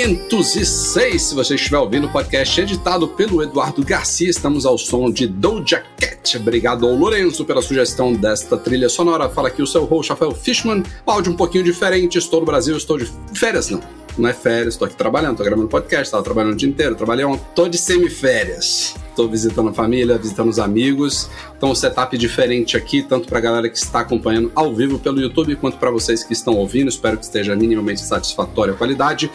506. 0.00 1.20
Se 1.20 1.34
você 1.34 1.56
estiver 1.56 1.76
ouvindo 1.76 2.06
o 2.06 2.10
podcast 2.10 2.58
editado 2.58 3.06
pelo 3.06 3.42
Eduardo 3.42 3.84
Garcia, 3.84 4.30
estamos 4.30 4.64
ao 4.64 4.78
som 4.78 5.10
de 5.10 5.26
Doja 5.26 5.84
Cat. 5.98 6.38
Obrigado 6.38 6.86
ao 6.86 6.94
Lourenço 6.94 7.44
pela 7.44 7.60
sugestão 7.60 8.14
desta 8.14 8.56
trilha 8.56 8.88
sonora. 8.88 9.28
Fala 9.28 9.48
aqui 9.48 9.60
o 9.60 9.66
seu 9.66 9.84
host, 9.84 10.10
Rafael 10.10 10.34
Fishman. 10.34 10.82
Áudio 11.04 11.32
um 11.32 11.36
pouquinho 11.36 11.64
diferente, 11.64 12.16
estou 12.16 12.40
no 12.40 12.46
Brasil, 12.46 12.74
estou 12.78 12.96
de 12.96 13.12
férias, 13.34 13.68
não. 13.68 13.82
Não 14.16 14.28
é 14.28 14.32
férias, 14.32 14.74
estou 14.74 14.86
aqui 14.86 14.96
trabalhando, 14.96 15.32
estou 15.32 15.46
gravando 15.46 15.68
podcast, 15.68 16.04
estava 16.04 16.22
trabalhando 16.22 16.54
o 16.54 16.56
dia 16.56 16.68
inteiro, 16.68 16.94
trabalhei 16.94 17.24
ontem, 17.26 17.44
estou 17.48 17.68
de 17.68 17.76
semiférias. 17.76 18.94
Estou 19.10 19.28
visitando 19.28 19.68
a 19.68 19.72
família, 19.74 20.16
visitando 20.16 20.48
os 20.48 20.58
amigos. 20.58 21.28
Então, 21.56 21.70
um 21.70 21.74
setup 21.74 22.16
diferente 22.16 22.74
aqui, 22.74 23.02
tanto 23.02 23.28
para 23.28 23.36
a 23.36 23.40
galera 23.40 23.68
que 23.68 23.76
está 23.76 24.00
acompanhando 24.00 24.50
ao 24.54 24.74
vivo 24.74 24.98
pelo 24.98 25.20
YouTube, 25.20 25.54
quanto 25.56 25.76
para 25.76 25.90
vocês 25.90 26.24
que 26.24 26.32
estão 26.32 26.54
ouvindo. 26.54 26.88
Espero 26.88 27.18
que 27.18 27.24
esteja 27.24 27.54
minimamente 27.54 28.00
satisfatória 28.00 28.72
a 28.72 28.76
qualidade. 28.76 29.30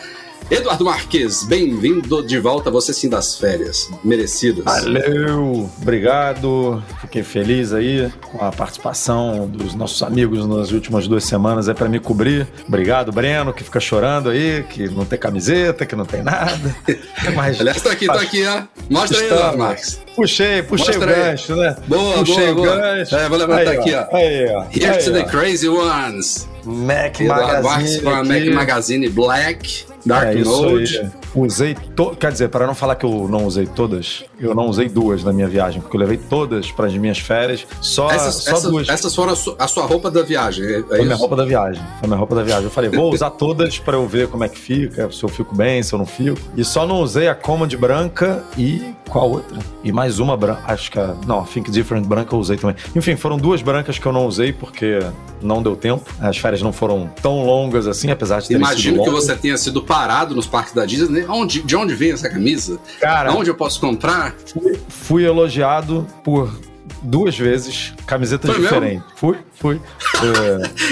Eduardo 0.49 0.85
Marques, 0.85 1.43
bem-vindo 1.43 2.21
de 2.21 2.37
volta, 2.37 2.69
você 2.69 2.93
sim 2.93 3.09
das 3.09 3.35
férias, 3.35 3.89
merecidas. 4.03 4.63
Valeu, 4.63 5.67
obrigado. 5.81 6.83
Fiquei 7.01 7.23
feliz 7.23 7.73
aí 7.73 8.11
com 8.21 8.45
a 8.45 8.51
participação 8.51 9.47
dos 9.47 9.73
nossos 9.73 10.03
amigos 10.03 10.47
nas 10.47 10.71
últimas 10.71 11.07
duas 11.07 11.23
semanas 11.23 11.67
é 11.67 11.73
para 11.73 11.89
me 11.89 11.99
cobrir. 11.99 12.47
Obrigado, 12.67 13.11
Breno, 13.11 13.51
que 13.51 13.63
fica 13.63 13.79
chorando 13.79 14.29
aí, 14.29 14.63
que 14.69 14.87
não 14.87 15.03
tem 15.03 15.17
camiseta, 15.17 15.83
que 15.83 15.95
não 15.95 16.05
tem 16.05 16.21
nada. 16.21 16.75
Mas 17.35 17.59
Aliás, 17.59 17.81
tô 17.81 17.89
aqui, 17.89 18.05
tô 18.05 18.13
aqui, 18.13 18.45
ó. 18.45 18.63
Mostra 18.87 19.17
aí, 19.17 19.25
Eduardo 19.25 19.57
Marques. 19.57 19.99
Puxei, 20.15 20.61
puxei 20.61 20.95
Mostra 20.95 21.11
o 21.11 21.15
aí. 21.15 21.23
gancho, 21.23 21.55
né? 21.55 21.75
Boa, 21.87 22.17
puxei 22.19 22.35
boa, 22.35 22.51
o 22.51 22.55
boa. 22.55 22.75
gancho. 22.77 23.15
É, 23.15 23.29
vou 23.29 23.37
levantar 23.39 23.71
Aí, 23.71 23.77
aqui, 23.77 23.93
ó. 23.95 24.15
Aí, 24.15 24.45
ó. 24.53 24.63
Here 24.71 24.85
Aí, 24.85 25.03
to 25.03 25.11
the 25.11 25.23
crazy 25.23 25.67
ones. 25.67 26.47
Mac 26.65 27.19
Magazine. 27.19 28.01
Mac. 28.03 28.45
Magazine 28.53 29.09
Black, 29.09 29.85
Dark 30.05 30.27
é 30.27 30.35
isso 30.35 30.49
Mode. 30.49 31.11
Usei, 31.35 31.75
to... 31.95 32.15
quer 32.15 32.31
dizer, 32.31 32.47
para 32.49 32.65
não 32.65 32.73
falar 32.73 32.95
que 32.95 33.05
eu 33.05 33.27
não 33.29 33.45
usei 33.45 33.65
todas, 33.67 34.23
eu 34.39 34.55
não 34.55 34.67
usei 34.67 34.87
duas 34.87 35.23
na 35.23 35.33
minha 35.33 35.47
viagem, 35.47 35.81
porque 35.81 35.95
eu 35.95 35.99
levei 35.99 36.17
todas 36.17 36.71
para 36.71 36.87
as 36.87 36.93
minhas 36.95 37.19
férias, 37.19 37.67
só, 37.81 38.09
Essas, 38.09 38.35
só 38.35 38.51
essas, 38.51 38.71
duas. 38.71 38.87
essas 38.89 39.13
foram 39.13 39.33
a, 39.33 39.35
su- 39.35 39.55
a 39.59 39.67
sua 39.67 39.85
roupa 39.85 40.09
da 40.09 40.21
viagem, 40.23 40.65
é, 40.65 40.79
é 40.79 40.81
Foi 40.83 40.97
minha 40.99 41.09
isso? 41.11 41.17
roupa 41.19 41.35
da 41.35 41.43
viagem. 41.45 41.83
Foi 41.99 42.07
minha 42.07 42.17
roupa 42.17 42.35
da 42.35 42.43
viagem. 42.43 42.63
Eu 42.65 42.71
falei, 42.71 42.89
vou 42.89 43.13
usar 43.13 43.31
todas 43.31 43.77
para 43.77 43.97
eu 43.97 44.07
ver 44.07 44.27
como 44.29 44.43
é 44.43 44.49
que 44.49 44.57
fica, 44.57 45.11
se 45.11 45.21
eu 45.23 45.29
fico 45.29 45.53
bem, 45.53 45.83
se 45.83 45.93
eu 45.93 45.99
não 45.99 46.05
fico. 46.05 46.39
E 46.55 46.63
só 46.63 46.87
não 46.87 47.01
usei 47.01 47.27
a 47.27 47.35
Command 47.35 47.67
branca 47.77 48.43
e 48.57 48.93
qual 49.09 49.29
outra? 49.29 49.57
E 49.83 49.91
mais 49.91 50.19
uma 50.19 50.35
branca, 50.37 50.61
acho 50.67 50.89
que 50.91 50.97
a, 50.99 51.15
não, 51.27 51.41
a 51.41 51.43
Think 51.43 51.69
Different 51.69 52.05
branca 52.07 52.33
eu 52.33 52.39
usei 52.39 52.57
também. 52.57 52.75
Enfim, 52.95 53.15
foram 53.15 53.37
duas 53.37 53.61
brancas 53.61 53.99
que 53.99 54.05
eu 54.05 54.11
não 54.13 54.25
usei 54.25 54.51
porque 54.53 54.99
não 55.41 55.61
deu 55.61 55.75
tempo. 55.75 56.03
As 56.19 56.37
férias 56.37 56.61
não 56.61 56.71
foram 56.73 57.09
tão 57.21 57.45
longas 57.45 57.87
assim, 57.87 58.09
apesar 58.09 58.39
de 58.41 58.47
terem 58.47 58.61
Imagino 58.61 58.95
sido 58.95 59.03
que 59.03 59.09
longas. 59.09 59.25
você 59.25 59.35
tenha 59.35 59.57
sido 59.57 59.81
parado 59.83 60.33
nos 60.33 60.47
parques 60.47 60.73
da 60.73 60.85
Disney. 60.85 61.24
Onde, 61.29 61.61
de 61.61 61.75
onde 61.75 61.93
vem 61.95 62.11
essa 62.11 62.29
camisa? 62.29 62.79
Cara, 62.99 63.31
Onde 63.33 63.49
eu 63.49 63.55
posso 63.55 63.79
comprar? 63.79 64.35
fui, 64.53 64.79
fui 64.87 65.25
elogiado 65.25 66.05
por 66.23 66.51
duas 67.01 67.37
vezes 67.37 67.93
camisetas 68.07 68.49
Foi 68.51 68.59
mesmo? 68.59 68.75
diferentes. 68.79 69.07
Fui, 69.15 69.37
fui. 69.53 69.81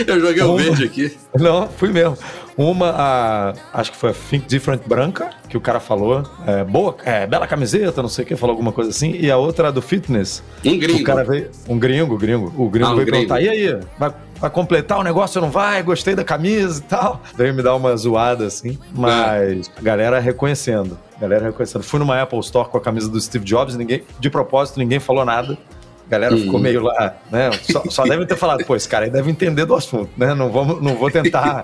É, 0.07 0.11
Eu 0.11 0.19
joguei 0.19 0.43
o 0.43 0.47
Uma. 0.53 0.57
verde 0.61 0.83
aqui. 0.83 1.17
Não, 1.39 1.67
fui 1.69 1.89
mesmo. 1.91 2.17
Uma, 2.57 2.89
a, 2.91 3.53
acho 3.73 3.91
que 3.91 3.97
foi 3.97 4.11
a 4.11 4.13
Think 4.13 4.45
Different 4.47 4.81
branca, 4.85 5.29
que 5.49 5.57
o 5.57 5.61
cara 5.61 5.79
falou. 5.79 6.21
É, 6.45 6.63
boa, 6.63 6.95
é, 7.03 7.25
bela 7.25 7.47
camiseta, 7.47 7.99
não 8.01 8.09
sei 8.09 8.23
o 8.25 8.27
que, 8.27 8.35
falou 8.35 8.53
alguma 8.53 8.71
coisa 8.71 8.91
assim. 8.91 9.11
E 9.13 9.31
a 9.31 9.37
outra, 9.37 9.69
a 9.69 9.71
do 9.71 9.81
fitness. 9.81 10.43
Um 10.63 10.77
gringo. 10.77 10.99
O 10.99 11.03
cara 11.03 11.23
veio. 11.23 11.49
Um 11.67 11.79
gringo, 11.79 12.15
gringo. 12.17 12.53
O 12.55 12.69
gringo 12.69 12.89
Ah, 12.89 12.91
um 12.91 12.95
veio 12.95 13.07
gringo. 13.07 13.27
perguntar: 13.27 13.41
e 13.41 13.49
aí? 13.49 13.79
Vai, 13.97 14.13
vai 14.43 14.49
completar 14.49 14.99
o 14.99 15.03
negócio 15.03 15.39
não 15.39 15.49
vai? 15.49 15.81
Gostei 15.81 16.15
da 16.15 16.23
camisa 16.25 16.81
e 16.81 16.83
tal. 16.83 17.21
Veio 17.37 17.53
me 17.53 17.63
dar 17.63 17.75
uma 17.75 17.95
zoada 17.95 18.45
assim. 18.45 18.77
Mas 18.93 19.71
a 19.77 19.81
galera 19.81 20.19
reconhecendo. 20.19 20.99
Galera 21.17 21.45
reconhecendo. 21.45 21.81
Fui 21.81 21.97
numa 21.97 22.21
Apple 22.21 22.39
Store 22.39 22.67
com 22.67 22.77
a 22.77 22.81
camisa 22.81 23.09
do 23.09 23.21
Steve 23.21 23.45
Jobs, 23.45 23.77
ninguém, 23.77 24.03
de 24.19 24.29
propósito, 24.29 24.79
ninguém 24.79 24.99
falou 24.99 25.23
nada. 25.23 25.57
A 26.05 26.09
galera 26.09 26.37
ficou 26.37 26.59
meio 26.59 26.81
lá, 26.83 27.15
né? 27.31 27.49
Só, 27.71 27.83
só 27.89 28.03
devem 28.03 28.27
ter 28.27 28.35
falado, 28.35 28.63
pô, 28.65 28.75
esse 28.75 28.87
cara 28.87 29.05
aí 29.05 29.11
deve 29.11 29.31
entender 29.31 29.65
do 29.65 29.73
assunto, 29.73 30.09
né? 30.17 30.33
Não, 30.35 30.51
vamos, 30.51 30.81
não 30.81 30.95
vou 30.95 31.09
tentar 31.09 31.63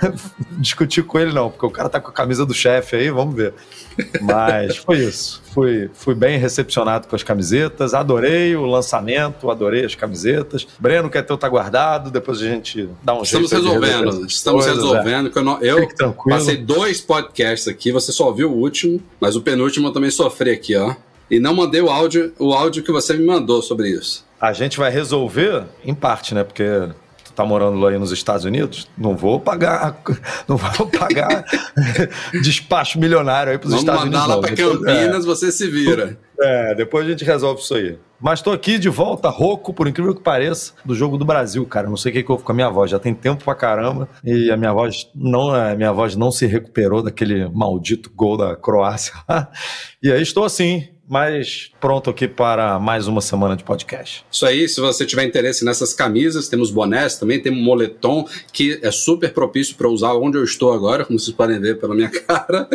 discutir 0.58 1.02
com 1.02 1.18
ele, 1.18 1.32
não, 1.32 1.50
porque 1.50 1.66
o 1.66 1.70
cara 1.70 1.88
tá 1.88 2.00
com 2.00 2.10
a 2.10 2.12
camisa 2.12 2.46
do 2.46 2.54
chefe 2.54 2.96
aí, 2.96 3.10
vamos 3.10 3.34
ver. 3.34 3.54
Mas 4.20 4.76
foi 4.78 4.98
isso. 4.98 5.42
Fui, 5.52 5.90
fui 5.92 6.14
bem 6.14 6.38
recepcionado 6.38 7.08
com 7.08 7.16
as 7.16 7.22
camisetas, 7.22 7.92
adorei 7.92 8.54
o 8.56 8.64
lançamento, 8.64 9.50
adorei 9.50 9.84
as 9.84 9.94
camisetas. 9.94 10.66
Breno 10.78 11.10
quer 11.10 11.22
teu 11.22 11.36
tá 11.36 11.48
guardado, 11.48 12.10
depois 12.10 12.40
a 12.40 12.44
gente 12.44 12.88
dá 13.02 13.14
um 13.14 13.22
Estamos 13.22 13.50
jeito. 13.50 13.64
resolver 13.64 13.86
resolvendo, 13.86 14.26
estamos 14.26 14.64
coisas, 14.64 14.82
é. 14.82 14.86
resolvendo. 14.86 15.30
que 15.30 15.38
Eu, 15.38 15.42
não- 15.42 15.60
eu 15.60 15.88
passei 16.28 16.56
dois 16.56 17.00
podcasts 17.00 17.68
aqui, 17.68 17.90
você 17.92 18.12
só 18.12 18.26
ouviu 18.26 18.50
o 18.50 18.56
último, 18.56 19.02
mas 19.20 19.36
o 19.36 19.42
penúltimo 19.42 19.88
eu 19.88 19.92
também 19.92 20.10
sofri 20.10 20.50
aqui, 20.52 20.76
ó. 20.76 20.94
E 21.30 21.38
não 21.38 21.54
mandei 21.54 21.80
o 21.80 21.88
áudio, 21.88 22.32
o 22.38 22.52
áudio 22.52 22.82
que 22.82 22.90
você 22.92 23.14
me 23.14 23.24
mandou 23.24 23.62
sobre 23.62 23.88
isso. 23.88 24.24
A 24.40 24.52
gente 24.52 24.78
vai 24.78 24.90
resolver 24.90 25.64
em 25.84 25.94
parte, 25.94 26.34
né? 26.34 26.42
Porque 26.42 26.64
tu 27.24 27.32
tá 27.32 27.44
morando 27.44 27.78
lá 27.78 27.90
aí 27.90 27.98
nos 27.98 28.10
Estados 28.10 28.44
Unidos, 28.44 28.88
não 28.98 29.14
vou 29.16 29.38
pagar, 29.38 30.02
não 30.48 30.56
vou 30.56 30.86
pagar 30.88 31.44
despacho 32.42 32.98
milionário 32.98 33.52
aí 33.52 33.58
pros 33.58 33.70
Vamos 33.72 33.82
Estados 33.84 34.04
mandar 34.04 34.24
Unidos. 34.24 34.28
lá 34.28 34.34
não. 34.36 34.40
pra 34.42 34.50
Depois- 34.54 34.96
Campinas, 34.96 35.24
você 35.24 35.52
se 35.52 35.68
vira. 35.68 36.18
É, 36.40 36.72
é, 36.72 36.74
depois 36.74 37.06
a 37.06 37.10
gente 37.10 37.24
resolve 37.24 37.60
isso 37.62 37.74
aí. 37.74 37.98
Mas 38.22 38.42
tô 38.42 38.50
aqui 38.52 38.78
de 38.78 38.90
volta, 38.90 39.30
rouco, 39.30 39.72
por 39.72 39.88
incrível 39.88 40.14
que 40.14 40.20
pareça, 40.20 40.74
do 40.84 40.94
jogo 40.94 41.16
do 41.16 41.24
Brasil, 41.24 41.64
cara. 41.64 41.88
Não 41.88 41.96
sei 41.96 42.10
o 42.10 42.14
que, 42.14 42.22
que 42.22 42.30
houve 42.30 42.44
com 42.44 42.52
a 42.52 42.54
minha 42.54 42.68
voz. 42.68 42.90
Já 42.90 42.98
tem 42.98 43.14
tempo 43.14 43.42
pra 43.44 43.54
caramba. 43.54 44.06
E 44.22 44.50
a 44.50 44.58
minha 44.58 44.72
voz 44.74 45.08
não, 45.14 45.54
a 45.54 45.74
minha 45.74 45.90
voz 45.90 46.16
não 46.16 46.30
se 46.30 46.44
recuperou 46.46 47.02
daquele 47.02 47.48
maldito 47.48 48.10
gol 48.14 48.36
da 48.36 48.54
Croácia. 48.56 49.14
e 50.02 50.12
aí 50.12 50.20
estou 50.20 50.44
assim, 50.44 50.88
mas 51.10 51.72
pronto 51.80 52.08
aqui 52.08 52.28
para 52.28 52.78
mais 52.78 53.08
uma 53.08 53.20
semana 53.20 53.56
de 53.56 53.64
podcast. 53.64 54.24
Isso 54.30 54.46
aí, 54.46 54.68
se 54.68 54.80
você 54.80 55.04
tiver 55.04 55.24
interesse 55.24 55.64
nessas 55.64 55.92
camisas, 55.92 56.48
temos 56.48 56.70
bonés 56.70 57.16
também, 57.16 57.40
temos 57.40 57.60
moletom, 57.60 58.24
que 58.52 58.78
é 58.80 58.92
super 58.92 59.34
propício 59.34 59.74
para 59.74 59.88
usar 59.88 60.14
onde 60.14 60.38
eu 60.38 60.44
estou 60.44 60.72
agora, 60.72 61.04
como 61.04 61.18
vocês 61.18 61.34
podem 61.36 61.58
ver 61.58 61.80
pela 61.80 61.96
minha 61.96 62.08
cara. 62.22 62.68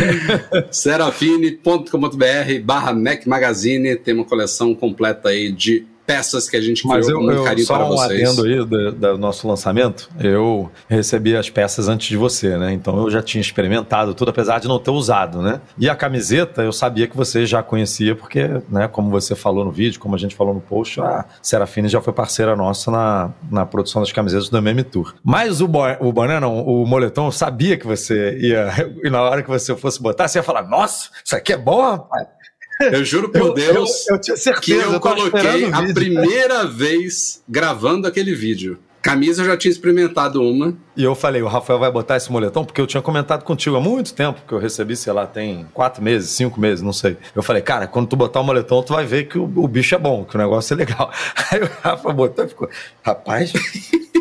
serafine.com.br 0.72 2.62
barra 2.64 2.94
Mac 2.94 3.26
Magazine, 3.26 3.94
tem 3.96 4.14
uma 4.14 4.24
coleção 4.24 4.74
completa 4.74 5.28
aí 5.28 5.52
de 5.52 5.84
peças 6.06 6.48
que 6.48 6.56
a 6.56 6.60
gente 6.60 6.82
criou 6.82 6.96
Mas 6.96 7.08
eu, 7.08 7.18
com 7.18 7.44
carinho 7.44 7.66
só 7.66 7.76
para 7.76 7.84
um 7.86 7.88
vocês. 7.88 8.22
adendo 8.22 8.44
aí 8.44 8.64
do, 8.64 8.92
do 8.92 9.18
nosso 9.18 9.48
lançamento, 9.48 10.08
eu 10.20 10.70
recebi 10.88 11.36
as 11.36 11.50
peças 11.50 11.88
antes 11.88 12.08
de 12.08 12.16
você, 12.16 12.56
né? 12.56 12.72
Então 12.72 13.02
eu 13.02 13.10
já 13.10 13.22
tinha 13.22 13.40
experimentado 13.40 14.14
tudo, 14.14 14.30
apesar 14.30 14.60
de 14.60 14.68
não 14.68 14.78
ter 14.78 14.90
usado, 14.90 15.42
né? 15.42 15.60
E 15.78 15.88
a 15.90 15.96
camiseta 15.96 16.62
eu 16.62 16.72
sabia 16.72 17.06
que 17.06 17.16
você 17.16 17.44
já 17.44 17.62
conhecia, 17.62 18.14
porque, 18.14 18.48
né, 18.68 18.86
como 18.88 19.10
você 19.10 19.34
falou 19.34 19.64
no 19.64 19.72
vídeo, 19.72 19.98
como 19.98 20.14
a 20.14 20.18
gente 20.18 20.34
falou 20.34 20.54
no 20.54 20.60
post, 20.60 21.00
a 21.00 21.24
Serafine 21.42 21.88
já 21.88 22.00
foi 22.00 22.12
parceira 22.12 22.54
nossa 22.54 22.90
na, 22.90 23.30
na 23.50 23.66
produção 23.66 24.00
das 24.00 24.12
camisetas 24.12 24.48
do 24.48 24.56
MM 24.58 24.82
Tour. 24.84 25.14
Mas 25.24 25.60
o, 25.60 25.66
bo 25.66 25.82
o 26.00 26.12
boné, 26.12 26.38
não, 26.38 26.64
o 26.64 26.86
moletom, 26.86 27.26
eu 27.26 27.32
sabia 27.32 27.76
que 27.76 27.86
você 27.86 28.38
ia, 28.38 28.70
e 29.02 29.10
na 29.10 29.22
hora 29.22 29.42
que 29.42 29.48
você 29.48 29.74
fosse 29.74 30.00
botar, 30.00 30.28
você 30.28 30.38
ia 30.38 30.42
falar, 30.42 30.62
nossa, 30.62 31.10
isso 31.24 31.34
aqui 31.34 31.52
é 31.52 31.56
bom, 31.56 31.82
rapaz. 31.82 32.35
Eu 32.80 33.04
juro 33.04 33.28
por 33.30 33.40
Eu- 33.40 33.54
Deus 33.54 34.06
eu, 34.08 34.16
eu 34.16 34.36
certeza, 34.36 34.60
que 34.60 34.72
eu 34.72 35.00
coloquei 35.00 35.64
a 35.72 35.92
primeira 35.94 36.66
vez 36.66 37.42
gravando 37.48 38.06
aquele 38.06 38.34
vídeo. 38.34 38.78
Camisa 39.06 39.42
eu 39.42 39.46
já 39.46 39.56
tinha 39.56 39.70
experimentado 39.70 40.42
uma, 40.42 40.76
E 40.96 41.04
eu 41.04 41.14
falei, 41.14 41.40
o 41.40 41.46
Rafael 41.46 41.78
vai 41.78 41.92
botar 41.92 42.16
esse 42.16 42.30
moletom, 42.30 42.64
porque 42.64 42.80
eu 42.80 42.88
tinha 42.88 43.00
comentado 43.00 43.44
contigo 43.44 43.76
há 43.76 43.80
muito 43.80 44.12
tempo, 44.12 44.42
que 44.46 44.52
eu 44.52 44.58
recebi, 44.58 44.96
sei 44.96 45.12
lá, 45.12 45.24
tem 45.24 45.64
quatro 45.72 46.02
meses, 46.02 46.30
cinco 46.30 46.60
meses, 46.60 46.82
não 46.82 46.92
sei. 46.92 47.16
Eu 47.32 47.40
falei, 47.40 47.62
cara, 47.62 47.86
quando 47.86 48.08
tu 48.08 48.16
botar 48.16 48.40
o 48.40 48.44
moletom, 48.44 48.82
tu 48.82 48.94
vai 48.94 49.06
ver 49.06 49.28
que 49.28 49.38
o, 49.38 49.44
o 49.44 49.68
bicho 49.68 49.94
é 49.94 49.98
bom, 49.98 50.24
que 50.24 50.34
o 50.34 50.38
negócio 50.38 50.74
é 50.74 50.76
legal. 50.78 51.12
Aí 51.52 51.62
o 51.62 51.70
Rafa 51.82 52.12
botou 52.12 52.44
e 52.44 52.48
ficou, 52.48 52.68
rapaz, 53.00 53.52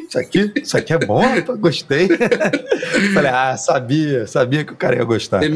isso 0.07 0.19
aqui, 0.19 0.51
isso 0.61 0.77
aqui 0.77 0.93
é 0.93 0.99
bom, 0.99 1.19
rapaz, 1.19 1.59
gostei. 1.59 2.07
falei, 3.11 3.31
ah, 3.31 3.57
sabia, 3.57 4.27
sabia 4.27 4.63
que 4.63 4.73
o 4.73 4.75
cara 4.75 4.97
ia 4.97 5.03
gostar. 5.03 5.43
E, 5.43 5.49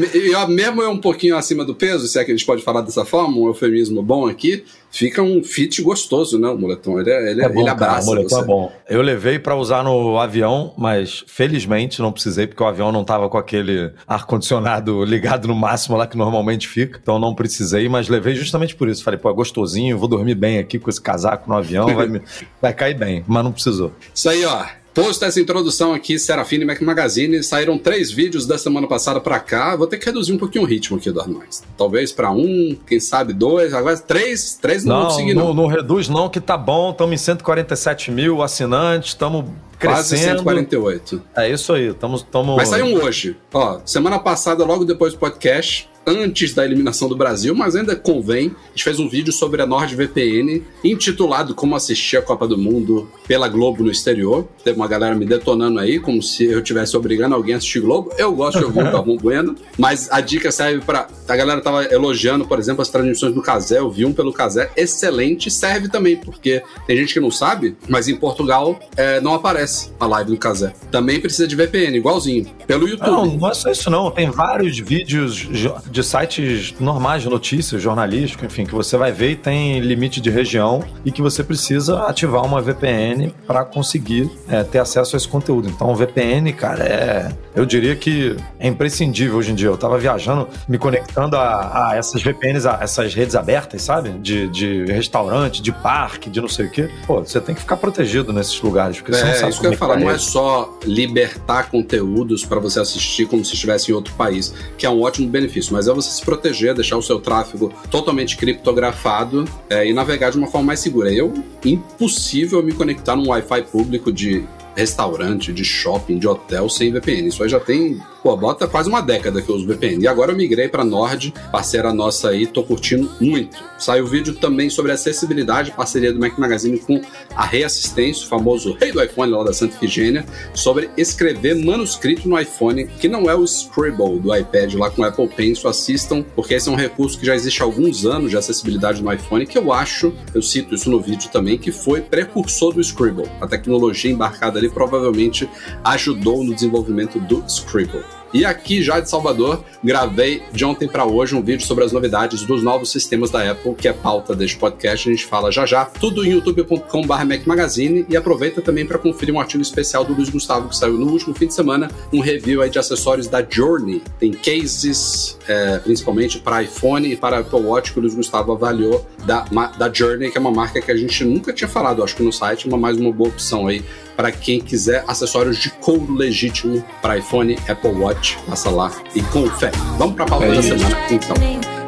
mesmo 0.47 0.81
é 0.81 0.89
um 0.89 0.97
pouquinho 0.97 1.37
acima 1.37 1.63
do 1.63 1.75
peso, 1.75 2.07
se 2.07 2.17
é 2.17 2.23
que 2.23 2.31
a 2.31 2.35
gente 2.35 2.47
pode 2.47 2.63
falar 2.63 2.81
dessa 2.81 3.05
forma, 3.05 3.37
um 3.37 3.45
eufemismo 3.45 4.01
bom 4.01 4.27
aqui, 4.27 4.65
fica 4.91 5.21
um 5.21 5.44
fit 5.44 5.81
gostoso, 5.81 6.39
né? 6.39 6.47
O 6.50 6.57
moletom. 6.57 7.00
Ele, 7.00 7.09
é- 7.12 7.31
ele, 7.31 7.41
É 7.44 7.50
bom, 7.50 7.59
ele 7.62 7.65
cara, 7.69 7.71
abraça 7.71 8.07
o 8.07 8.09
moletom 8.15 8.30
você. 8.36 8.41
é 8.41 8.45
bom. 8.45 8.71
Eu 8.89 9.01
levei 9.01 9.38
pra 9.39 9.56
usar 9.56 9.83
no 9.83 10.18
avião, 10.19 10.74
mas 10.77 11.24
felizmente 11.27 12.01
não 12.01 12.12
precisei, 12.12 12.47
porque 12.47 12.62
o 12.63 12.65
avião 12.65 12.91
não 12.91 13.03
tava 13.03 13.30
com 13.30 13.38
aquele 13.38 13.91
ar-condicionado 14.07 15.03
ligado 15.06 15.47
no 15.47 15.56
máximo 15.56 15.95
lá 15.97 16.07
que 16.07 16.18
normalmente 16.18 16.68
fica. 16.68 17.00
Então 17.01 17.19
não 17.19 17.33
precisei, 17.36 17.88
mas 17.89 18.07
levei 18.09 18.36
justamente 18.36 18.75
por 18.75 18.88
isso. 18.89 19.03
Falei, 19.03 19.19
pô, 19.19 19.30
é 19.30 19.33
gostosinho, 19.33 19.97
vou 19.97 20.07
dormir 20.07 20.36
bem 20.36 20.57
aqui 20.59 20.80
com 20.80 20.89
esse 20.89 21.01
casaco 21.01 21.50
no 21.50 21.56
avião, 21.56 21.94
vai, 21.95 22.07
me- 22.07 22.21
vai 22.62 22.74
cair 22.74 22.95
bem, 22.97 23.24
mas 23.27 23.44
não 23.44 23.51
precisou. 23.51 23.91
Isso 24.13 24.30
aí, 24.30 24.44
ó. 24.45 24.65
Posto 25.01 25.24
essa 25.24 25.40
introdução 25.40 25.94
aqui, 25.94 26.19
Serafine 26.19 26.66
Mac 26.66 26.81
Magazine. 26.81 27.42
Saíram 27.42 27.78
três 27.78 28.12
vídeos 28.12 28.46
da 28.46 28.57
semana 28.57 28.86
passada 28.86 29.22
pra 29.22 29.40
cá. 29.40 29.74
Vou 29.74 29.88
ter 29.88 29.98
que 29.98 30.06
reduzir 30.06 30.34
um 30.34 30.38
pouquinho 30.38 30.66
o 30.66 30.68
ritmo 30.68 30.98
aqui, 30.98 31.07
Eduardo 31.07 31.34
Marques. 31.34 31.63
Talvez 31.78 32.12
pra 32.12 32.31
um, 32.31 32.75
quem 32.86 33.00
sabe 33.00 33.31
dois. 33.31 33.74
Agora 33.74 33.98
três, 33.98 34.60
três 34.62 34.84
não, 34.84 34.96
vou 34.96 35.04
Não, 35.04 35.10
conseguir, 35.12 35.34
não, 35.34 35.46
não. 35.48 35.54
não 35.54 35.68
reduz 35.68 36.10
não, 36.10 36.28
que 36.28 36.42
tá 36.42 36.57
bom. 36.57 36.92
Estamos 36.92 37.13
em 37.13 37.18
147 37.18 38.12
mil 38.12 38.42
assinantes, 38.44 39.12
estamos 39.12 39.46
Quase 39.79 40.09
crescendo. 40.09 40.39
148. 40.39 41.21
É 41.35 41.51
isso 41.51 41.73
aí, 41.73 41.89
estamos... 41.89 42.25
Mas 42.57 42.69
saiu 42.69 42.85
um 42.85 43.03
hoje. 43.03 43.35
Ó, 43.53 43.79
semana 43.85 44.19
passada, 44.19 44.63
logo 44.65 44.85
depois 44.85 45.13
do 45.13 45.19
podcast, 45.19 45.89
antes 46.09 46.53
da 46.53 46.65
eliminação 46.65 47.07
do 47.07 47.15
Brasil, 47.15 47.53
mas 47.53 47.75
ainda 47.75 47.95
convém, 47.95 48.47
a 48.47 48.69
gente 48.69 48.83
fez 48.83 48.99
um 48.99 49.07
vídeo 49.07 49.31
sobre 49.31 49.61
a 49.61 49.65
NordVPN, 49.65 50.63
intitulado 50.83 51.53
Como 51.53 51.75
Assistir 51.75 52.17
a 52.17 52.21
Copa 52.21 52.47
do 52.47 52.57
Mundo 52.57 53.09
pela 53.27 53.47
Globo 53.47 53.83
no 53.83 53.91
exterior. 53.91 54.47
Teve 54.63 54.77
uma 54.77 54.87
galera 54.87 55.15
me 55.15 55.25
detonando 55.25 55.79
aí, 55.79 55.99
como 55.99 56.21
se 56.21 56.45
eu 56.45 56.59
estivesse 56.59 56.97
obrigando 56.97 57.35
alguém 57.35 57.53
a 57.53 57.57
assistir 57.57 57.81
Globo. 57.81 58.11
Eu 58.17 58.33
gosto 58.33 58.59
de 58.59 58.65
ouvir 58.65 58.79
o 58.79 58.91
Galvão 58.91 59.17
Bueno, 59.29 59.55
mas 59.77 60.09
a 60.11 60.21
dica 60.21 60.51
serve 60.51 60.83
para 60.83 61.07
A 61.27 61.35
galera 61.35 61.61
tava 61.61 61.83
elogiando, 61.85 62.47
por 62.47 62.57
exemplo, 62.57 62.81
as 62.81 62.89
transmissões 62.89 63.33
do 63.33 63.41
Casé, 63.41 63.79
eu 63.79 63.91
vi 63.91 64.05
um 64.05 64.13
pelo 64.13 64.33
Casé, 64.33 64.71
excelente, 64.75 65.51
serve 65.51 65.89
também, 65.89 66.15
porque 66.15 66.63
tem 66.87 66.97
gente 66.97 67.13
que 67.13 67.19
não 67.19 67.29
sabe, 67.29 67.75
mas 67.87 68.07
em 68.07 68.15
Portugal 68.15 68.79
é, 68.95 69.19
não 69.21 69.33
aparece 69.33 69.69
a 70.00 70.06
live 70.06 70.31
do 70.31 70.38
Casé. 70.38 70.74
Também 70.92 71.19
precisa 71.19 71.48
de 71.48 71.56
VPN, 71.56 71.98
igualzinho, 71.98 72.45
pelo 72.68 72.88
YouTube. 72.88 73.10
Não, 73.10 73.25
não 73.25 73.50
é 73.50 73.54
só 73.54 73.69
isso 73.69 73.89
não. 73.89 74.10
Tem 74.12 74.30
vários 74.30 74.77
vídeos 74.80 75.48
de 75.89 76.04
sites 76.04 76.74
normais 76.80 77.24
de 77.24 77.30
notícias, 77.30 77.81
jornalístico, 77.81 78.45
enfim, 78.45 78.66
que 78.66 78.74
você 78.74 78.98
vai 78.98 79.12
ver 79.12 79.31
e 79.31 79.36
tem 79.36 79.80
limite 79.80 80.21
de 80.21 80.30
região 80.30 80.83
e 81.06 81.12
que 81.12 81.21
você 81.21 81.44
precisa 81.44 82.04
ativar 82.04 82.45
uma 82.45 82.62
VPN 82.62 83.33
para 83.45 83.63
conseguir 83.66 84.30
é, 84.48 84.63
ter 84.63 84.80
acesso 84.80 85.16
a 85.16 85.18
esse 85.18 85.27
conteúdo. 85.27 85.69
Então, 85.69 85.94
VPN, 85.95 86.51
cara, 86.54 86.83
é. 86.83 87.31
Eu 87.56 87.65
diria 87.65 87.95
que 87.95 88.36
é 88.60 88.68
imprescindível 88.68 89.38
hoje 89.38 89.51
em 89.51 89.56
dia. 89.56 89.68
Eu 89.68 89.77
tava 89.77 89.98
viajando, 89.98 90.48
me 90.68 90.77
conectando 90.77 91.36
a, 91.36 91.89
a 91.89 91.95
essas 91.98 92.22
VPNs, 92.22 92.68
a 92.68 92.80
essas 92.81 93.13
redes 93.13 93.36
abertas, 93.36 93.81
sabe? 93.81 94.10
De, 94.12 94.48
de 94.48 94.86
restaurante, 94.86 95.62
de 95.62 95.72
parque, 95.72 96.30
de 96.30 96.39
não 96.39 96.48
sei 96.48 96.65
o 96.68 96.72
quê. 96.72 96.89
Pô, 97.06 97.19
você 97.19 97.39
tem 97.42 97.54
que 97.56 97.62
ficar 97.62 97.77
protegido 97.77 98.31
nesses 98.31 98.60
lugares, 98.62 98.98
porque 98.98 99.13
você 99.13 99.24
não 99.24 99.31
É, 99.31 99.36
sabe 99.36 99.58
isso 99.59 99.61
que 99.61 99.67
eu 99.67 99.71
ia 99.71 99.77
falar, 99.77 99.97
que 99.97 100.03
não 100.03 100.09
tá 100.09 100.15
é 100.15 100.17
só 100.17 100.77
libertar 100.85 101.69
conteúdos 101.69 102.45
para 102.45 102.59
você 102.59 102.79
assistir 102.79 103.27
como 103.27 103.44
se 103.44 103.53
estivesse 103.53 103.91
em 103.91 103.94
outro 103.94 104.13
país, 104.13 104.53
que 104.77 104.85
é 104.85 104.89
um 104.89 105.01
ótimo 105.01 105.27
benefício, 105.27 105.73
mas 105.73 105.88
é 105.88 105.94
você 105.94 106.09
se 106.09 106.23
proteger, 106.23 106.73
deixar 106.73 106.97
o 106.97 107.01
seu 107.01 107.19
tráfego 107.19 107.71
totalmente 107.91 108.38
criptografado 108.38 109.45
é, 109.69 109.88
e 109.88 109.94
navegar 109.94 110.31
de 110.31 110.38
uma 110.38 110.47
forma 110.47 110.67
mais 110.67 110.79
segura. 110.79 111.11
Eu, 111.11 111.33
impossível 111.63 112.63
me 112.63 112.71
conectar 112.71 113.15
num 113.15 113.29
Wi-Fi 113.29 113.63
público 113.63 114.11
de 114.11 114.45
restaurante, 114.75 115.51
de 115.51 115.65
shopping, 115.65 116.17
de 116.17 116.27
hotel 116.27 116.69
sem 116.69 116.91
VPN. 116.91 117.27
Isso 117.27 117.44
aí 117.44 117.50
já 117.50 117.59
tem, 117.59 118.00
pô, 118.21 118.36
bota 118.36 118.68
quase 118.68 118.89
uma 118.89 119.01
década 119.01 119.42
que 119.42 119.50
eu 119.50 119.56
uso 119.56 119.66
VPN. 119.66 120.04
E 120.04 120.07
agora 120.07 120.31
eu 120.31 120.38
migrei 120.38 120.68
para 120.68 120.83
Nord, 120.83 121.33
parceira 121.51 121.94
nossa 121.94 122.30
aí, 122.30 122.45
tô 122.45 122.63
curtindo 122.63 123.10
muito. 123.19 123.57
Saiu 123.77 124.06
vídeo 124.06 124.36
também 124.36 124.69
sobre 124.69 124.92
acessibilidade, 124.92 125.71
parceria 125.71 126.13
do 126.13 126.19
Mac 126.19 126.38
Magazine 126.38 126.80
com 126.80 127.01
a 127.36 127.45
Reassistência, 127.45 128.25
o 128.25 128.30
famoso 128.30 128.74
rei 128.74 128.92
do 128.92 129.01
iPhone 129.01 129.31
lá 129.31 129.44
da 129.44 129.54
Santa 129.54 129.75
Ifigênia, 129.75 130.25
sobre 130.54 130.89
escrever 130.98 131.56
manuscrito 131.56 132.27
no 132.27 132.39
iPhone, 132.39 132.88
que 132.88 133.07
não 133.07 133.30
é 133.30 133.36
o 133.36 133.44
Scribble 133.45 134.19
do 134.19 134.36
iPad 134.36 134.74
lá 134.75 134.89
com 134.89 135.01
o 135.01 135.06
Apple 135.06 135.27
Pencil, 135.27 135.69
assistam, 135.69 136.24
porque 136.36 136.54
esse 136.54 136.69
é 136.69 136.72
um 136.72 136.75
recurso 136.75 137.18
que 137.19 137.25
já 137.25 137.36
existe 137.36 137.62
há 137.62 137.65
alguns 137.65 138.06
anos 138.06 138.30
de 138.30 138.38
acessibilidade 138.38 139.01
no 139.01 139.12
iPhone, 139.12 139.45
que 139.45 139.57
eu 139.57 139.72
acho, 139.72 140.13
eu 140.33 140.42
cito 140.42 140.75
isso 140.75 140.89
no 140.89 141.00
vídeo 141.00 141.30
também, 141.31 141.57
que 141.57 141.72
foi 141.72 142.01
precursor 142.01 142.74
do 142.74 142.81
Scribble. 142.81 143.30
A 143.39 143.48
tecnologia 143.48 144.12
embarcada 144.12 144.60
ali 144.60 144.69
provavelmente 144.69 145.50
ajudou 145.83 146.44
no 146.44 146.54
desenvolvimento 146.54 147.19
do 147.19 147.44
Scribble. 147.48 148.19
E 148.33 148.45
aqui 148.45 148.83
já 148.83 148.99
de 148.99 149.09
Salvador, 149.09 149.63
gravei 149.83 150.43
de 150.51 150.63
ontem 150.63 150.87
para 150.87 151.05
hoje 151.05 151.35
um 151.35 151.41
vídeo 151.41 151.65
sobre 151.65 151.83
as 151.83 151.91
novidades 151.91 152.43
dos 152.43 152.61
novos 152.61 152.91
sistemas 152.91 153.31
da 153.31 153.51
Apple, 153.51 153.73
que 153.73 153.87
é 153.87 153.93
pauta 153.93 154.35
deste 154.35 154.57
podcast, 154.57 155.09
a 155.09 155.11
gente 155.11 155.25
fala 155.25 155.51
já 155.51 155.65
já, 155.65 155.85
tudo 155.85 156.23
em 156.23 156.31
youtube.com.br 156.31 157.13
Magazine. 157.45 158.05
E 158.07 158.15
aproveita 158.15 158.61
também 158.61 158.85
para 158.85 158.99
conferir 158.99 159.33
um 159.33 159.39
artigo 159.39 159.63
especial 159.63 160.05
do 160.05 160.13
Luiz 160.13 160.29
Gustavo 160.29 160.69
que 160.69 160.75
saiu 160.75 160.93
no 160.93 161.11
último 161.11 161.33
fim 161.33 161.47
de 161.47 161.53
semana, 161.53 161.89
um 162.13 162.19
review 162.19 162.61
aí 162.61 162.69
de 162.69 162.77
acessórios 162.77 163.27
da 163.27 163.45
Journey. 163.47 164.01
Tem 164.19 164.31
cases, 164.31 165.37
é, 165.47 165.79
principalmente 165.79 166.39
para 166.39 166.61
iPhone 166.61 167.11
e 167.11 167.15
para 167.15 167.39
Apple 167.39 167.59
Watch, 167.59 167.93
que 167.93 167.99
o 167.99 168.01
Luiz 168.01 168.13
Gustavo 168.13 168.51
avaliou 168.51 169.07
da, 169.25 169.45
da 169.77 169.91
Journey, 169.91 170.29
que 170.29 170.37
é 170.37 170.41
uma 170.41 170.51
marca 170.51 170.79
que 170.79 170.91
a 170.91 170.95
gente 170.95 171.23
nunca 171.23 171.51
tinha 171.51 171.67
falado, 171.67 172.03
acho 172.03 172.15
que 172.15 172.23
no 172.23 172.31
site, 172.31 172.69
mas 172.69 172.79
mais 172.79 172.97
uma 172.97 173.11
boa 173.11 173.29
opção 173.29 173.67
aí 173.67 173.83
para 174.19 174.33
quem 174.33 174.60
quiser 174.60 175.01
acessórios 175.07 175.60
de 175.60 175.69
couro 175.69 176.13
legítimo 176.13 176.86
para 177.01 177.18
iPhone, 177.18 177.57
Apple 177.69 177.92
Watch, 177.92 178.38
passa 178.45 178.69
lá 178.69 178.92
e 179.16 179.21
confere. 179.21 179.77
Vamos 179.98 180.16
para 180.16 180.25
a 180.25 180.27
pauta 180.27 180.45
É 180.45 180.56
da 180.56 180.62
semana, 180.62 180.98
então. 181.10 181.78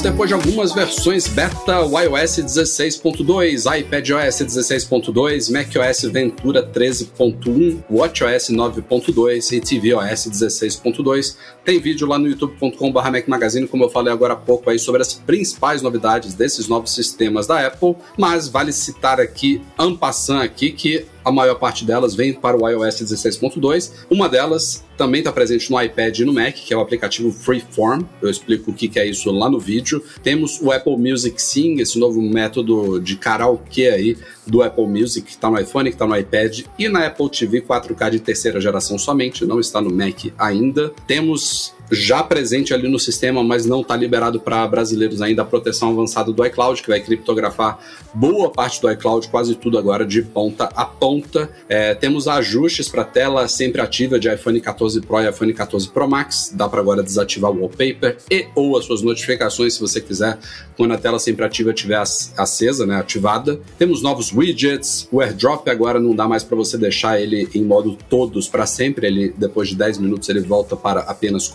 Senhores, 0.00 0.02
depois 0.02 0.28
de 0.28 0.34
algumas 0.34 0.72
versões 0.72 1.28
beta, 1.28 1.80
o 1.80 1.98
iOS 1.98 2.38
16.2, 2.38 3.78
iPadOS 3.80 4.40
16.2, 4.40 5.52
macOS 5.52 6.02
Ventura 6.10 6.66
13.1, 6.66 7.82
WatchOS 7.90 8.50
9.2 8.50 9.52
e 9.52 9.60
tvOS 9.60 10.28
16.2. 10.28 11.36
Tem 11.64 11.78
vídeo 11.78 12.06
lá 12.06 12.18
no 12.18 12.28
youtube.com.br 12.28 13.00
Magazine, 13.26 13.68
como 13.68 13.84
eu 13.84 13.90
falei 13.90 14.12
agora 14.12 14.34
há 14.34 14.36
pouco 14.36 14.70
aí, 14.70 14.78
sobre 14.78 15.02
as 15.02 15.14
principais 15.14 15.82
novidades 15.82 16.34
desses 16.34 16.66
novos 16.66 16.94
sistemas 16.94 17.46
da 17.46 17.66
Apple, 17.66 17.96
mas 18.18 18.48
vale 18.48 18.72
citar 18.72 19.20
aqui, 19.20 19.62
en 19.78 19.96
passant 19.96 20.42
aqui, 20.42 20.72
que 20.72 21.06
a 21.24 21.30
maior 21.30 21.56
parte 21.56 21.84
delas 21.84 22.14
vem 22.14 22.32
para 22.32 22.56
o 22.56 22.68
iOS 22.68 23.02
16.2. 23.02 23.92
Uma 24.10 24.28
delas 24.28 24.84
também 24.96 25.20
está 25.20 25.32
presente 25.32 25.70
no 25.70 25.80
iPad 25.80 26.18
e 26.18 26.24
no 26.24 26.32
Mac, 26.32 26.54
que 26.54 26.74
é 26.74 26.76
o 26.76 26.80
aplicativo 26.80 27.32
Freeform. 27.32 28.04
Eu 28.20 28.28
explico 28.28 28.70
o 28.70 28.74
que 28.74 28.98
é 28.98 29.06
isso 29.06 29.30
lá 29.30 29.48
no 29.48 29.58
vídeo. 29.58 30.02
Temos 30.22 30.60
o 30.60 30.70
Apple 30.70 30.96
Music 30.96 31.40
Sing, 31.40 31.80
esse 31.80 31.98
novo 31.98 32.20
método 32.20 33.00
de 33.00 33.16
karaokê 33.16 33.88
aí 33.88 34.16
do 34.46 34.62
Apple 34.62 34.86
Music, 34.86 35.26
que 35.26 35.32
está 35.32 35.50
no 35.50 35.58
iPhone, 35.58 35.88
que 35.88 35.94
está 35.94 36.06
no 36.06 36.16
iPad 36.16 36.60
e 36.78 36.88
na 36.88 37.06
Apple 37.06 37.30
TV 37.30 37.62
4K 37.62 38.10
de 38.10 38.20
terceira 38.20 38.60
geração 38.60 38.98
somente, 38.98 39.46
não 39.46 39.60
está 39.60 39.80
no 39.80 39.90
Mac 39.90 40.26
ainda. 40.38 40.92
Temos 41.06 41.72
já 41.90 42.22
presente 42.22 42.72
ali 42.74 42.88
no 42.88 42.98
sistema, 42.98 43.42
mas 43.42 43.66
não 43.66 43.80
está 43.80 43.96
liberado 43.96 44.40
para 44.40 44.66
brasileiros 44.66 45.20
ainda 45.22 45.42
a 45.42 45.44
proteção 45.44 45.90
avançada 45.90 46.32
do 46.32 46.44
iCloud, 46.46 46.82
que 46.82 46.88
vai 46.88 47.00
criptografar 47.00 47.78
boa 48.14 48.50
parte 48.50 48.80
do 48.80 48.90
iCloud, 48.90 49.28
quase 49.28 49.54
tudo 49.54 49.78
agora 49.78 50.04
de 50.04 50.22
ponta 50.22 50.68
a 50.74 50.84
ponta. 50.84 51.50
É, 51.68 51.94
temos 51.94 52.26
ajustes 52.28 52.88
para 52.88 53.04
tela 53.04 53.46
sempre 53.48 53.80
ativa 53.80 54.18
de 54.18 54.32
iPhone 54.32 54.60
14 54.60 55.00
Pro 55.00 55.20
e 55.20 55.28
iPhone 55.28 55.52
14 55.52 55.88
Pro 55.88 56.08
Max. 56.08 56.52
Dá 56.54 56.68
para 56.68 56.80
agora 56.80 57.02
desativar 57.02 57.50
o 57.50 57.60
wallpaper 57.60 58.16
e 58.30 58.46
ou 58.54 58.76
as 58.76 58.84
suas 58.84 59.02
notificações, 59.02 59.74
se 59.74 59.80
você 59.80 60.00
quiser, 60.00 60.38
quando 60.76 60.92
a 60.94 60.98
tela 60.98 61.18
sempre 61.18 61.44
ativa 61.44 61.70
estiver 61.72 61.96
ac- 61.96 62.30
acesa, 62.36 62.86
né, 62.86 62.96
ativada. 62.96 63.60
Temos 63.78 64.02
novos 64.02 64.32
widgets. 64.32 65.08
O 65.12 65.20
AirDrop 65.20 65.68
agora 65.68 66.00
não 66.00 66.14
dá 66.14 66.26
mais 66.26 66.42
para 66.42 66.56
você 66.56 66.76
deixar 66.78 67.20
ele 67.20 67.48
em 67.54 67.62
modo 67.64 67.96
todos 68.08 68.48
para 68.48 68.66
sempre. 68.66 69.06
Ele 69.06 69.34
depois 69.36 69.68
de 69.68 69.76
10 69.76 69.98
minutos 69.98 70.28
ele 70.28 70.40
volta 70.40 70.76
para 70.76 71.00
apenas 71.00 71.46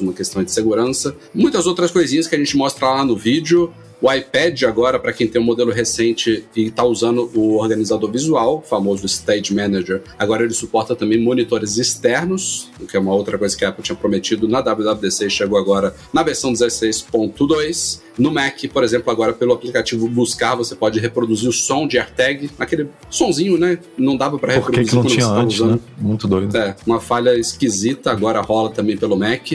uma 0.00 0.12
questão 0.12 0.42
de 0.42 0.52
segurança. 0.52 1.16
Muitas 1.34 1.66
outras 1.66 1.90
coisinhas 1.90 2.26
que 2.26 2.34
a 2.34 2.38
gente 2.38 2.56
mostra 2.56 2.88
lá 2.88 3.04
no 3.04 3.16
vídeo. 3.16 3.72
O 4.02 4.10
iPad 4.10 4.62
agora, 4.62 4.98
para 4.98 5.12
quem 5.12 5.26
tem 5.28 5.40
um 5.40 5.44
modelo 5.44 5.70
recente 5.70 6.44
e 6.56 6.66
está 6.66 6.82
usando 6.84 7.30
o 7.34 7.56
organizador 7.58 8.10
visual, 8.10 8.58
o 8.58 8.62
famoso 8.62 9.04
Stage 9.04 9.54
Manager, 9.54 10.02
agora 10.18 10.42
ele 10.42 10.54
suporta 10.54 10.96
também 10.96 11.20
monitores 11.20 11.76
externos, 11.76 12.70
o 12.80 12.86
que 12.86 12.96
é 12.96 13.00
uma 13.00 13.12
outra 13.14 13.36
coisa 13.36 13.56
que 13.56 13.64
a 13.64 13.68
Apple 13.68 13.82
tinha 13.82 13.96
prometido 13.96 14.48
na 14.48 14.60
WWDC 14.60 15.26
e 15.26 15.30
chegou 15.30 15.58
agora 15.58 15.94
na 16.14 16.22
versão 16.22 16.50
16.2. 16.52 18.00
No 18.18 18.30
Mac, 18.30 18.58
por 18.72 18.84
exemplo, 18.84 19.10
agora 19.10 19.32
pelo 19.32 19.52
aplicativo 19.52 20.08
Buscar, 20.08 20.54
você 20.54 20.74
pode 20.74 20.98
reproduzir 20.98 21.48
o 21.48 21.52
som 21.52 21.86
de 21.86 21.98
AirTag, 21.98 22.50
aquele 22.58 22.88
sonzinho, 23.08 23.56
né? 23.58 23.78
Não 23.96 24.16
dava 24.16 24.38
para 24.38 24.60
Por 24.60 24.70
que, 24.70 24.80
reproduzir 24.80 24.90
que 24.90 24.96
não 24.96 25.04
tinha 25.04 25.26
você 25.26 25.40
antes, 25.40 25.56
usando. 25.60 25.72
né? 25.72 25.78
Muito 25.98 26.26
doido. 26.28 26.56
É, 26.56 26.76
uma 26.86 27.00
falha 27.00 27.38
esquisita, 27.38 28.10
agora 28.10 28.40
rola 28.40 28.70
também 28.70 28.96
pelo 28.96 29.16
Mac. 29.16 29.52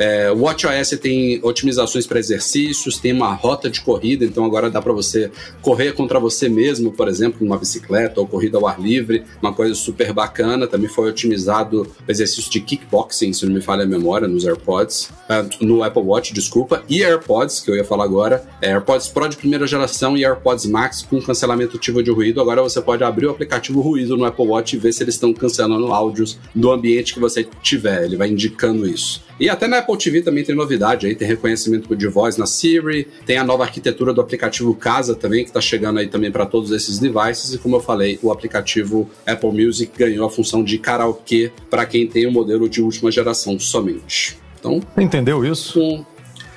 É, 0.00 0.32
o 0.32 0.44
WatchOS 0.44 0.98
tem 0.98 1.40
otimizações 1.42 2.06
para 2.06 2.18
exercícios, 2.18 2.98
tem 2.98 3.12
uma 3.12 3.34
rota 3.34 3.68
de 3.68 3.82
corrida, 3.82 4.24
então 4.24 4.46
agora 4.46 4.70
dá 4.70 4.80
para 4.80 4.94
você 4.94 5.30
correr 5.60 5.92
contra 5.92 6.18
você 6.18 6.48
mesmo, 6.48 6.90
por 6.90 7.06
exemplo, 7.06 7.44
numa 7.44 7.58
bicicleta 7.58 8.18
ou 8.18 8.26
corrida 8.26 8.56
ao 8.56 8.66
ar 8.66 8.80
livre, 8.80 9.24
uma 9.42 9.52
coisa 9.52 9.74
super 9.74 10.14
bacana. 10.14 10.66
Também 10.66 10.88
foi 10.88 11.10
otimizado 11.10 11.82
o 11.82 12.10
exercício 12.10 12.50
de 12.50 12.60
kickboxing, 12.62 13.34
se 13.34 13.44
não 13.44 13.52
me 13.52 13.60
falha 13.60 13.84
a 13.84 13.86
memória, 13.86 14.26
nos 14.26 14.46
AirPods, 14.46 15.10
ah, 15.28 15.44
no 15.60 15.82
Apple 15.82 16.02
Watch, 16.02 16.32
desculpa, 16.32 16.82
e 16.88 17.02
AirPods, 17.02 17.60
que 17.60 17.70
eu 17.70 17.76
ia 17.76 17.84
falar 17.84 18.04
agora, 18.04 18.42
é, 18.62 18.70
AirPods 18.70 19.08
Pro 19.08 19.28
de 19.28 19.36
primeira 19.36 19.66
geração 19.66 20.16
e 20.16 20.24
AirPods 20.24 20.64
Max 20.64 21.02
com 21.02 21.20
cancelamento 21.20 21.76
ativo 21.76 22.02
de 22.02 22.10
ruído. 22.10 22.40
Agora 22.40 22.62
você 22.62 22.80
pode 22.80 23.04
abrir 23.04 23.26
o 23.26 23.30
aplicativo 23.30 23.82
ruído 23.82 24.16
no 24.16 24.24
Apple 24.24 24.46
Watch 24.46 24.76
e 24.76 24.78
ver 24.78 24.94
se 24.94 25.02
eles 25.02 25.16
estão 25.16 25.34
cancelando 25.34 25.92
áudios 25.92 26.38
do 26.54 26.70
ambiente 26.70 27.12
que 27.12 27.20
você 27.20 27.46
tiver. 27.60 28.04
Ele 28.04 28.16
vai 28.16 28.30
indicando 28.30 28.88
isso. 28.88 29.22
E 29.38 29.48
até 29.48 29.66
na 29.66 29.78
Apple 29.78 29.89
TV 29.96 30.22
também 30.22 30.44
tem 30.44 30.54
novidade 30.54 31.06
aí, 31.06 31.14
tem 31.14 31.26
reconhecimento 31.26 31.94
de 31.94 32.06
voz 32.06 32.36
na 32.36 32.46
Siri, 32.46 33.08
tem 33.26 33.38
a 33.38 33.44
nova 33.44 33.64
arquitetura 33.64 34.12
do 34.12 34.20
aplicativo 34.20 34.74
Casa 34.74 35.14
também, 35.14 35.44
que 35.44 35.50
está 35.50 35.60
chegando 35.60 35.98
aí 35.98 36.08
também 36.08 36.30
para 36.30 36.46
todos 36.46 36.70
esses 36.70 36.98
devices. 36.98 37.54
E 37.54 37.58
como 37.58 37.76
eu 37.76 37.80
falei, 37.80 38.18
o 38.22 38.30
aplicativo 38.30 39.08
Apple 39.26 39.50
Music 39.50 39.92
ganhou 39.96 40.26
a 40.26 40.30
função 40.30 40.62
de 40.62 40.78
karaokê 40.78 41.52
para 41.68 41.86
quem 41.86 42.06
tem 42.06 42.26
o 42.26 42.32
modelo 42.32 42.68
de 42.68 42.82
última 42.82 43.10
geração 43.10 43.58
somente. 43.58 44.38
Então, 44.58 44.80
entendeu 44.98 45.44
isso? 45.44 46.04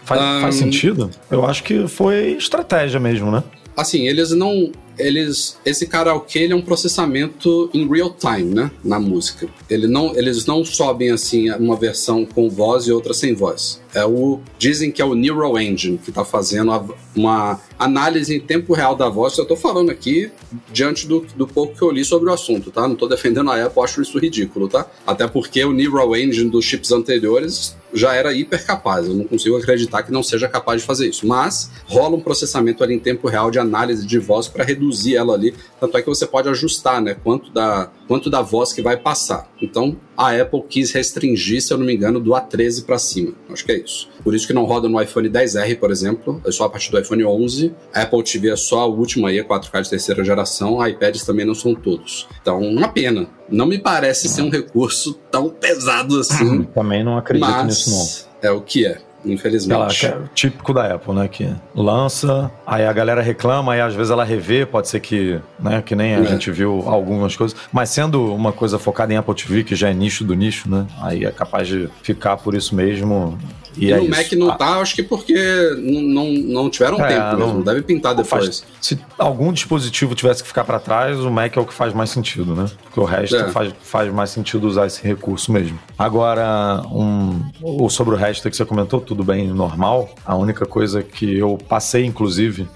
Faz, 0.03 0.19
faz 0.41 0.55
Ahn. 0.55 0.59
sentido? 0.59 1.09
Eu 1.31 1.45
acho 1.45 1.63
que 1.63 1.87
foi 1.87 2.31
estratégia 2.33 2.99
mesmo, 2.99 3.31
né? 3.31 3.43
assim, 3.75 4.07
eles 4.07 4.31
não. 4.31 4.71
Eles. 4.97 5.57
Esse 5.65 5.87
karaokê 5.87 6.39
ele 6.39 6.53
é 6.53 6.55
um 6.55 6.61
processamento 6.61 7.69
em 7.73 7.87
real 7.87 8.13
time, 8.13 8.53
né? 8.53 8.71
Na 8.83 8.99
música. 8.99 9.47
Ele 9.69 9.87
não, 9.87 10.15
eles 10.15 10.45
não 10.45 10.63
sobem 10.63 11.11
assim 11.11 11.49
uma 11.51 11.75
versão 11.75 12.25
com 12.25 12.49
voz 12.49 12.87
e 12.87 12.91
outra 12.91 13.13
sem 13.13 13.33
voz. 13.33 13.82
É 13.93 14.05
o. 14.05 14.39
Dizem 14.57 14.91
que 14.91 15.01
é 15.01 15.05
o 15.05 15.13
Neural 15.15 15.59
Engine 15.59 15.97
que 15.97 16.11
tá 16.11 16.23
fazendo 16.25 16.71
a- 16.71 16.83
uma 17.15 17.59
análise 17.77 18.35
em 18.35 18.39
tempo 18.39 18.73
real 18.73 18.95
da 18.95 19.07
voz. 19.09 19.37
Eu 19.37 19.45
tô 19.45 19.55
falando 19.55 19.89
aqui 19.91 20.31
diante 20.71 21.07
do, 21.07 21.25
do 21.35 21.45
pouco 21.47 21.75
que 21.75 21.81
eu 21.81 21.91
li 21.91 22.03
sobre 22.03 22.29
o 22.29 22.33
assunto, 22.33 22.71
tá? 22.71 22.87
Não 22.87 22.95
tô 22.95 23.07
defendendo 23.07 23.51
a 23.51 23.65
Apple, 23.65 23.83
acho 23.83 24.01
isso 24.01 24.17
ridículo, 24.17 24.67
tá? 24.67 24.87
Até 25.05 25.27
porque 25.27 25.63
o 25.63 25.71
Neural 25.73 26.15
Engine 26.15 26.49
dos 26.49 26.65
chips 26.65 26.91
anteriores 26.91 27.75
já 27.93 28.13
era 28.15 28.33
hiper 28.33 28.65
capaz. 28.65 29.05
Eu 29.07 29.13
não 29.13 29.25
consigo 29.25 29.55
acreditar 29.57 30.01
que 30.03 30.11
não 30.11 30.23
seja 30.23 30.47
capaz 30.47 30.81
de 30.81 30.87
fazer 30.87 31.07
isso. 31.07 31.27
Mas 31.27 31.69
rola 31.85 32.15
um 32.15 32.21
processamento 32.21 32.83
ali 32.83 32.95
em 32.95 32.99
tempo 32.99 33.27
real 33.27 33.51
de 33.51 33.59
análise 33.59 34.05
de 34.07 34.17
voz 34.17 34.47
para 34.47 34.63
reduzir 34.63 35.15
ela 35.15 35.33
ali. 35.35 35.53
Tanto 35.79 35.95
é 35.97 36.01
que 36.01 36.07
você 36.07 36.25
pode 36.25 36.49
ajustar, 36.49 36.99
né? 37.01 37.15
Quanto 37.23 37.51
da, 37.51 37.91
quanto 38.07 38.29
da 38.29 38.41
voz 38.41 38.73
que 38.73 38.81
vai 38.81 38.97
passar. 38.97 39.51
Então 39.61 39.95
a 40.17 40.31
Apple 40.31 40.63
quis 40.67 40.91
restringir, 40.91 41.61
se 41.61 41.71
eu 41.73 41.77
não 41.77 41.85
me 41.85 41.93
engano, 41.93 42.19
do 42.19 42.31
A13 42.31 42.85
para 42.85 42.97
cima. 42.97 43.33
Acho 43.49 43.63
que 43.65 43.71
é 43.71 43.77
isso. 43.79 43.82
Por 44.23 44.33
isso 44.35 44.45
que 44.47 44.53
não 44.53 44.63
roda 44.65 44.87
no 44.87 45.01
iPhone 45.01 45.29
10R, 45.29 45.77
por 45.79 45.91
exemplo. 45.91 46.41
É 46.45 46.51
só 46.51 46.65
a 46.65 46.69
partir 46.69 46.91
do 46.91 46.99
iPhone 46.99 47.23
11. 47.25 47.73
A 47.93 48.01
Apple 48.03 48.23
TV 48.23 48.49
é 48.51 48.55
só 48.55 48.81
a 48.81 48.85
última 48.85 49.29
aí, 49.29 49.39
a 49.39 49.43
4K 49.45 49.81
de 49.83 49.89
terceira 49.89 50.23
geração. 50.23 50.85
iPads 50.87 51.25
também 51.25 51.45
não 51.45 51.55
são 51.55 51.73
todos. 51.75 52.27
Então, 52.41 52.59
uma 52.61 52.87
pena. 52.87 53.27
Não 53.49 53.65
me 53.65 53.77
parece 53.77 54.27
ser 54.29 54.41
um 54.41 54.49
recurso 54.49 55.13
tão 55.31 55.49
pesado 55.49 56.19
assim. 56.19 56.63
Também 56.63 57.03
não 57.03 57.17
acredito 57.17 57.49
mas 57.49 57.65
nisso, 57.65 58.27
não. 58.41 58.49
é 58.49 58.51
o 58.51 58.61
que 58.61 58.85
é, 58.85 58.91
lá, 58.93 58.97
infelizmente. 59.25 60.05
é 60.05 60.17
típico 60.33 60.73
da 60.73 60.95
Apple, 60.95 61.13
né? 61.13 61.27
Que 61.27 61.53
lança, 61.75 62.49
aí 62.65 62.85
a 62.85 62.91
galera 62.93 63.21
reclama, 63.21 63.73
aí 63.73 63.81
às 63.81 63.93
vezes 63.93 64.11
ela 64.11 64.23
revê, 64.23 64.65
pode 64.65 64.87
ser 64.87 64.99
que, 65.01 65.39
né? 65.59 65.81
Que 65.85 65.95
nem 65.95 66.15
a 66.15 66.19
É. 66.19 66.25
gente 66.25 66.49
viu 66.51 66.83
algumas 66.87 67.35
coisas. 67.35 67.55
Mas 67.71 67.89
sendo 67.89 68.33
uma 68.33 68.51
coisa 68.51 68.79
focada 68.79 69.13
em 69.13 69.17
Apple 69.17 69.35
TV, 69.35 69.63
que 69.63 69.75
já 69.75 69.89
é 69.89 69.93
nicho 69.93 70.23
do 70.23 70.33
nicho, 70.33 70.69
né? 70.69 70.87
Aí 71.01 71.25
é 71.25 71.31
capaz 71.31 71.67
de 71.67 71.89
ficar 72.01 72.37
por 72.37 72.55
isso 72.55 72.73
mesmo. 72.75 73.37
E, 73.77 73.85
E 73.87 73.91
é 73.91 73.97
no 73.97 74.03
isso. 74.03 74.11
Mac 74.11 74.31
não 74.33 74.49
Ah, 74.51 74.55
tá, 74.55 74.67
acho 74.79 74.95
que 74.95 75.03
porque 75.03 75.33
não, 75.79 76.01
não, 76.01 76.31
não 76.31 76.69
tiveram 76.69 76.99
É, 77.03 77.07
tempo 77.07 77.37
não- 77.37 77.47
mesmo. 77.47 77.63
Deve 77.63 77.81
pintar 77.81 78.15
não 78.15 78.23
faz- 78.23 78.43
depois. 78.43 78.65
se 78.81 78.99
algum 79.17 79.51
dispositivo 79.51 80.13
tivesse 80.15 80.41
que 80.43 80.47
ficar 80.47 80.63
para 80.63 80.79
trás, 80.79 81.19
o 81.19 81.31
Mac 81.31 81.55
é 81.55 81.59
o 81.59 81.65
que 81.65 81.73
faz 81.73 81.93
mais 81.93 82.09
sentido, 82.09 82.55
né? 82.55 82.65
Porque 82.83 82.99
o 82.99 83.03
resto 83.03 83.35
É. 83.35 83.49
faz, 83.49 83.73
faz 83.81 84.13
mais 84.13 84.29
sentido 84.29 84.67
usar 84.67 84.85
esse 84.87 85.01
recurso 85.05 85.51
mesmo. 85.51 85.79
Agora, 85.97 86.81
um, 86.91 87.41
o- 87.61 87.89
sobre 87.89 88.13
o 88.13 88.17
resto 88.17 88.49
que 88.49 88.55
você 88.55 88.65
comentou, 88.65 89.01
tudo 89.01 89.23
bem, 89.23 89.47
normal. 89.47 90.09
A 90.25 90.35
única 90.35 90.65
coisa 90.65 91.01
que 91.01 91.37
eu 91.37 91.57
passei, 91.67 92.05
inclusive, 92.05 92.67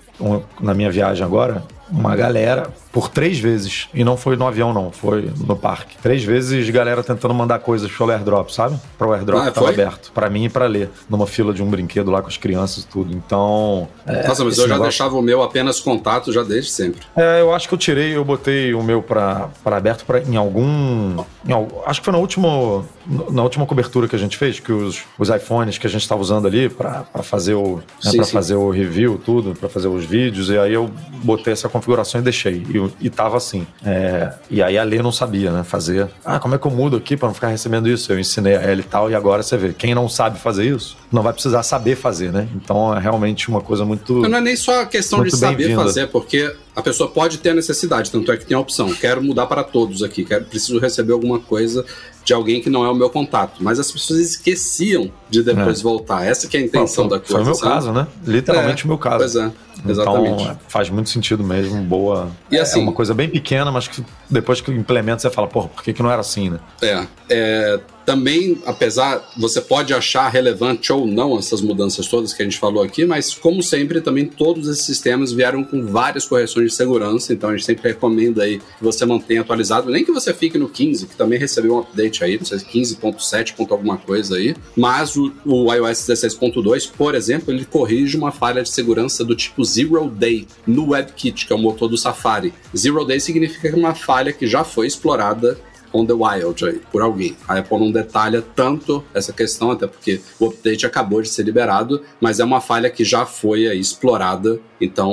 na 0.59 0.73
minha 0.73 0.89
viagem 0.91 1.23
agora, 1.23 1.63
uma 1.89 2.15
galera 2.15 2.69
por 2.91 3.09
três 3.09 3.37
vezes, 3.39 3.87
e 3.93 4.03
não 4.03 4.17
foi 4.17 4.35
no 4.35 4.47
avião 4.47 4.73
não, 4.73 4.91
foi 4.91 5.31
no 5.45 5.55
parque. 5.55 5.95
Três 6.01 6.23
vezes 6.23 6.67
galera 6.69 7.03
tentando 7.03 7.33
mandar 7.33 7.59
coisas 7.59 7.91
pelo 7.91 8.11
airdrop, 8.11 8.49
sabe? 8.49 8.77
Para 8.97 9.07
o 9.07 9.13
airdrop 9.13 9.41
Ah, 9.41 9.47
que 9.47 9.53
tava 9.53 9.67
foi? 9.67 9.73
aberto, 9.75 10.11
para 10.13 10.29
mim 10.29 10.45
e 10.45 10.49
para 10.49 10.65
ler, 10.65 10.89
numa 11.09 11.27
fila 11.27 11.53
de 11.53 11.61
um 11.61 11.69
brinquedo 11.69 12.09
lá 12.09 12.21
com 12.21 12.27
as 12.27 12.37
crianças 12.37 12.83
e 12.83 12.87
tudo. 12.87 13.13
Então, 13.13 13.87
é, 14.05 14.27
Nossa, 14.27 14.43
mas 14.43 14.57
eu 14.57 14.63
já 14.63 14.73
negócio- 14.73 14.83
deixava 14.83 15.15
o 15.15 15.21
meu 15.21 15.43
apenas 15.43 15.79
contato 15.79 16.31
já 16.33 16.41
desde 16.43 16.71
sempre. 16.71 17.01
é, 17.15 17.41
eu 17.41 17.53
acho 17.53 17.67
que 17.67 17.73
eu 17.73 17.77
tirei, 17.77 18.15
eu 18.15 18.25
botei 18.25 18.73
o 18.73 18.81
meu 18.81 19.01
pra, 19.03 19.49
pra 19.63 19.77
aberto 19.77 20.03
pra, 20.05 20.19
em 20.21 20.35
algum. 20.35 21.23
em 21.47 21.51
acho 21.85 22.01
que 22.01 22.05
foi 22.05 22.11
na 22.13 22.19
última, 22.19 22.83
na 23.29 23.43
última 23.43 23.65
cobertura 23.65 24.07
que 24.07 24.15
a 24.15 24.19
gente 24.19 24.37
fez, 24.37 24.59
que 24.59 24.71
os, 24.71 25.03
os 25.19 25.29
iPhones 25.29 25.77
que 25.77 25.85
a 25.85 25.89
gente 25.89 26.01
estava 26.01 26.21
usando 26.21 26.47
ali 26.47 26.67
pra, 26.69 27.03
pra 27.13 27.21
fazer 27.23 27.53
o. 27.53 27.77
Né, 27.77 28.11
Sim, 28.11 28.17
pra 28.17 28.25
sim. 28.25 28.31
fazer 28.33 28.55
o 28.55 28.69
review, 28.71 29.19
tudo, 29.23 29.53
pra 29.55 29.69
fazer 29.69 29.87
os 29.87 30.03
vídeos, 30.03 30.49
e 30.49 30.57
aí 30.57 30.73
eu 30.73 30.89
botei 31.23 31.53
essa 31.53 31.69
configuração 31.77 32.21
e 32.21 32.23
deixei. 32.23 32.65
E, 32.69 33.05
e 33.07 33.09
tava 33.09 33.37
assim. 33.37 33.65
É, 33.85 34.33
e 34.49 34.61
aí 34.61 34.77
a 34.77 34.83
Lê 34.83 35.01
não 35.01 35.11
sabia, 35.11 35.51
né? 35.51 35.63
Fazer. 35.63 36.09
Ah, 36.25 36.39
como 36.39 36.55
é 36.55 36.57
que 36.57 36.65
eu 36.65 36.71
mudo 36.71 36.97
aqui 36.97 37.15
pra 37.15 37.27
não 37.27 37.33
ficar 37.33 37.47
recebendo 37.47 37.87
isso? 37.87 38.11
Eu 38.11 38.19
ensinei 38.19 38.55
a 38.55 38.61
ela 38.61 38.81
e 38.81 38.83
tal, 38.83 39.09
e 39.09 39.15
agora 39.15 39.43
você 39.43 39.57
vê, 39.57 39.73
quem 39.73 39.93
não 39.93 40.09
sabe 40.09 40.39
fazer 40.39 40.65
isso, 40.65 40.97
não 41.11 41.21
vai 41.21 41.33
precisar 41.33 41.63
saber 41.63 41.95
fazer, 41.95 42.31
né? 42.31 42.47
Então 42.55 42.95
é 42.95 42.99
realmente 42.99 43.49
uma 43.49 43.61
coisa 43.61 43.85
muito. 43.85 44.21
Não 44.21 44.37
é 44.37 44.41
nem 44.41 44.55
só 44.55 44.81
a 44.81 44.85
questão 44.85 45.23
de 45.23 45.35
saber 45.35 45.75
fazer, 45.75 46.07
porque 46.07 46.53
a 46.77 46.81
pessoa 46.83 47.09
pode 47.09 47.39
ter 47.39 47.49
a 47.49 47.53
necessidade, 47.55 48.11
tanto 48.11 48.31
é 48.31 48.37
que 48.37 48.45
tem 48.45 48.55
a 48.55 48.59
opção. 48.59 48.93
Quero 48.93 49.19
mudar 49.21 49.47
para 49.47 49.63
todos 49.63 50.03
aqui, 50.03 50.23
quero, 50.23 50.45
preciso 50.45 50.77
receber 50.79 51.11
alguma 51.11 51.39
coisa 51.39 51.83
de 52.23 52.33
alguém 52.33 52.61
que 52.61 52.69
não 52.69 52.85
é 52.85 52.89
o 52.89 52.93
meu 52.93 53.09
contato. 53.09 53.55
Mas 53.63 53.79
as 53.79 53.91
pessoas 53.91 54.19
esqueciam 54.19 55.11
de 55.27 55.41
depois 55.41 55.79
É. 55.79 55.83
voltar. 55.83 56.23
Essa 56.25 56.47
que 56.47 56.55
é 56.55 56.59
a 56.59 56.63
intenção 56.63 57.09
foi, 57.09 57.17
da 57.17 57.19
coisa. 57.19 57.33
Foi 57.33 57.41
o 57.41 57.45
meu 57.45 57.55
sabe? 57.55 57.71
caso, 57.73 57.91
né? 57.91 58.07
Literalmente 58.25 58.83
É, 58.83 58.85
o 58.85 58.87
meu 58.89 58.97
caso. 58.99 59.17
Pois 59.17 59.35
é, 59.35 59.51
exatamente. 59.89 60.41
Então, 60.43 60.51
é, 60.51 60.57
faz 60.67 60.89
muito 60.91 61.09
sentido 61.09 61.43
mesmo, 61.43 61.81
boa. 61.81 62.29
E 62.51 62.57
assim- 62.59 62.79
é 62.79 62.83
uma 62.83 62.93
coisa 62.93 63.13
bem 63.15 63.27
pequena, 63.27 63.71
mas 63.71 63.87
que 63.87 64.03
depois 64.29 64.61
que 64.61 64.69
implementa, 64.71 65.19
você 65.19 65.29
fala, 65.31 65.47
porra, 65.47 65.69
por 65.69 65.83
que, 65.83 65.93
que 65.93 66.03
não 66.03 66.11
era 66.11 66.21
assim, 66.21 66.51
né? 66.51 66.59
É, 66.81 67.07
é, 67.29 67.79
também, 68.07 68.57
apesar, 68.65 69.29
você 69.35 69.59
pode 69.59 69.93
achar 69.93 70.29
relevante 70.29 70.93
ou 70.93 71.05
não 71.05 71.37
essas 71.37 71.59
mudanças 71.59 72.07
todas 72.07 72.31
que 72.31 72.41
a 72.41 72.45
gente 72.45 72.57
falou 72.57 72.81
aqui, 72.81 73.05
mas 73.05 73.33
como 73.33 73.61
sempre, 73.61 73.99
também 73.99 74.25
todos 74.25 74.69
esses 74.69 74.85
sistemas 74.85 75.33
vieram 75.33 75.61
com 75.61 75.85
várias 75.85 76.23
correções 76.23 76.71
de 76.71 76.77
segurança, 76.77 77.33
então 77.33 77.49
a 77.49 77.57
gente 77.57 77.65
sempre 77.65 77.89
recomenda 77.89 78.43
aí 78.43 78.59
que 78.59 78.81
você 78.81 79.05
mantenha 79.05 79.41
atualizado, 79.41 79.91
nem 79.91 80.05
que 80.05 80.11
você 80.13 80.33
fique 80.33 80.57
no 80.57 80.69
15, 80.69 81.05
que 81.05 81.17
também 81.17 81.37
recebeu 81.37 81.75
um 81.75 81.79
update 81.79 82.23
aí, 82.23 82.37
não 82.37 82.45
sei, 82.45 82.59
15.7, 82.59 83.53
ponto 83.53 83.73
alguma 83.73 83.97
coisa 83.97 84.37
aí, 84.37 84.55
mas 84.73 85.17
o, 85.17 85.33
o 85.45 85.73
iOS 85.73 86.07
16.2, 86.07 86.89
por 86.97 87.13
exemplo, 87.13 87.53
ele 87.53 87.65
corrige 87.65 88.15
uma 88.15 88.31
falha 88.31 88.63
de 88.63 88.69
segurança 88.69 89.25
do 89.25 89.35
tipo 89.35 89.65
Zero 89.65 90.09
Day 90.09 90.47
no 90.65 90.91
WebKit, 90.91 91.45
que 91.45 91.51
é 91.51 91.55
o 91.57 91.59
motor 91.59 91.89
do 91.89 91.97
Safari. 91.97 92.53
Zero 92.73 93.03
Day 93.03 93.19
significa 93.19 93.67
é 93.67 93.75
uma 93.75 93.93
falha 93.93 94.31
que 94.31 94.47
já 94.47 94.63
foi 94.63 94.87
explorada 94.87 95.59
on 95.93 96.05
the 96.05 96.13
wild 96.13 96.65
aí, 96.65 96.81
por 96.91 97.01
alguém. 97.01 97.35
A 97.47 97.57
Apple 97.57 97.79
não 97.79 97.91
detalha 97.91 98.41
tanto 98.55 99.03
essa 99.13 99.33
questão, 99.33 99.71
até 99.71 99.87
porque 99.87 100.21
o 100.39 100.47
update 100.47 100.85
acabou 100.85 101.21
de 101.21 101.29
ser 101.29 101.43
liberado, 101.43 102.03
mas 102.19 102.39
é 102.39 102.43
uma 102.43 102.61
falha 102.61 102.89
que 102.89 103.03
já 103.03 103.25
foi 103.25 103.63
explorada, 103.77 104.59
então 104.79 105.11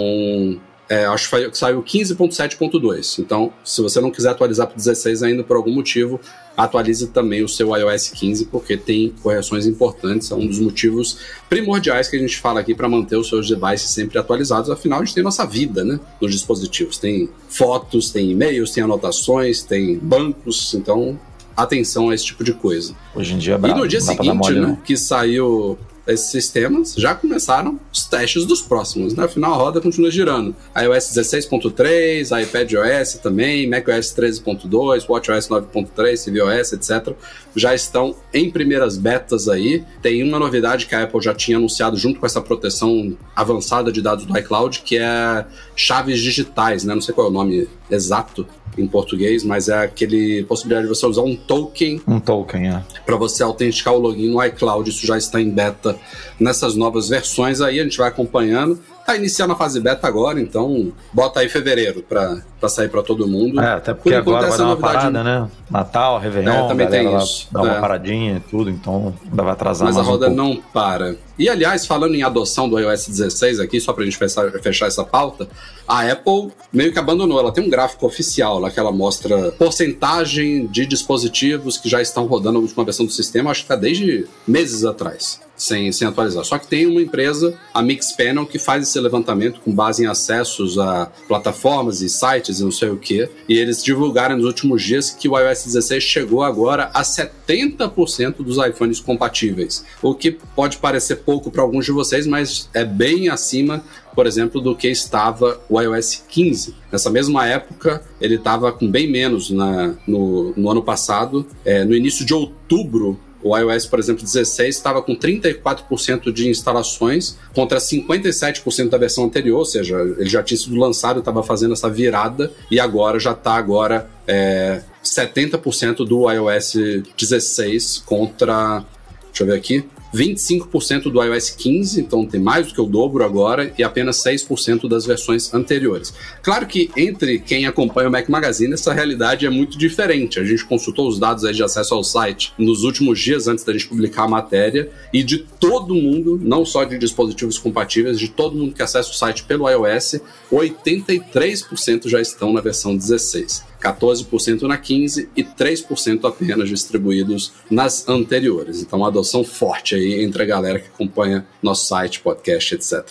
é, 0.88 1.07
acho 1.07 1.31
que 1.31 1.57
saiu 1.57 1.83
15.7.2. 1.83 3.19
Então, 3.19 3.53
se 3.64 3.81
você 3.81 4.00
não 4.00 4.11
quiser 4.11 4.31
atualizar 4.31 4.67
para 4.67 4.76
16 4.76 5.23
ainda 5.23 5.43
por 5.43 5.57
algum 5.57 5.73
motivo, 5.73 6.21
atualize 6.57 7.09
também 7.09 7.43
o 7.43 7.49
seu 7.49 7.75
iOS 7.76 8.11
15, 8.11 8.47
porque 8.47 8.76
tem 8.76 9.14
correções 9.23 9.67
importantes. 9.67 10.31
É 10.31 10.35
um 10.35 10.47
dos 10.47 10.59
motivos 10.59 11.19
primordiais 11.49 12.09
que 12.09 12.17
a 12.17 12.19
gente 12.19 12.38
fala 12.38 12.61
aqui 12.61 12.75
para 12.75 12.88
manter 12.88 13.17
os 13.17 13.29
seus 13.29 13.49
devices 13.49 13.91
sempre 13.91 14.19
atualizados. 14.19 14.71
Afinal, 14.71 15.00
a 15.00 15.05
gente 15.05 15.14
tem 15.14 15.25
nossa 15.25 15.47
vida, 15.47 15.85
né? 15.85 15.99
Nos 16.21 16.33
dispositivos. 16.33 16.99
Tem 16.99 17.29
fotos, 17.49 18.11
tem 18.11 18.31
e-mails, 18.31 18.71
tem 18.71 18.83
anotações, 18.85 19.62
tem 19.62 19.99
bancos. 19.99 20.75
Então, 20.75 21.19
atenção 21.57 22.11
a 22.11 22.14
esse 22.14 22.26
tipo 22.26 22.45
de 22.45 22.53
coisa. 22.53 22.95
Hoje 23.14 23.35
em 23.35 23.38
dia 23.38 23.55
é 23.55 23.57
E 23.57 23.61
brabo, 23.61 23.81
no 23.81 23.88
dia 23.88 24.00
seguinte, 24.00 24.33
mole, 24.33 24.61
né, 24.61 24.67
não. 24.69 24.76
que 24.76 24.97
saiu 24.97 25.79
esses 26.06 26.30
sistemas, 26.30 26.94
já 26.94 27.14
começaram 27.14 27.80
os 27.92 28.04
testes 28.06 28.44
dos 28.44 28.61
próximos, 28.61 29.14
né? 29.14 29.25
Afinal, 29.25 29.54
a 29.54 29.56
roda 29.56 29.80
continua 29.80 30.11
girando. 30.11 30.54
iOS 30.76 31.12
16.3, 31.14 32.42
iPadOS 32.42 33.14
também, 33.14 33.68
macOS 33.68 34.14
13.2, 34.14 35.08
WatchOS 35.08 35.49
9.3, 35.49 36.25
tvOS, 36.25 36.73
etc. 36.75 37.14
Já 37.56 37.75
estão 37.75 38.14
em 38.32 38.50
primeiras 38.50 38.99
betas 38.99 39.49
aí. 39.49 39.82
Tem 40.02 40.23
uma 40.23 40.38
novidade 40.38 40.87
que 40.87 40.94
a 40.94 41.04
Apple 41.04 41.23
já 41.23 41.34
tinha 41.34 41.56
anunciado 41.56 41.96
junto 41.96 42.20
com 42.20 42.26
essa 42.26 42.40
proteção 42.40 43.16
avançada 43.34 43.90
de 43.90 44.02
dados 44.02 44.26
do 44.26 44.38
iCloud, 44.38 44.82
que 44.82 44.99
é 44.99 45.46
chaves 45.76 46.21
digitais, 46.21 46.85
né? 46.85 46.95
Não 46.95 47.02
sei 47.02 47.14
qual 47.14 47.26
é 47.26 47.31
o 47.31 47.33
nome 47.33 47.69
exato 47.90 48.47
em 48.76 48.87
português, 48.87 49.45
mas 49.45 49.69
é 49.69 49.85
aquele 49.85 50.45
possibilidade 50.45 50.88
de 50.88 50.95
você 50.95 51.07
usar 51.07 51.23
um 51.23 51.37
token. 51.37 52.00
Um 52.07 52.19
token, 52.19 52.69
é. 52.69 52.83
Para 53.04 53.16
você 53.16 53.43
autenticar 53.43 53.95
o 53.95 53.99
login 53.99 54.31
no 54.31 54.43
iCloud. 54.45 54.88
Isso 54.88 55.07
já 55.07 55.16
está 55.16 55.40
em 55.40 55.50
beta 55.50 55.97
nessas 56.38 56.75
novas 56.75 57.09
versões 57.09 57.61
aí, 57.61 57.78
a 57.81 57.85
gente 57.85 57.99
vai 57.99 58.09
acompanhando. 58.09 58.81
Tá 59.07 59.14
iniciando 59.14 59.52
a 59.52 59.57
fase 59.57 59.81
beta 59.81 60.09
agora, 60.09 60.40
então 60.40 60.90
bota 61.12 61.40
aí 61.40 61.49
fevereiro 61.49 62.02
para 62.02 62.43
sair 62.69 62.88
para 62.88 63.02
todo 63.02 63.28
mundo. 63.28 63.61
É, 63.61 63.75
até 63.75 63.93
porque 63.93 64.09
Por 64.09 64.16
agora 64.16 64.49
vai 64.49 64.59
dar 64.59 64.64
uma 64.64 64.76
parada, 64.78 65.23
né? 65.23 65.47
Natal, 65.71 66.19
Réveillon, 66.19 66.64
é, 66.64 66.69
também 66.69 66.88
tem 66.88 67.16
isso. 67.16 67.47
dá 67.52 67.62
uma 67.62 67.76
é. 67.76 67.81
paradinha 67.81 68.37
e 68.38 68.40
tudo, 68.40 68.71
então 68.71 69.14
ainda 69.23 69.43
vai 69.43 69.52
atrasar 69.52 69.87
Mas 69.87 69.97
mais 69.97 70.09
a 70.09 70.11
roda 70.11 70.31
um 70.31 70.35
não 70.35 70.57
para. 70.57 71.16
E 71.38 71.49
aliás, 71.49 71.87
falando 71.87 72.14
em 72.14 72.23
adoção 72.23 72.69
do 72.69 72.79
iOS 72.79 73.09
16 73.09 73.61
aqui, 73.61 73.81
só 73.81 73.93
pra 73.93 74.05
gente 74.05 74.17
fechar, 74.17 74.50
fechar 74.61 74.87
essa 74.87 75.05
pauta, 75.05 75.49
a 75.87 76.11
Apple 76.11 76.53
meio 76.73 76.93
que 76.93 76.99
abandonou. 76.99 77.38
Ela 77.38 77.53
tem 77.53 77.64
um 77.64 77.71
gráfico 77.71 78.07
oficial 78.07 78.59
lá 78.59 78.71
que 78.71 78.79
ela 78.79 78.93
mostra 78.93 79.53
porcentagem 79.53 80.67
de 80.67 80.87
dispositivos 80.87 81.76
que 81.76 81.88
já 81.88 82.00
estão 82.00 82.26
rodando 82.26 82.59
a 82.59 82.62
última 82.62 82.85
versão 82.85 83.05
do 83.05 83.12
sistema, 83.12 83.50
acho 83.50 83.62
que 83.62 83.69
tá 83.69 83.76
desde 83.76 84.26
meses 84.47 84.85
atrás 84.85 85.41
sem, 85.57 85.91
sem 85.93 86.07
atualizar. 86.07 86.45
Só 86.45 86.59
que 86.59 86.67
tem 86.67 86.87
uma 86.87 87.00
empresa, 87.00 87.59
a 87.73 87.83
Mixpanel, 87.83 88.47
que 88.47 88.59
faz 88.59 88.83
esse 88.83 88.99
levantamento 89.00 89.61
com 89.61 89.73
base 89.73 90.03
em 90.03 90.07
acessos 90.07 90.79
a 90.79 91.11
plataformas 91.29 92.00
e 92.00 92.09
sites 92.09 92.61
e 92.61 92.64
não 92.64 92.71
sei 92.71 92.91
o 92.91 92.97
que. 92.97 93.29
E 93.49 93.59
eles 93.59 93.83
divulgaram 93.83 94.37
nos 94.37 94.47
últimos 94.47 94.83
dias 94.83 95.11
que 95.11 95.29
o 95.29 95.38
iOS 95.38 95.64
16 95.64 96.03
chegou 96.03 96.43
agora 96.43 96.91
a 96.93 97.03
70% 97.03 98.37
dos 98.38 98.57
iPhones 98.59 99.00
compatíveis. 99.00 99.85
O 100.03 100.14
que 100.14 100.33
pode 100.33 100.79
parecer 100.79 101.17
pouco 101.25 101.50
para 101.50 101.62
alguns 101.62 101.85
de 101.85 101.93
vocês, 101.93 102.26
mas 102.26 102.69
é 102.75 102.85
bem 102.85 103.28
acima 103.28 103.83
por 104.14 104.26
exemplo, 104.26 104.61
do 104.61 104.76
que 104.76 104.88
estava 104.88 105.61
o 105.69 105.81
iOS 105.81 106.25
15. 106.28 106.75
Nessa 106.90 107.11
mesma 107.11 107.47
época, 107.47 108.02
ele 108.21 108.37
estava 108.37 108.73
com 108.73 108.88
bem 108.88 109.11
menos 109.11 109.50
na, 109.50 109.95
no, 110.07 110.54
no 110.57 110.71
ano 110.71 110.83
passado. 110.83 111.47
É, 111.64 111.85
no 111.85 111.95
início 111.95 112.25
de 112.25 112.33
outubro, 112.33 113.19
o 113.43 113.57
iOS, 113.57 113.87
por 113.87 113.99
exemplo, 113.99 114.23
16 114.23 114.75
estava 114.75 115.02
com 115.02 115.14
34% 115.14 116.33
de 116.33 116.49
instalações 116.49 117.37
contra 117.54 117.78
57% 117.78 118.88
da 118.88 118.97
versão 118.97 119.25
anterior, 119.25 119.59
ou 119.59 119.64
seja, 119.66 120.00
ele 120.00 120.28
já 120.31 120.43
tinha 120.43 120.57
sido 120.57 120.76
lançado, 120.76 121.19
estava 121.19 121.43
fazendo 121.43 121.75
essa 121.75 121.90
virada 121.90 122.50
e 122.71 122.81
agora 122.81 123.19
já 123.19 123.33
está 123.33 123.54
agora 123.54 124.09
é, 124.26 124.81
70% 125.04 126.07
do 126.07 126.31
iOS 126.31 126.75
16 127.19 127.99
contra, 128.07 128.83
deixa 129.26 129.43
eu 129.43 129.47
ver 129.47 129.57
aqui, 129.57 129.85
25% 130.14 131.11
do 131.11 131.23
iOS 131.23 131.50
15, 131.50 132.00
então 132.00 132.25
tem 132.25 132.40
mais 132.40 132.68
do 132.68 132.75
que 132.75 132.80
o 132.80 132.87
dobro 132.87 133.25
agora, 133.25 133.73
e 133.76 133.83
apenas 133.83 134.23
6% 134.23 134.88
das 134.88 135.04
versões 135.04 135.52
anteriores. 135.52 136.14
Claro 136.42 136.66
que 136.66 136.90
entre 136.97 137.38
quem 137.40 137.66
acompanha 137.66 138.09
o 138.09 138.12
Mac 138.12 138.28
Magazine, 138.28 138.73
essa 138.73 138.92
realidade 138.92 139.44
é 139.44 139.50
muito 139.50 139.76
diferente. 139.76 140.38
A 140.38 140.44
gente 140.44 140.64
consultou 140.64 141.09
os 141.09 141.18
dados 141.18 141.44
de 141.54 141.62
acesso 141.62 141.94
ao 141.94 142.04
site 142.04 142.52
nos 142.56 142.85
últimos 142.85 143.18
dias 143.18 143.49
antes 143.49 143.64
da 143.64 143.73
gente 143.73 143.88
publicar 143.88 144.25
a 144.25 144.28
matéria, 144.28 144.90
e 145.12 145.23
de 145.23 145.38
todo 145.38 145.94
mundo, 145.94 146.40
não 146.42 146.64
só 146.64 146.85
de 146.85 146.97
dispositivos 146.99 147.59
compatíveis, 147.59 148.18
de 148.18 148.28
todo 148.28 148.56
mundo 148.56 148.75
que 148.75 148.83
acessa 148.83 149.11
o 149.11 149.14
site 149.14 149.44
pelo 149.44 149.68
iOS, 149.68 150.21
83% 150.52 152.09
já 152.09 152.21
estão 152.21 152.52
na 152.52 152.61
versão 152.61 152.97
16. 152.97 153.74
14% 153.85 154.62
na 154.62 154.79
15 154.79 155.29
e 155.37 155.45
3% 155.45 156.25
apenas 156.25 156.69
distribuídos 156.69 157.53
nas 157.71 158.09
anteriores. 158.09 158.81
Então, 158.81 159.00
uma 159.00 159.09
adoção 159.09 159.45
forte 159.45 159.95
aí 159.95 160.25
entre 160.25 160.43
a 160.43 160.47
galera 160.47 160.81
que 160.81 160.88
acompanha 160.88 161.47
nosso 161.62 161.87
site, 161.87 162.21
podcast, 162.21 162.75
etc. 162.75 163.05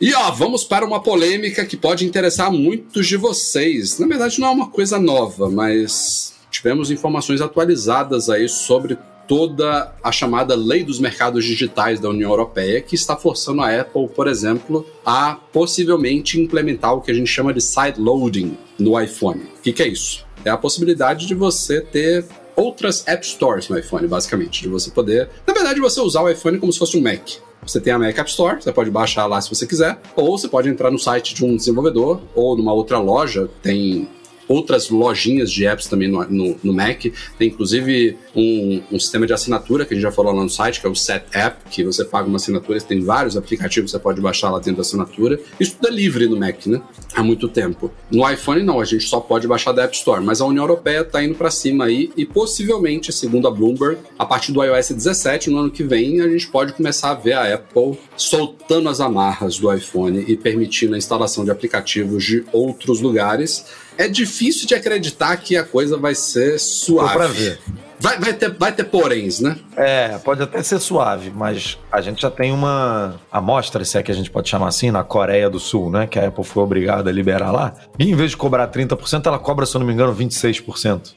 E 0.00 0.12
ó, 0.14 0.30
vamos 0.32 0.64
para 0.64 0.84
uma 0.84 1.00
polêmica 1.00 1.64
que 1.64 1.76
pode 1.76 2.04
interessar 2.04 2.52
muitos 2.52 3.06
de 3.06 3.16
vocês. 3.16 3.98
Na 3.98 4.06
verdade, 4.06 4.40
não 4.40 4.48
é 4.48 4.50
uma 4.50 4.68
coisa 4.68 4.98
nova, 4.98 5.48
mas 5.48 6.34
tivemos 6.50 6.90
informações 6.90 7.40
atualizadas 7.40 8.28
aí 8.28 8.48
sobre 8.48 8.98
toda 9.26 9.92
a 10.02 10.12
chamada 10.12 10.54
lei 10.54 10.84
dos 10.84 10.98
mercados 10.98 11.44
digitais 11.44 12.00
da 12.00 12.08
União 12.08 12.30
Europeia, 12.30 12.80
que 12.80 12.94
está 12.94 13.16
forçando 13.16 13.62
a 13.62 13.80
Apple, 13.80 14.08
por 14.08 14.28
exemplo, 14.28 14.86
a 15.04 15.34
possivelmente 15.52 16.40
implementar 16.40 16.94
o 16.94 17.00
que 17.00 17.10
a 17.10 17.14
gente 17.14 17.28
chama 17.28 17.52
de 17.52 17.60
side 17.60 18.00
loading 18.00 18.56
no 18.78 19.00
iPhone. 19.00 19.42
O 19.58 19.62
que, 19.62 19.72
que 19.72 19.82
é 19.82 19.88
isso? 19.88 20.24
É 20.44 20.50
a 20.50 20.56
possibilidade 20.56 21.26
de 21.26 21.34
você 21.34 21.80
ter 21.80 22.24
outras 22.56 23.06
App 23.06 23.26
Stores 23.26 23.68
no 23.68 23.78
iPhone, 23.78 24.06
basicamente. 24.06 24.62
De 24.62 24.68
você 24.68 24.90
poder. 24.90 25.28
Na 25.46 25.54
verdade, 25.54 25.80
você 25.80 26.00
usar 26.00 26.22
o 26.22 26.28
iPhone 26.28 26.58
como 26.58 26.72
se 26.72 26.78
fosse 26.78 26.96
um 26.96 27.02
Mac. 27.02 27.22
Você 27.64 27.80
tem 27.80 27.92
a 27.92 27.98
Mac 27.98 28.18
App 28.18 28.28
Store, 28.28 28.60
você 28.60 28.72
pode 28.72 28.90
baixar 28.90 29.26
lá 29.26 29.40
se 29.40 29.48
você 29.48 29.66
quiser, 29.66 29.96
ou 30.16 30.36
você 30.36 30.48
pode 30.48 30.68
entrar 30.68 30.90
no 30.90 30.98
site 30.98 31.32
de 31.32 31.44
um 31.44 31.56
desenvolvedor 31.56 32.20
ou 32.34 32.56
numa 32.56 32.72
outra 32.72 32.98
loja, 32.98 33.48
tem 33.62 34.08
outras 34.52 34.90
lojinhas 34.90 35.50
de 35.50 35.66
apps 35.66 35.86
também 35.86 36.08
no, 36.08 36.24
no, 36.28 36.56
no 36.62 36.72
Mac. 36.72 37.06
Tem 37.38 37.48
inclusive 37.48 38.16
um, 38.36 38.82
um, 38.92 38.98
sistema 38.98 39.26
de 39.26 39.32
assinatura 39.32 39.84
que 39.84 39.94
a 39.94 39.96
gente 39.96 40.02
já 40.02 40.12
falou 40.12 40.32
lá 40.32 40.42
no 40.42 40.50
site, 40.50 40.80
que 40.80 40.86
é 40.86 40.90
o 40.90 40.94
Set 40.94 41.24
App, 41.32 41.70
que 41.70 41.82
você 41.84 42.04
paga 42.04 42.28
uma 42.28 42.36
assinatura, 42.36 42.80
tem 42.80 43.00
vários 43.00 43.36
aplicativos 43.36 43.90
que 43.90 43.96
você 43.96 44.02
pode 44.02 44.20
baixar 44.20 44.50
lá 44.50 44.58
dentro 44.58 44.76
da 44.76 44.82
assinatura. 44.82 45.40
Isso 45.58 45.76
tudo 45.76 45.88
é 45.88 45.90
livre 45.90 46.26
no 46.26 46.36
Mac, 46.36 46.66
né? 46.66 46.82
Há 47.14 47.22
muito 47.22 47.48
tempo. 47.48 47.90
No 48.10 48.28
iPhone 48.30 48.62
não, 48.62 48.80
a 48.80 48.84
gente 48.84 49.04
só 49.06 49.20
pode 49.20 49.46
baixar 49.46 49.72
da 49.72 49.84
App 49.84 49.96
Store, 49.96 50.22
mas 50.22 50.40
a 50.40 50.46
União 50.46 50.64
Europeia 50.64 51.00
está 51.00 51.22
indo 51.22 51.34
para 51.34 51.50
cima 51.50 51.86
aí 51.86 52.10
e 52.16 52.26
possivelmente, 52.26 53.12
segundo 53.12 53.48
a 53.48 53.50
Bloomberg, 53.50 53.98
a 54.18 54.26
partir 54.26 54.52
do 54.52 54.62
iOS 54.62 54.90
17, 54.90 55.50
no 55.50 55.58
ano 55.58 55.70
que 55.70 55.82
vem, 55.82 56.20
a 56.20 56.28
gente 56.28 56.48
pode 56.48 56.72
começar 56.72 57.10
a 57.10 57.14
ver 57.14 57.32
a 57.32 57.54
Apple 57.54 57.98
soltando 58.16 58.88
as 58.88 59.00
amarras 59.00 59.58
do 59.58 59.72
iPhone 59.72 60.24
e 60.26 60.36
permitindo 60.36 60.94
a 60.94 60.98
instalação 60.98 61.44
de 61.44 61.50
aplicativos 61.50 62.24
de 62.24 62.44
outros 62.52 63.00
lugares 63.00 63.64
é 63.98 64.08
difícil 64.08 64.66
de 64.66 64.74
acreditar 64.74 65.36
que 65.36 65.56
a 65.56 65.64
coisa 65.64 65.96
vai 65.96 66.14
ser 66.14 66.58
suave. 66.58 67.14
Pra 67.14 67.26
ver. 67.26 67.58
Vai, 68.00 68.18
vai, 68.18 68.32
ter, 68.32 68.50
vai 68.50 68.72
ter 68.72 68.84
poréns, 68.84 69.38
né? 69.38 69.56
É, 69.76 70.18
pode 70.18 70.42
até 70.42 70.60
ser 70.60 70.80
suave, 70.80 71.30
mas 71.30 71.78
a 71.90 72.00
gente 72.00 72.20
já 72.22 72.30
tem 72.30 72.50
uma 72.50 73.20
amostra, 73.30 73.84
se 73.84 73.96
é 73.96 74.02
que 74.02 74.10
a 74.10 74.14
gente 74.14 74.28
pode 74.28 74.48
chamar 74.48 74.68
assim, 74.68 74.90
na 74.90 75.04
Coreia 75.04 75.48
do 75.48 75.60
Sul, 75.60 75.88
né? 75.88 76.08
Que 76.08 76.18
a 76.18 76.26
Apple 76.26 76.42
foi 76.42 76.64
obrigada 76.64 77.10
a 77.10 77.12
liberar 77.12 77.52
lá. 77.52 77.72
E 77.96 78.10
em 78.10 78.16
vez 78.16 78.32
de 78.32 78.36
cobrar 78.36 78.66
30%, 78.68 79.26
ela 79.26 79.38
cobra, 79.38 79.64
se 79.64 79.76
eu 79.76 79.78
não 79.78 79.86
me 79.86 79.92
engano, 79.92 80.12
26%. 80.12 81.14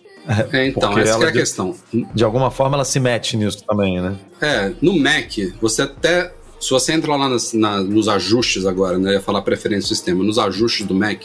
É, 0.53 0.67
então, 0.67 0.95
essa 0.99 1.23
é 1.23 1.27
a 1.27 1.31
de, 1.31 1.39
questão. 1.39 1.75
De 2.13 2.23
alguma 2.23 2.51
forma 2.51 2.75
ela 2.75 2.85
se 2.85 2.99
mete 2.99 3.35
nisso 3.35 3.63
também, 3.67 3.99
né? 3.99 4.15
É, 4.39 4.71
no 4.79 4.97
Mac, 4.99 5.31
você 5.59 5.83
até. 5.83 6.33
Se 6.59 6.69
você 6.69 6.93
entra 6.93 7.15
lá 7.15 7.29
nas, 7.29 7.53
na, 7.53 7.81
nos 7.81 8.07
ajustes 8.07 8.65
agora, 8.65 8.97
né? 8.97 9.09
Eu 9.09 9.13
ia 9.15 9.21
falar 9.21 9.41
preferência 9.41 9.89
do 9.89 9.95
sistema, 9.95 10.23
nos 10.23 10.37
ajustes 10.37 10.85
do 10.85 10.93
Mac, 10.93 11.23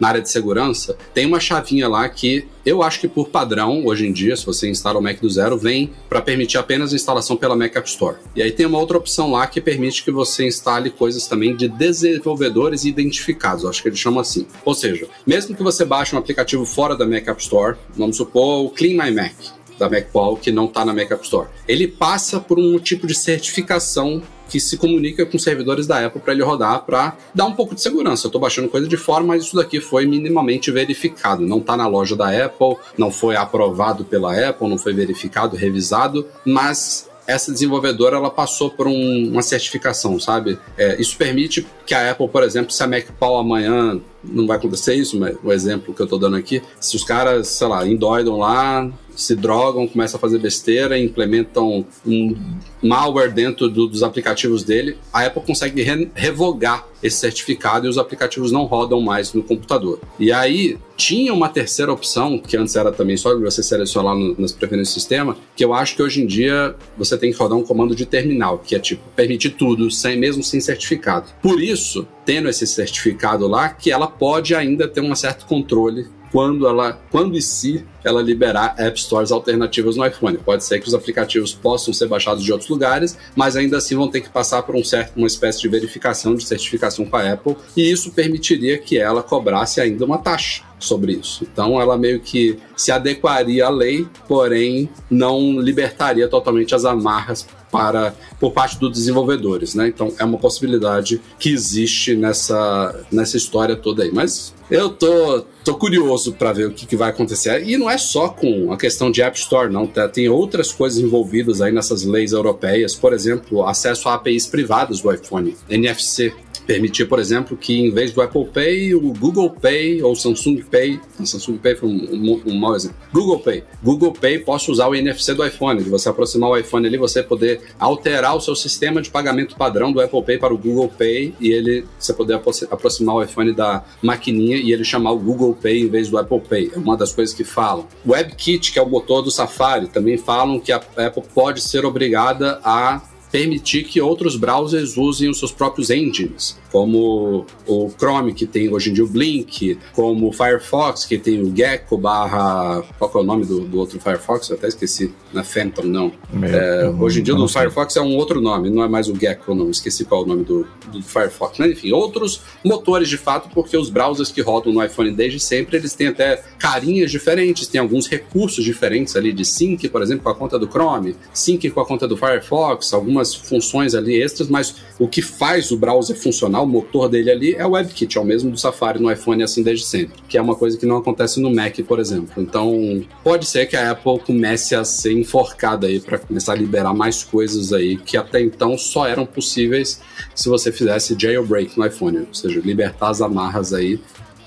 na 0.00 0.08
área 0.08 0.22
de 0.22 0.30
segurança, 0.30 0.96
tem 1.14 1.26
uma 1.26 1.38
chavinha 1.38 1.86
lá 1.86 2.08
que 2.08 2.48
eu 2.64 2.82
acho 2.82 3.00
que 3.00 3.08
por 3.08 3.28
padrão, 3.28 3.86
hoje 3.86 4.06
em 4.06 4.12
dia, 4.12 4.36
se 4.36 4.44
você 4.44 4.68
instala 4.68 4.98
o 4.98 5.02
Mac 5.02 5.20
do 5.20 5.28
zero, 5.28 5.56
vem 5.56 5.92
para 6.08 6.20
permitir 6.20 6.58
apenas 6.58 6.92
a 6.92 6.96
instalação 6.96 7.36
pela 7.36 7.56
Mac 7.56 7.74
App 7.76 7.88
Store. 7.88 8.16
E 8.34 8.42
aí 8.42 8.50
tem 8.50 8.66
uma 8.66 8.78
outra 8.78 8.98
opção 8.98 9.30
lá 9.30 9.46
que 9.46 9.60
permite 9.60 10.02
que 10.02 10.10
você 10.10 10.46
instale 10.46 10.90
coisas 10.90 11.26
também 11.26 11.54
de 11.54 11.68
desenvolvedores 11.68 12.84
identificados, 12.84 13.64
acho 13.64 13.82
que 13.82 13.88
eles 13.88 13.98
chamam 13.98 14.20
assim. 14.20 14.46
Ou 14.64 14.74
seja, 14.74 15.06
mesmo 15.26 15.54
que 15.54 15.62
você 15.62 15.84
baixe 15.84 16.14
um 16.14 16.18
aplicativo 16.18 16.64
fora 16.64 16.96
da 16.96 17.06
Mac 17.06 17.28
App 17.28 17.40
Store, 17.40 17.76
vamos 17.94 18.16
supor 18.16 18.64
o 18.64 18.70
Clean 18.70 18.92
My 18.92 19.10
Mac, 19.10 19.34
da 19.80 19.88
MacPaul 19.88 20.36
que 20.36 20.52
não 20.52 20.66
está 20.66 20.84
na 20.84 20.94
Mac 20.94 21.10
App 21.10 21.24
Store. 21.24 21.48
Ele 21.66 21.88
passa 21.88 22.38
por 22.38 22.58
um 22.58 22.78
tipo 22.78 23.06
de 23.06 23.14
certificação 23.14 24.22
que 24.48 24.60
se 24.60 24.76
comunica 24.76 25.24
com 25.24 25.38
servidores 25.38 25.86
da 25.86 26.04
Apple 26.04 26.20
para 26.20 26.34
ele 26.34 26.42
rodar 26.42 26.84
para 26.84 27.16
dar 27.32 27.46
um 27.46 27.52
pouco 27.52 27.74
de 27.74 27.80
segurança. 27.80 28.26
Eu 28.26 28.28
estou 28.28 28.40
baixando 28.40 28.68
coisa 28.68 28.86
de 28.86 28.96
fora, 28.96 29.24
mas 29.24 29.44
isso 29.44 29.56
daqui 29.56 29.80
foi 29.80 30.06
minimamente 30.06 30.70
verificado. 30.72 31.46
Não 31.46 31.58
está 31.58 31.76
na 31.76 31.86
loja 31.86 32.16
da 32.16 32.28
Apple, 32.44 32.76
não 32.98 33.12
foi 33.12 33.36
aprovado 33.36 34.04
pela 34.04 34.36
Apple, 34.48 34.68
não 34.68 34.76
foi 34.76 34.92
verificado, 34.92 35.56
revisado, 35.56 36.26
mas 36.44 37.08
essa 37.26 37.52
desenvolvedora 37.52 38.16
ela 38.16 38.30
passou 38.30 38.70
por 38.70 38.88
um, 38.88 39.28
uma 39.30 39.42
certificação, 39.42 40.18
sabe? 40.18 40.58
É, 40.76 41.00
isso 41.00 41.16
permite 41.16 41.64
que 41.86 41.94
a 41.94 42.10
Apple, 42.10 42.28
por 42.28 42.42
exemplo, 42.42 42.72
se 42.72 42.82
a 42.82 42.88
MacPaul 42.88 43.38
amanhã 43.38 44.00
não 44.22 44.46
vai 44.46 44.56
acontecer 44.56 44.94
isso, 44.94 45.18
mas 45.18 45.36
o 45.42 45.52
exemplo 45.52 45.94
que 45.94 46.00
eu 46.00 46.06
tô 46.06 46.18
dando 46.18 46.36
aqui, 46.36 46.62
se 46.80 46.96
os 46.96 47.04
caras, 47.04 47.48
sei 47.48 47.66
lá, 47.66 47.86
endoidam 47.86 48.38
lá, 48.38 48.90
se 49.20 49.34
drogam, 49.34 49.86
começam 49.86 50.18
a 50.18 50.20
fazer 50.20 50.38
besteira, 50.38 50.98
implementam 50.98 51.84
um 52.06 52.36
malware 52.82 53.32
dentro 53.32 53.68
do, 53.68 53.86
dos 53.86 54.02
aplicativos 54.02 54.64
dele, 54.64 54.96
a 55.12 55.26
Apple 55.26 55.42
consegue 55.42 55.82
re 55.82 56.08
revogar 56.14 56.86
esse 57.02 57.16
certificado 57.16 57.86
e 57.86 57.90
os 57.90 57.98
aplicativos 57.98 58.52
não 58.52 58.64
rodam 58.64 59.00
mais 59.00 59.32
no 59.32 59.42
computador. 59.42 60.00
E 60.18 60.30
aí 60.30 60.78
tinha 60.96 61.32
uma 61.32 61.48
terceira 61.48 61.90
opção, 61.90 62.38
que 62.38 62.56
antes 62.56 62.76
era 62.76 62.92
também 62.92 63.16
só 63.16 63.38
você 63.38 63.62
selecionar 63.62 64.14
no, 64.14 64.38
nas 64.38 64.52
preferências 64.52 64.94
do 64.94 65.00
sistema, 65.00 65.36
que 65.56 65.64
eu 65.64 65.72
acho 65.72 65.96
que 65.96 66.02
hoje 66.02 66.22
em 66.22 66.26
dia 66.26 66.74
você 66.96 67.16
tem 67.16 67.32
que 67.32 67.38
rodar 67.38 67.56
um 67.56 67.62
comando 67.62 67.94
de 67.94 68.04
terminal, 68.04 68.58
que 68.58 68.74
é 68.74 68.78
tipo 68.78 69.02
permitir 69.16 69.50
tudo, 69.50 69.90
sem, 69.90 70.18
mesmo 70.18 70.42
sem 70.42 70.60
certificado. 70.60 71.26
Por 71.42 71.62
isso, 71.62 72.06
tendo 72.24 72.48
esse 72.48 72.66
certificado 72.66 73.46
lá, 73.46 73.68
que 73.68 73.90
ela 73.90 74.06
pode 74.06 74.54
ainda 74.54 74.86
ter 74.86 75.00
um 75.00 75.14
certo 75.14 75.46
controle 75.46 76.08
quando 76.30 76.66
ela, 76.66 76.92
quando 77.10 77.36
e 77.36 77.42
se 77.42 77.84
ela 78.04 78.22
liberar 78.22 78.74
App 78.78 79.00
Stores 79.00 79.32
alternativas 79.32 79.96
no 79.96 80.06
iPhone. 80.06 80.38
Pode 80.38 80.64
ser 80.64 80.80
que 80.80 80.88
os 80.88 80.94
aplicativos 80.94 81.52
possam 81.52 81.92
ser 81.92 82.06
baixados 82.06 82.44
de 82.44 82.52
outros 82.52 82.70
lugares, 82.70 83.18
mas 83.34 83.56
ainda 83.56 83.76
assim 83.78 83.96
vão 83.96 84.08
ter 84.08 84.20
que 84.20 84.30
passar 84.30 84.62
por 84.62 84.74
um 84.76 84.84
certo, 84.84 85.16
uma 85.16 85.26
espécie 85.26 85.60
de 85.60 85.68
verificação, 85.68 86.34
de 86.34 86.44
certificação 86.44 87.04
com 87.04 87.16
a 87.16 87.32
Apple, 87.32 87.56
e 87.76 87.90
isso 87.90 88.12
permitiria 88.12 88.78
que 88.78 88.98
ela 88.98 89.22
cobrasse 89.22 89.80
ainda 89.80 90.04
uma 90.04 90.18
taxa 90.18 90.62
sobre 90.78 91.12
isso. 91.12 91.44
Então 91.44 91.80
ela 91.80 91.98
meio 91.98 92.20
que 92.20 92.58
se 92.76 92.90
adequaria 92.90 93.66
à 93.66 93.70
lei, 93.70 94.06
porém 94.26 94.88
não 95.10 95.60
libertaria 95.60 96.28
totalmente 96.28 96.74
as 96.74 96.84
amarras 96.84 97.46
para 97.70 98.14
por 98.38 98.52
parte 98.52 98.78
dos 98.78 98.90
desenvolvedores, 98.90 99.74
né? 99.74 99.88
Então 99.88 100.12
é 100.18 100.24
uma 100.24 100.38
possibilidade 100.38 101.20
que 101.38 101.50
existe 101.50 102.14
nessa 102.14 103.04
nessa 103.10 103.36
história 103.36 103.76
toda 103.76 104.02
aí. 104.02 104.10
Mas 104.12 104.54
eu 104.70 104.88
tô, 104.90 105.44
tô 105.64 105.74
curioso 105.74 106.32
para 106.32 106.52
ver 106.52 106.68
o 106.68 106.72
que, 106.72 106.86
que, 106.86 106.96
vai 106.96 107.10
acontecer. 107.10 107.66
E 107.66 107.76
não 107.76 107.90
é 107.90 107.98
só 107.98 108.28
com 108.28 108.72
a 108.72 108.76
questão 108.76 109.10
de 109.10 109.20
App 109.20 109.36
Store, 109.36 109.72
não. 109.72 109.86
Tá? 109.86 110.08
Tem 110.08 110.28
outras 110.28 110.72
coisas 110.72 111.00
envolvidas 111.00 111.60
aí 111.60 111.72
nessas 111.72 112.04
leis 112.04 112.32
europeias. 112.32 112.94
Por 112.94 113.12
exemplo, 113.12 113.66
acesso 113.66 114.08
a 114.08 114.14
APIs 114.14 114.46
privadas 114.46 115.00
do 115.00 115.12
iPhone, 115.12 115.56
NFC 115.68 116.32
permitir, 116.70 117.06
por 117.06 117.18
exemplo, 117.18 117.56
que 117.56 117.80
em 117.80 117.90
vez 117.90 118.12
do 118.12 118.22
Apple 118.22 118.44
Pay, 118.44 118.94
o 118.94 119.12
Google 119.12 119.50
Pay 119.50 120.04
ou 120.04 120.14
Samsung 120.14 120.62
Pay, 120.62 121.00
Samsung 121.24 121.56
Pay 121.56 121.74
foi 121.74 121.88
um, 121.88 122.08
um, 122.12 122.42
um 122.46 122.54
mau 122.54 122.76
exemplo, 122.76 122.96
Google 123.12 123.40
Pay, 123.40 123.64
Google 123.82 124.12
Pay 124.12 124.38
possa 124.38 124.70
usar 124.70 124.86
o 124.86 124.94
NFC 124.94 125.34
do 125.34 125.44
iPhone, 125.44 125.82
de 125.82 125.90
você 125.90 126.08
aproximar 126.08 126.50
o 126.50 126.56
iPhone 126.56 126.86
ali, 126.86 126.96
você 126.96 127.24
poder 127.24 127.60
alterar 127.76 128.36
o 128.36 128.40
seu 128.40 128.54
sistema 128.54 129.02
de 129.02 129.10
pagamento 129.10 129.56
padrão 129.56 129.92
do 129.92 130.00
Apple 130.00 130.22
Pay 130.22 130.38
para 130.38 130.54
o 130.54 130.58
Google 130.58 130.88
Pay 130.96 131.34
e 131.40 131.50
ele, 131.50 131.84
você 131.98 132.12
poder 132.12 132.40
aproximar 132.70 133.16
o 133.16 133.22
iPhone 133.24 133.52
da 133.52 133.82
maquininha 134.00 134.56
e 134.56 134.72
ele 134.72 134.84
chamar 134.84 135.10
o 135.10 135.18
Google 135.18 135.54
Pay 135.60 135.82
em 135.82 135.88
vez 135.88 136.08
do 136.08 136.18
Apple 136.18 136.40
Pay. 136.40 136.70
É 136.72 136.78
uma 136.78 136.96
das 136.96 137.12
coisas 137.12 137.34
que 137.34 137.42
falam. 137.42 137.88
WebKit, 138.06 138.70
que 138.70 138.78
é 138.78 138.82
o 138.82 138.88
motor 138.88 139.22
do 139.22 139.30
Safari, 139.32 139.88
também 139.88 140.16
falam 140.16 140.60
que 140.60 140.70
a 140.70 140.76
Apple 140.76 141.24
pode 141.34 141.62
ser 141.62 141.84
obrigada 141.84 142.60
a 142.62 143.02
permitir 143.30 143.84
que 143.84 144.00
outros 144.00 144.36
browsers 144.36 144.96
usem 144.96 145.28
os 145.28 145.38
seus 145.38 145.52
próprios 145.52 145.90
engines, 145.90 146.58
como 146.70 147.46
o 147.66 147.90
Chrome, 147.98 148.32
que 148.34 148.46
tem 148.46 148.72
hoje 148.72 148.90
em 148.90 148.92
dia 148.92 149.04
o 149.04 149.08
Blink, 149.08 149.78
como 149.92 150.28
o 150.28 150.32
Firefox, 150.32 151.04
que 151.04 151.18
tem 151.18 151.40
o 151.40 151.54
Gecko 151.54 151.96
barra... 151.96 152.82
Qual 152.98 153.10
é 153.14 153.18
o 153.18 153.22
nome 153.22 153.44
do, 153.44 153.60
do 153.60 153.78
outro 153.78 154.00
Firefox? 154.00 154.48
Eu 154.48 154.56
até 154.56 154.68
esqueci. 154.68 155.12
Não 155.32 155.40
é 155.40 155.44
Phantom, 155.44 155.82
não. 155.82 156.12
É, 156.42 156.88
hoje 156.98 157.20
em 157.20 157.22
dia 157.22 157.34
o 157.34 157.38
do 157.38 157.48
Firefox 157.48 157.96
é 157.96 158.00
um 158.00 158.16
outro 158.16 158.40
nome, 158.40 158.70
não 158.70 158.82
é 158.82 158.88
mais 158.88 159.08
o 159.08 159.14
Gecko, 159.14 159.54
não. 159.54 159.70
Esqueci 159.70 160.04
qual 160.04 160.22
é 160.22 160.24
o 160.24 160.26
nome 160.26 160.44
do, 160.44 160.66
do 160.92 161.02
Firefox. 161.02 161.58
Mas, 161.58 161.72
enfim, 161.72 161.92
outros 161.92 162.40
motores, 162.64 163.08
de 163.08 163.16
fato, 163.16 163.48
porque 163.52 163.76
os 163.76 163.90
browsers 163.90 164.30
que 164.30 164.40
rodam 164.40 164.72
no 164.72 164.84
iPhone 164.84 165.10
desde 165.12 165.40
sempre, 165.40 165.76
eles 165.76 165.94
têm 165.94 166.08
até 166.08 166.42
carinhas 166.58 167.10
diferentes, 167.10 167.66
tem 167.66 167.80
alguns 167.80 168.06
recursos 168.06 168.64
diferentes 168.64 169.16
ali 169.16 169.32
de 169.32 169.44
sync, 169.44 169.88
por 169.88 170.02
exemplo, 170.02 170.24
com 170.24 170.30
a 170.30 170.34
conta 170.34 170.58
do 170.58 170.66
Chrome, 170.66 171.16
sync 171.32 171.68
com 171.70 171.80
a 171.80 171.86
conta 171.86 172.06
do 172.06 172.16
Firefox, 172.16 172.92
algumas 172.92 173.19
algumas 173.20 173.34
funções 173.34 173.94
ali 173.94 174.20
extras, 174.20 174.48
mas 174.48 174.76
o 174.98 175.06
que 175.06 175.22
faz 175.22 175.70
o 175.70 175.76
browser 175.76 176.16
funcionar, 176.16 176.62
o 176.62 176.66
motor 176.66 177.08
dele 177.08 177.30
ali, 177.30 177.54
é 177.54 177.64
o 177.64 177.70
WebKit, 177.70 178.18
é 178.18 178.20
o 178.20 178.24
mesmo 178.24 178.50
do 178.50 178.58
Safari 178.58 179.00
no 179.00 179.10
iPhone 179.10 179.42
assim 179.42 179.62
desde 179.62 179.86
sempre, 179.86 180.20
que 180.28 180.36
é 180.36 180.42
uma 180.42 180.54
coisa 180.54 180.78
que 180.78 180.86
não 180.86 180.96
acontece 180.96 181.40
no 181.40 181.54
Mac, 181.54 181.78
por 181.86 181.98
exemplo. 181.98 182.42
Então, 182.42 183.04
pode 183.22 183.46
ser 183.46 183.66
que 183.66 183.76
a 183.76 183.92
Apple 183.92 184.18
comece 184.20 184.74
a 184.74 184.84
ser 184.84 185.12
enforcada 185.12 185.86
aí 185.86 186.00
para 186.00 186.18
começar 186.18 186.52
a 186.52 186.56
liberar 186.56 186.94
mais 186.94 187.22
coisas 187.22 187.72
aí 187.72 187.96
que 187.96 188.16
até 188.16 188.40
então 188.40 188.76
só 188.76 189.06
eram 189.06 189.26
possíveis 189.26 190.00
se 190.34 190.48
você 190.48 190.72
fizesse 190.72 191.16
jailbreak 191.18 191.78
no 191.78 191.86
iPhone, 191.86 192.18
ou 192.18 192.34
seja, 192.34 192.60
libertar 192.60 193.10
as 193.10 193.20
amarras 193.20 193.72
aí. 193.72 194.00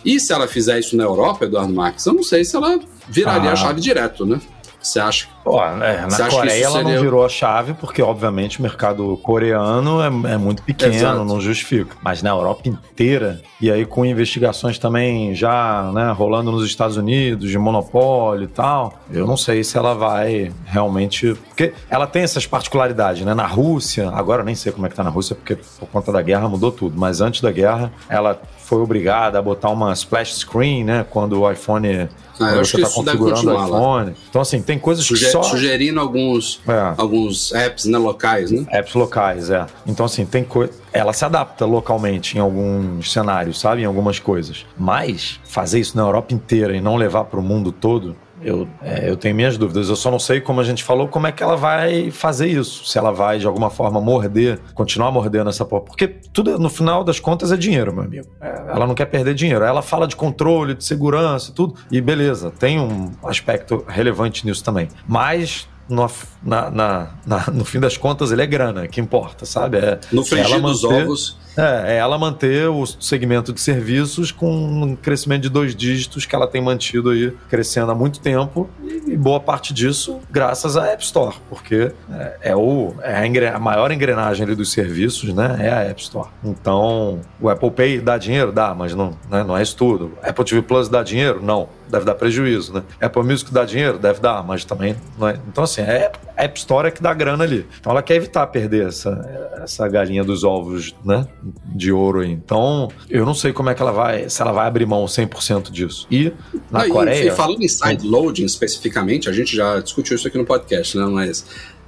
E 0.03 0.19
se 0.19 0.33
ela 0.33 0.47
fizer 0.47 0.79
isso 0.79 0.97
na 0.97 1.03
Europa, 1.03 1.45
Eduardo 1.45 1.73
Marques, 1.73 2.05
eu 2.05 2.13
não 2.13 2.23
sei 2.23 2.43
se 2.43 2.55
ela 2.55 2.79
viraria 3.07 3.51
ah. 3.51 3.53
a 3.53 3.55
chave 3.55 3.79
direto, 3.79 4.25
né? 4.25 4.41
Você 4.83 4.99
acha? 4.99 5.27
Pô, 5.43 5.61
é, 5.63 6.05
na 6.07 6.29
Coreia 6.29 6.65
ela 6.65 6.77
seria... 6.79 6.95
não 6.95 7.01
virou 7.01 7.25
a 7.25 7.29
chave, 7.29 7.73
porque 7.73 8.01
obviamente 8.01 8.59
o 8.59 8.61
mercado 8.61 9.17
coreano 9.23 10.01
é, 10.01 10.33
é 10.33 10.37
muito 10.37 10.61
pequeno, 10.61 10.93
Exato. 10.93 11.25
não 11.25 11.41
justifica. 11.41 11.95
Mas 12.01 12.21
na 12.21 12.29
Europa 12.29 12.67
inteira, 12.67 13.41
e 13.59 13.71
aí 13.71 13.85
com 13.85 14.05
investigações 14.05 14.77
também 14.77 15.33
já 15.35 15.91
né, 15.93 16.11
rolando 16.11 16.51
nos 16.51 16.65
Estados 16.65 16.97
Unidos, 16.97 17.49
de 17.49 17.57
monopólio 17.57 18.45
e 18.45 18.47
tal, 18.47 18.93
eu 19.11 19.25
não 19.25 19.37
sei 19.37 19.63
se 19.63 19.77
ela 19.77 19.93
vai 19.93 20.51
realmente. 20.65 21.33
Porque 21.49 21.73
ela 21.89 22.07
tem 22.07 22.23
essas 22.23 22.45
particularidades, 22.45 23.25
né? 23.25 23.33
Na 23.33 23.47
Rússia, 23.47 24.09
agora 24.09 24.41
eu 24.41 24.45
nem 24.45 24.55
sei 24.55 24.71
como 24.71 24.85
é 24.85 24.89
que 24.89 24.95
tá 24.95 25.03
na 25.03 25.09
Rússia, 25.09 25.35
porque 25.35 25.55
por 25.55 25.87
conta 25.89 26.11
da 26.11 26.21
guerra 26.21 26.47
mudou 26.47 26.71
tudo, 26.71 26.97
mas 26.97 27.21
antes 27.21 27.41
da 27.41 27.51
guerra, 27.51 27.91
ela 28.09 28.39
foi 28.73 28.81
obrigada 28.81 29.37
a 29.37 29.41
botar 29.41 29.69
uma 29.69 29.93
splash 29.93 30.35
screen, 30.35 30.83
né? 30.83 31.05
Quando 31.09 31.39
o 31.39 31.51
iPhone 31.51 32.09
ah, 32.39 32.55
você 32.55 32.81
está 32.81 32.89
configurando 32.89 33.51
o 33.51 33.65
iPhone. 33.65 34.09
Lá. 34.09 34.15
Então, 34.29 34.41
assim, 34.41 34.61
tem 34.61 34.79
coisas 34.79 35.05
Suger, 35.05 35.27
que 35.27 35.31
só... 35.31 35.43
Sugerindo 35.43 35.99
alguns, 35.99 36.59
é. 36.67 36.93
alguns 36.97 37.53
apps 37.53 37.85
né, 37.85 37.97
locais, 37.97 38.51
né? 38.51 38.65
Apps 38.71 38.93
locais, 38.95 39.49
é. 39.49 39.65
Então, 39.85 40.05
assim, 40.05 40.25
tem 40.25 40.43
coisa... 40.43 40.73
Ela 40.91 41.13
se 41.13 41.23
adapta 41.23 41.65
localmente 41.65 42.37
em 42.37 42.41
alguns 42.41 43.11
cenários, 43.11 43.59
sabe? 43.59 43.83
Em 43.83 43.85
algumas 43.85 44.19
coisas. 44.19 44.65
Mas 44.77 45.39
fazer 45.43 45.79
isso 45.79 45.95
na 45.95 46.03
Europa 46.03 46.33
inteira 46.33 46.75
e 46.75 46.81
não 46.81 46.95
levar 46.95 47.25
para 47.25 47.39
o 47.39 47.43
mundo 47.43 47.71
todo, 47.71 48.15
eu, 48.43 48.67
é, 48.81 49.09
eu 49.09 49.17
tenho 49.17 49.35
minhas 49.35 49.57
dúvidas. 49.57 49.89
Eu 49.89 49.95
só 49.95 50.11
não 50.11 50.19
sei, 50.19 50.41
como 50.41 50.59
a 50.59 50.63
gente 50.63 50.83
falou, 50.83 51.07
como 51.07 51.27
é 51.27 51.31
que 51.31 51.41
ela 51.41 51.55
vai 51.55 52.11
fazer 52.11 52.47
isso. 52.47 52.85
Se 52.85 52.97
ela 52.97 53.11
vai, 53.11 53.39
de 53.39 53.47
alguma 53.47 53.69
forma, 53.69 53.99
morder, 53.99 54.59
continuar 54.73 55.11
mordendo 55.11 55.49
essa 55.49 55.65
porra. 55.65 55.83
Porque 55.83 56.07
tudo, 56.07 56.57
no 56.59 56.69
final 56.69 57.03
das 57.03 57.19
contas, 57.19 57.51
é 57.51 57.57
dinheiro, 57.57 57.93
meu 57.93 58.03
amigo. 58.03 58.27
É, 58.41 58.63
ela 58.69 58.85
não 58.85 58.95
quer 58.95 59.05
perder 59.05 59.33
dinheiro. 59.33 59.63
Ela 59.63 59.81
fala 59.81 60.07
de 60.07 60.15
controle, 60.15 60.73
de 60.75 60.83
segurança, 60.83 61.51
tudo. 61.51 61.75
E 61.91 62.01
beleza, 62.01 62.51
tem 62.51 62.79
um 62.79 63.11
aspecto 63.23 63.83
relevante 63.87 64.45
nisso 64.45 64.63
também. 64.63 64.87
Mas 65.07 65.67
no, 65.87 66.09
na, 66.43 66.69
na, 66.69 67.07
na, 67.25 67.45
no 67.51 67.65
fim 67.65 67.79
das 67.79 67.97
contas, 67.97 68.31
ele 68.31 68.41
é 68.41 68.45
grana, 68.45 68.87
que 68.87 69.01
importa, 69.01 69.45
sabe? 69.45 69.77
É, 69.77 69.99
no 70.11 70.23
frigir 70.23 70.61
dos 70.61 70.83
ovos. 70.83 71.37
É, 71.55 71.93
é 71.93 71.97
ela 71.97 72.17
manter 72.17 72.67
o 72.67 72.83
segmento 72.85 73.53
de 73.53 73.61
serviços 73.61 74.31
com 74.31 74.51
um 74.51 74.95
crescimento 74.95 75.43
de 75.43 75.49
dois 75.49 75.75
dígitos 75.75 76.25
que 76.25 76.35
ela 76.35 76.47
tem 76.47 76.61
mantido 76.61 77.11
aí, 77.11 77.31
crescendo 77.47 77.91
há 77.91 77.95
muito 77.95 78.19
tempo, 78.19 78.67
e, 78.81 79.11
e 79.11 79.17
boa 79.17 79.39
parte 79.39 79.71
disso 79.71 80.19
graças 80.31 80.75
à 80.75 80.87
App 80.87 81.03
Store, 81.03 81.35
porque 81.49 81.91
é, 82.11 82.37
é 82.41 82.55
o, 82.55 82.95
é 83.01 83.15
a, 83.15 83.27
engren, 83.27 83.49
a, 83.49 83.59
maior 83.59 83.91
engrenagem 83.91 84.45
ali 84.45 84.55
dos 84.55 84.71
serviços, 84.71 85.33
né? 85.33 85.57
É 85.59 85.69
a 85.69 85.81
App 85.83 86.01
Store. 86.01 86.29
Então, 86.43 87.21
o 87.39 87.49
Apple 87.49 87.71
Pay 87.71 87.99
dá 87.99 88.17
dinheiro? 88.17 88.51
Dá, 88.51 88.73
mas 88.73 88.95
não, 88.95 89.15
né, 89.29 89.43
não 89.43 89.55
é 89.55 89.61
isso 89.61 89.75
tudo. 89.75 90.13
Apple 90.23 90.45
TV 90.45 90.61
Plus 90.63 90.89
dá 90.89 91.03
dinheiro? 91.03 91.39
Não 91.43 91.69
deve 91.93 92.05
dar 92.05 92.15
prejuízo, 92.15 92.73
né? 92.73 92.83
Apple 92.99 93.23
Music 93.23 93.53
dá 93.53 93.63
dinheiro? 93.63 93.99
Deve 93.99 94.19
dar, 94.19 94.43
mas 94.43 94.65
também 94.65 94.95
não 95.17 95.27
é. 95.27 95.39
Então, 95.47 95.63
assim, 95.63 95.81
é 95.81 96.11
App 96.35 96.59
Store 96.59 96.87
é 96.87 96.91
que 96.91 97.01
dá 97.01 97.13
grana 97.13 97.43
ali. 97.43 97.65
Então, 97.79 97.91
ela 97.91 98.01
quer 98.01 98.15
evitar 98.15 98.47
perder 98.47 98.87
essa, 98.87 99.53
essa 99.61 99.87
galinha 99.87 100.23
dos 100.23 100.43
ovos, 100.43 100.95
né? 101.05 101.27
De 101.65 101.91
ouro 101.91 102.21
aí. 102.21 102.31
Então, 102.31 102.89
eu 103.09 103.25
não 103.25 103.35
sei 103.35 103.53
como 103.53 103.69
é 103.69 103.75
que 103.75 103.81
ela 103.81 103.91
vai, 103.91 104.27
se 104.27 104.41
ela 104.41 104.51
vai 104.51 104.67
abrir 104.67 104.85
mão 104.85 105.05
100% 105.05 105.69
disso. 105.69 106.07
E 106.09 106.33
na 106.71 106.81
ah, 106.81 106.89
Coreia. 106.89 107.25
E, 107.25 107.27
e 107.27 107.31
falando 107.31 107.61
em 107.61 107.67
sideloading 107.67 108.45
especificamente, 108.45 109.29
a 109.29 109.31
gente 109.31 109.55
já 109.55 109.79
discutiu 109.79 110.15
isso 110.15 110.27
aqui 110.27 110.37
no 110.37 110.45
podcast, 110.45 110.97
né? 110.97 111.05
Mas 111.05 111.45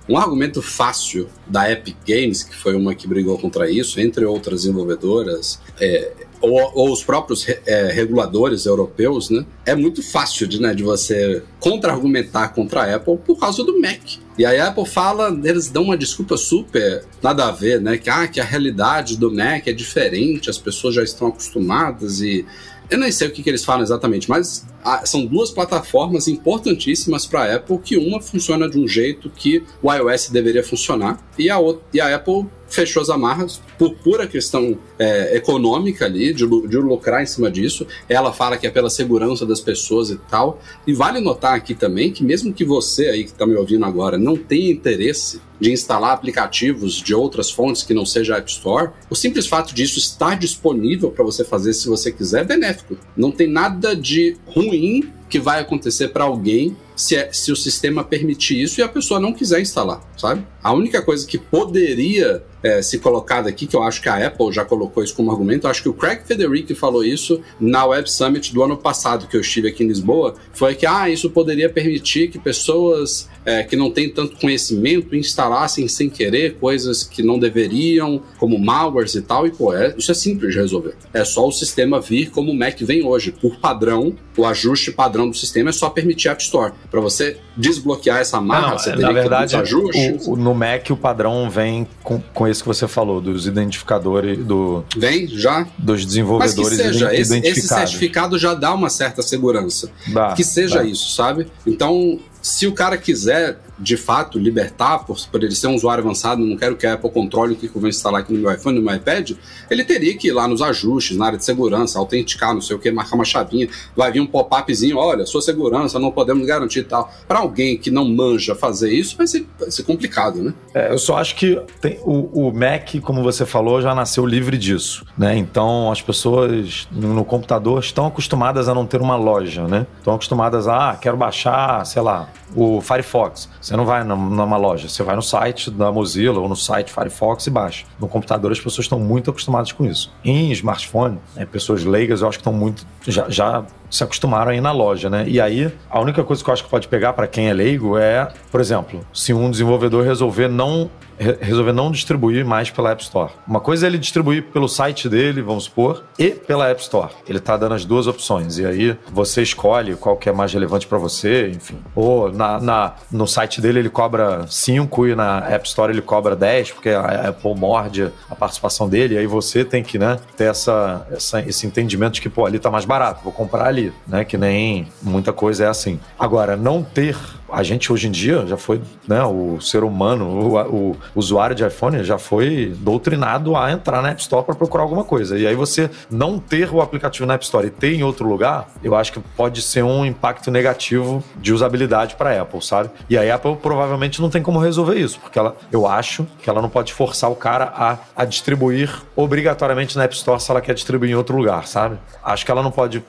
um 0.08 0.18
argumento 0.18 0.62
fácil 0.62 1.28
da 1.48 1.72
Epic 1.72 1.96
Games, 2.08 2.44
que 2.44 2.56
foi 2.56 2.76
uma 2.76 2.94
que 2.94 3.08
brigou 3.08 3.40
contra 3.40 3.70
isso, 3.70 4.00
entre 4.00 4.24
outras 4.24 4.62
desenvolvedoras, 4.62 5.60
é, 5.80 6.12
ou, 6.52 6.72
ou, 6.74 6.92
os 6.92 7.04
próprios 7.04 7.46
é, 7.66 7.92
reguladores 7.92 8.66
europeus, 8.66 9.30
né? 9.30 9.46
É 9.66 9.76
muito 9.76 10.02
fácil 10.04 10.48
de, 10.48 10.62
né, 10.62 10.74
de 10.74 10.84
você 10.84 11.44
contra-argumentar 11.60 12.50
contra 12.50 12.84
a 12.84 12.96
Apple 12.96 13.18
por 13.18 13.40
causa 13.40 13.64
do 13.64 13.80
Mac. 13.80 14.02
E 14.38 14.46
a 14.46 14.68
Apple 14.68 14.86
fala, 14.86 15.30
eles 15.44 15.70
dão 15.70 15.84
uma 15.84 15.98
desculpa 15.98 16.38
super 16.38 17.06
nada 17.22 17.48
a 17.48 17.52
ver, 17.52 17.82
né? 17.82 17.98
Que, 17.98 18.10
ah, 18.10 18.28
que 18.28 18.40
a 18.40 18.44
realidade 18.44 19.18
do 19.18 19.34
Mac 19.34 19.68
é 19.68 19.74
diferente, 19.74 20.50
as 20.50 20.58
pessoas 20.58 20.96
já 20.96 21.04
estão 21.04 21.28
acostumadas 21.28 22.22
e 22.22 22.46
eu 22.90 23.00
nem 23.00 23.12
sei 23.12 23.28
o 23.28 23.32
que, 23.32 23.42
que 23.42 23.50
eles 23.50 23.66
falam 23.66 23.82
exatamente, 23.82 24.30
mas 24.30 24.66
ah, 24.84 25.06
são 25.06 25.26
duas 25.26 25.50
plataformas 25.50 26.28
importantíssimas 26.28 27.26
para 27.26 27.42
a 27.42 27.56
Apple, 27.56 27.80
que 27.80 27.98
uma 27.98 28.22
funciona 28.22 28.70
de 28.70 28.78
um 28.78 28.88
jeito 28.88 29.30
que 29.30 29.64
o 29.82 29.92
iOS 29.92 30.30
deveria 30.30 30.64
funcionar, 30.64 31.20
e 31.38 31.50
a, 31.50 31.58
outra, 31.58 31.84
e 31.94 32.00
a 32.00 32.16
Apple 32.16 32.46
fechou 32.68 33.02
as 33.02 33.10
amarras 33.10 33.62
por 33.78 33.96
pura 33.96 34.28
questão 34.28 34.78
é, 34.98 35.36
econômica 35.38 36.06
ali, 36.06 36.34
de, 36.34 36.46
de 36.46 36.78
lucrar 36.78 37.22
em 37.22 37.26
cima 37.26 37.50
disso. 37.50 37.86
Ela 38.08 38.34
fala 38.34 38.58
que 38.58 38.68
é 38.68 38.70
pela 38.70 38.90
segurança 38.90 39.46
das 39.46 39.60
pessoas 39.60 40.10
e 40.10 40.18
tal. 40.30 40.62
E 40.86 40.94
vale 40.94 41.20
notar 41.20 41.56
aqui 41.56 41.74
também 41.74 42.12
que 42.12 42.24
mesmo 42.24 42.54
que 42.54 42.66
você 42.66 43.10
aí 43.10 43.24
que 43.24 43.32
está 43.32 43.46
me 43.46 43.56
ouvindo 43.56 43.86
agora 43.86 44.18
não 44.18 44.36
tenha 44.36 44.72
interesse 44.72 45.42
de 45.60 45.72
instalar 45.72 46.12
aplicativos 46.12 46.96
de 46.96 47.14
outras 47.14 47.50
fontes 47.50 47.82
que 47.82 47.94
não 47.94 48.06
seja 48.06 48.38
App 48.38 48.52
Store, 48.52 48.92
o 49.10 49.16
simples 49.16 49.48
fato 49.48 49.74
disso 49.74 49.98
estar 49.98 50.38
disponível 50.38 51.12
para 51.12 51.24
você 51.24 51.46
fazer 51.46 51.74
se 51.74 51.88
você 51.88 52.12
quiser 52.12 52.42
é 52.42 52.44
benéfico. 52.44 52.98
Não 53.16 53.32
tem 53.32 53.48
nada 53.48 53.96
de 53.96 54.36
ruim 54.46 55.10
que 55.30 55.40
vai 55.40 55.60
acontecer 55.60 56.10
para 56.10 56.26
alguém 56.26 56.76
se, 56.96 57.16
é, 57.16 57.32
se 57.32 57.52
o 57.52 57.56
sistema 57.56 58.04
permitir 58.04 58.62
isso 58.62 58.80
e 58.80 58.84
a 58.84 58.88
pessoa 58.88 59.20
não 59.20 59.34
quiser 59.34 59.60
instalar, 59.60 60.02
sabe? 60.18 60.46
A 60.64 60.74
única 60.74 61.02
coisa 61.02 61.26
que 61.26 61.38
poderia 61.38 62.44
é, 62.64 62.82
se 62.82 63.00
colocar 63.00 63.46
aqui, 63.48 63.68
que 63.68 63.76
eu 63.76 63.84
acho 63.84 64.02
que 64.02 64.10
a 64.10 64.28
Apple 64.28 64.52
já 64.52 64.66
colocou 64.66 65.04
isso 65.04 65.16
como 65.16 65.32
argumento, 65.32 65.68
eu 65.68 65.72
acho 65.72 65.84
que 65.84 65.90
o 65.90 65.94
Craig 65.94 66.22
Federici 66.26 66.74
falou 66.74 67.04
isso 67.04 67.42
na 67.60 67.86
Web 67.86 68.10
Summit 68.10 68.54
do 68.54 68.64
ano 68.64 68.78
passado, 68.78 69.28
que 69.28 69.38
eu 69.38 69.42
estive 69.42 69.68
aqui 69.68 69.84
em 69.84 69.88
Lisboa, 69.88 70.36
foi 70.54 70.76
que 70.76 70.86
ah, 70.86 71.10
isso 71.10 71.30
poderia 71.30 71.70
permitir 71.70 72.30
que 72.30 72.40
pessoas 72.40 73.30
é, 73.46 73.64
que 73.64 73.76
não 73.76 73.92
têm 73.92 74.10
tanto 74.10 74.38
conhecimento 74.38 75.16
instalassem 75.16 75.88
sem 75.88 76.10
querer 76.10 76.56
coisas 76.56 77.04
que 77.04 77.22
não 77.22 77.38
deveriam, 77.38 78.22
como 78.38 78.58
malwares 78.58 79.14
e 79.16 79.22
tal, 79.22 79.46
e 79.46 79.52
pô, 79.52 79.74
é, 79.74 79.94
isso 79.98 80.12
é 80.12 80.16
simples 80.16 80.54
de 80.54 80.60
resolver. 80.60 80.96
É 81.14 81.24
só 81.24 81.48
o 81.48 81.52
sistema 81.52 82.02
vir 82.02 82.32
como 82.32 82.52
o 82.52 82.56
Mac 82.56 82.80
vem 82.82 83.06
hoje, 83.06 83.32
por 83.32 83.58
padrão, 83.58 84.16
o 84.36 84.46
ajuste 84.46 84.92
padrão 84.92 85.30
do 85.30 85.36
sistema 85.36 85.70
é 85.70 85.74
só 85.74 85.90
permitir 85.90 86.30
App 86.30 86.42
Store. 86.42 86.74
Para 86.90 87.00
você 87.00 87.38
desbloquear 87.56 88.20
essa 88.20 88.42
marca, 88.42 88.70
não, 88.70 88.80
você 88.80 88.90
teria 88.92 89.08
na 89.08 89.14
verdade, 89.14 89.56
que 89.56 89.62
ajustes. 89.62 90.28
O, 90.28 90.34
o, 90.34 90.36
no 90.36 90.54
Mac 90.54 90.90
o 90.90 90.98
padrão 90.98 91.50
vem 91.50 91.88
com, 92.04 92.20
com 92.34 92.48
esse 92.56 92.64
que 92.64 92.68
você 92.68 92.88
falou, 92.88 93.22
dos 93.22 93.46
identificadores 93.46 94.38
do. 94.38 94.84
Vem, 94.98 95.28
já. 95.28 95.68
Dos 95.78 96.06
desenvolvedores 96.06 96.56
Mas 96.58 96.70
que 96.70 96.76
seja, 96.84 97.16
esse, 97.16 97.38
esse 97.40 97.68
certificado 97.68 98.38
já 98.40 98.54
dá 98.54 98.74
uma 98.74 98.90
certa 98.90 99.22
segurança. 99.22 99.92
Dá, 100.08 100.34
que 100.34 100.44
seja 100.44 100.80
dá. 100.80 100.86
isso, 100.86 101.14
sabe? 101.14 101.48
Então, 101.68 102.20
se 102.42 102.66
o 102.68 102.72
cara 102.72 102.98
quiser 102.98 103.60
de 103.78 103.98
fato 103.98 104.40
libertar, 104.40 105.00
por, 105.00 105.18
por 105.30 105.44
ele 105.44 105.56
ser 105.56 105.68
um 105.68 105.76
usuário 105.76 106.04
avançado, 106.04 106.42
não 106.42 106.56
quero 106.56 106.76
que 106.76 106.86
a 106.86 106.94
Apple 106.94 107.10
controle 107.10 107.54
o 107.54 107.56
que 107.56 107.68
eu 107.68 107.72
vou 107.82 107.90
instalar 107.90 108.22
aqui 108.22 108.34
no 108.34 108.40
meu 108.40 108.52
iPhone, 108.52 108.80
no 108.80 108.86
meu 108.86 108.96
iPad, 108.96 109.32
ele 109.70 109.84
teria 109.84 110.16
que 110.18 110.30
ir 110.30 110.32
lá 110.32 110.48
nos 110.48 110.62
ajustes, 110.62 111.18
na 111.18 111.28
área 111.28 111.38
de 111.38 111.46
segurança, 111.46 112.00
autenticar, 112.00 112.54
não 112.54 112.62
sei 112.62 112.76
o 112.76 112.80
que, 112.80 112.90
marcar 112.92 113.16
uma 113.16 113.26
chavinha, 113.26 113.68
vai 113.96 114.12
vir 114.12 114.20
um 114.20 114.28
pop-upzinho, 114.28 114.98
olha, 114.98 115.26
sua 115.26 115.42
segurança, 115.42 116.00
não 116.00 116.12
podemos 116.12 116.46
garantir 116.46 116.84
tal. 116.84 117.12
Para 117.28 117.40
alguém 117.40 117.78
que 117.78 117.92
não 117.92 118.06
manja 118.06 118.56
fazer 118.56 118.92
isso, 118.92 119.18
vai 119.18 119.28
ser, 119.28 119.48
vai 119.60 119.72
ser 119.72 119.84
complicado, 119.84 120.42
né? 120.42 120.54
É, 120.74 120.92
eu 120.92 120.98
só 120.98 121.18
acho 121.18 121.36
que 121.36 121.60
tem, 121.82 122.00
o, 122.04 122.48
o 122.48 122.54
Mac, 122.54 122.96
como 123.02 123.24
você 123.24 123.46
falou, 123.46 123.82
já 123.82 123.94
nasceu 123.94 124.26
livre 124.26 124.58
disso, 124.58 125.06
né? 125.18 125.38
Então 125.38 125.92
as 125.92 126.02
pessoas 126.02 126.88
no, 126.92 127.14
no 127.14 127.26
computador 127.26 127.80
estão 127.80 128.08
acostumadas 128.08 128.70
a 128.70 128.74
não 128.74 128.86
ter 128.86 129.02
uma 129.02 129.16
loja, 129.16 129.68
né? 129.68 129.86
Estão 129.98 130.14
acostumadas 130.14 130.68
a, 130.68 130.92
ah, 130.92 130.96
quero 130.96 131.18
baixar, 131.18 131.86
sei 131.86 132.02
lá, 132.02 132.30
o 132.56 132.82
Firefox. 132.82 133.50
Você 133.66 133.76
não 133.76 133.84
vai 133.84 134.04
numa 134.04 134.58
loja, 134.58 134.88
você 134.88 135.02
vai 135.02 135.16
no 135.16 135.24
site 135.24 135.72
da 135.72 135.92
Mozilla 135.92 136.40
ou 136.40 136.48
no 136.48 136.56
site 136.56 136.94
Firefox 136.94 137.48
e 137.48 137.50
baixa. 137.50 137.84
No 138.00 138.08
computador 138.08 138.52
as 138.52 138.60
pessoas 138.60 138.86
estão 138.86 139.00
muito 139.00 139.32
acostumadas 139.32 139.72
com 139.72 139.84
isso. 139.84 140.14
Em 140.24 140.52
smartphone, 140.52 141.18
né, 141.36 141.48
pessoas 141.48 141.84
leigas 141.84 142.22
eu 142.22 142.28
acho 142.28 142.38
que 142.38 142.42
estão 142.42 142.54
muito. 142.54 142.86
já, 143.08 143.28
já 143.28 143.66
se 143.90 144.04
acostumaram 144.04 144.52
a 144.52 144.56
ir 144.56 144.62
na 144.62 144.72
loja, 144.72 145.10
né? 145.10 145.26
E 145.28 145.42
aí, 145.42 145.74
a 145.90 146.00
única 146.00 146.24
coisa 146.24 146.44
que 146.44 146.50
eu 146.50 146.54
acho 146.54 146.64
que 146.64 146.70
pode 146.70 146.88
pegar 146.88 147.14
para 147.14 147.26
quem 147.26 147.50
é 147.50 147.54
leigo 147.54 147.98
é, 147.98 148.32
por 148.52 148.62
exemplo, 148.62 149.04
se 149.12 149.34
um 149.34 149.50
desenvolvedor 149.50 150.06
resolver 150.06 150.48
não 150.48 150.88
resolver 151.20 151.74
não 151.74 151.92
distribuir 151.92 152.46
mais 152.46 152.70
pela 152.70 152.92
App 152.92 153.02
Store. 153.02 153.32
Uma 153.48 153.60
coisa 153.60 153.86
é 153.86 153.90
ele 153.90 153.98
distribuir 153.98 154.44
pelo 154.44 154.68
site 154.68 155.08
dele, 155.08 155.42
vamos 155.42 155.66
supor, 155.66 156.04
e 156.18 156.32
pela 156.32 156.68
App 156.70 156.82
Store. 156.82 157.12
Ele 157.28 157.38
está 157.38 157.58
dando 157.58 157.76
as 157.76 157.86
duas 157.86 158.08
opções. 158.08 158.58
E 158.58 158.66
aí 158.66 158.98
você 159.12 159.42
escolhe 159.42 159.96
qual 159.96 160.18
que 160.18 160.30
é 160.30 160.32
mais 160.32 160.54
relevante 160.54 160.88
para 160.88 160.98
você, 160.98 161.50
enfim. 161.50 161.78
Ou 161.96 162.32
na, 162.32 162.60
na, 162.60 162.94
no 163.12 163.28
site 163.28 163.62
dele 163.62 163.80
ele 163.80 163.90
cobra 163.90 164.46
5 164.48 165.08
e 165.08 165.16
na 165.16 165.40
App 165.50 165.68
Store 165.68 165.92
ele 165.92 166.02
cobra 166.02 166.36
10, 166.36 166.72
porque 166.72 166.90
a 166.90 167.30
Apple 167.30 167.56
morde 167.56 168.12
a 168.30 168.36
participação 168.36 168.90
dele. 168.90 169.16
E 169.16 169.18
aí 169.18 169.28
você 169.28 169.64
tem 169.64 169.84
que 169.84 169.98
né, 169.98 170.20
ter 170.36 170.46
essa, 170.46 171.06
essa, 171.12 171.42
esse 171.42 171.66
entendimento 171.66 172.16
de 172.16 172.22
que, 172.22 172.30
pô, 172.30 172.46
ali 172.46 172.60
tá 172.60 172.70
mais 172.70 172.86
barato, 172.86 173.24
vou 173.24 173.34
comprar 173.34 173.68
ali, 173.68 173.94
né? 174.08 174.24
Que 174.26 174.38
nem 174.38 174.88
muita 175.02 175.32
coisa 175.32 175.66
é 175.66 175.68
assim. 175.68 176.00
Agora, 176.20 176.56
não 176.56 176.84
ter 176.84 177.16
a 177.52 177.64
gente 177.64 177.92
hoje 177.92 178.08
em 178.08 178.12
dia 178.12 178.46
já 178.48 178.58
foi, 178.58 178.82
né, 179.08 179.24
o 179.24 179.60
ser 179.62 179.84
humano, 179.84 180.26
o, 180.26 180.92
o, 180.92 180.98
usuário 181.16 181.56
de 181.56 181.66
iPhone 181.66 182.04
já 182.04 182.18
foi 182.18 182.76
doutrinado 182.80 183.56
a 183.56 183.72
entrar 183.72 184.02
na 184.02 184.10
App 184.10 184.22
Store 184.22 184.46
para 184.46 184.56
procurar 184.56 184.84
alguma 184.84 185.04
coisa. 185.04 185.38
E 185.38 185.46
aí 185.46 185.56
você 185.56 185.90
não 186.10 186.40
ter 186.40 186.74
o 186.74 186.82
aplicativo 186.82 187.26
na 187.26 187.36
App 187.36 187.44
Store 187.44 187.68
e 187.68 187.70
ter 187.70 187.94
em 187.94 188.04
outro 188.04 188.28
lugar, 188.28 188.70
eu 188.84 188.96
acho 188.96 189.14
que 189.14 189.20
pode 189.20 189.62
ser 189.62 189.84
um 189.84 190.06
impacto 190.06 190.50
negativo 190.50 191.24
de 191.38 191.54
usabilidade 191.54 192.16
para 192.16 192.32
a 192.32 192.42
Apple, 192.42 192.62
sabe? 192.62 192.90
E 193.10 193.18
a 193.18 193.36
Apple 193.36 193.56
provavelmente 193.58 194.22
não 194.22 194.30
tem 194.30 194.42
como 194.42 194.60
resolver 194.60 194.96
isso, 194.96 195.20
porque 195.20 195.38
ela, 195.38 195.56
eu 195.72 195.88
acho 195.88 196.26
que 196.42 196.50
ela 196.50 196.62
não 196.62 196.70
pode 196.70 196.94
forçar 196.94 197.32
o 197.32 197.36
cara 197.36 197.72
a, 197.76 197.98
a 198.16 198.26
distribuir 198.26 198.90
obrigatoriamente 199.16 199.96
na 199.98 200.04
App 200.04 200.16
Store 200.16 200.42
se 200.42 200.50
ela 200.52 200.62
quer 200.62 200.74
distribuir 200.74 201.12
em 201.12 201.16
outro 201.16 201.38
lugar, 201.38 201.68
sabe? 201.68 201.98
Acho 202.24 202.46
que 202.46 202.52
ela 202.52 202.64
não 202.64 202.72
pode, 202.72 203.04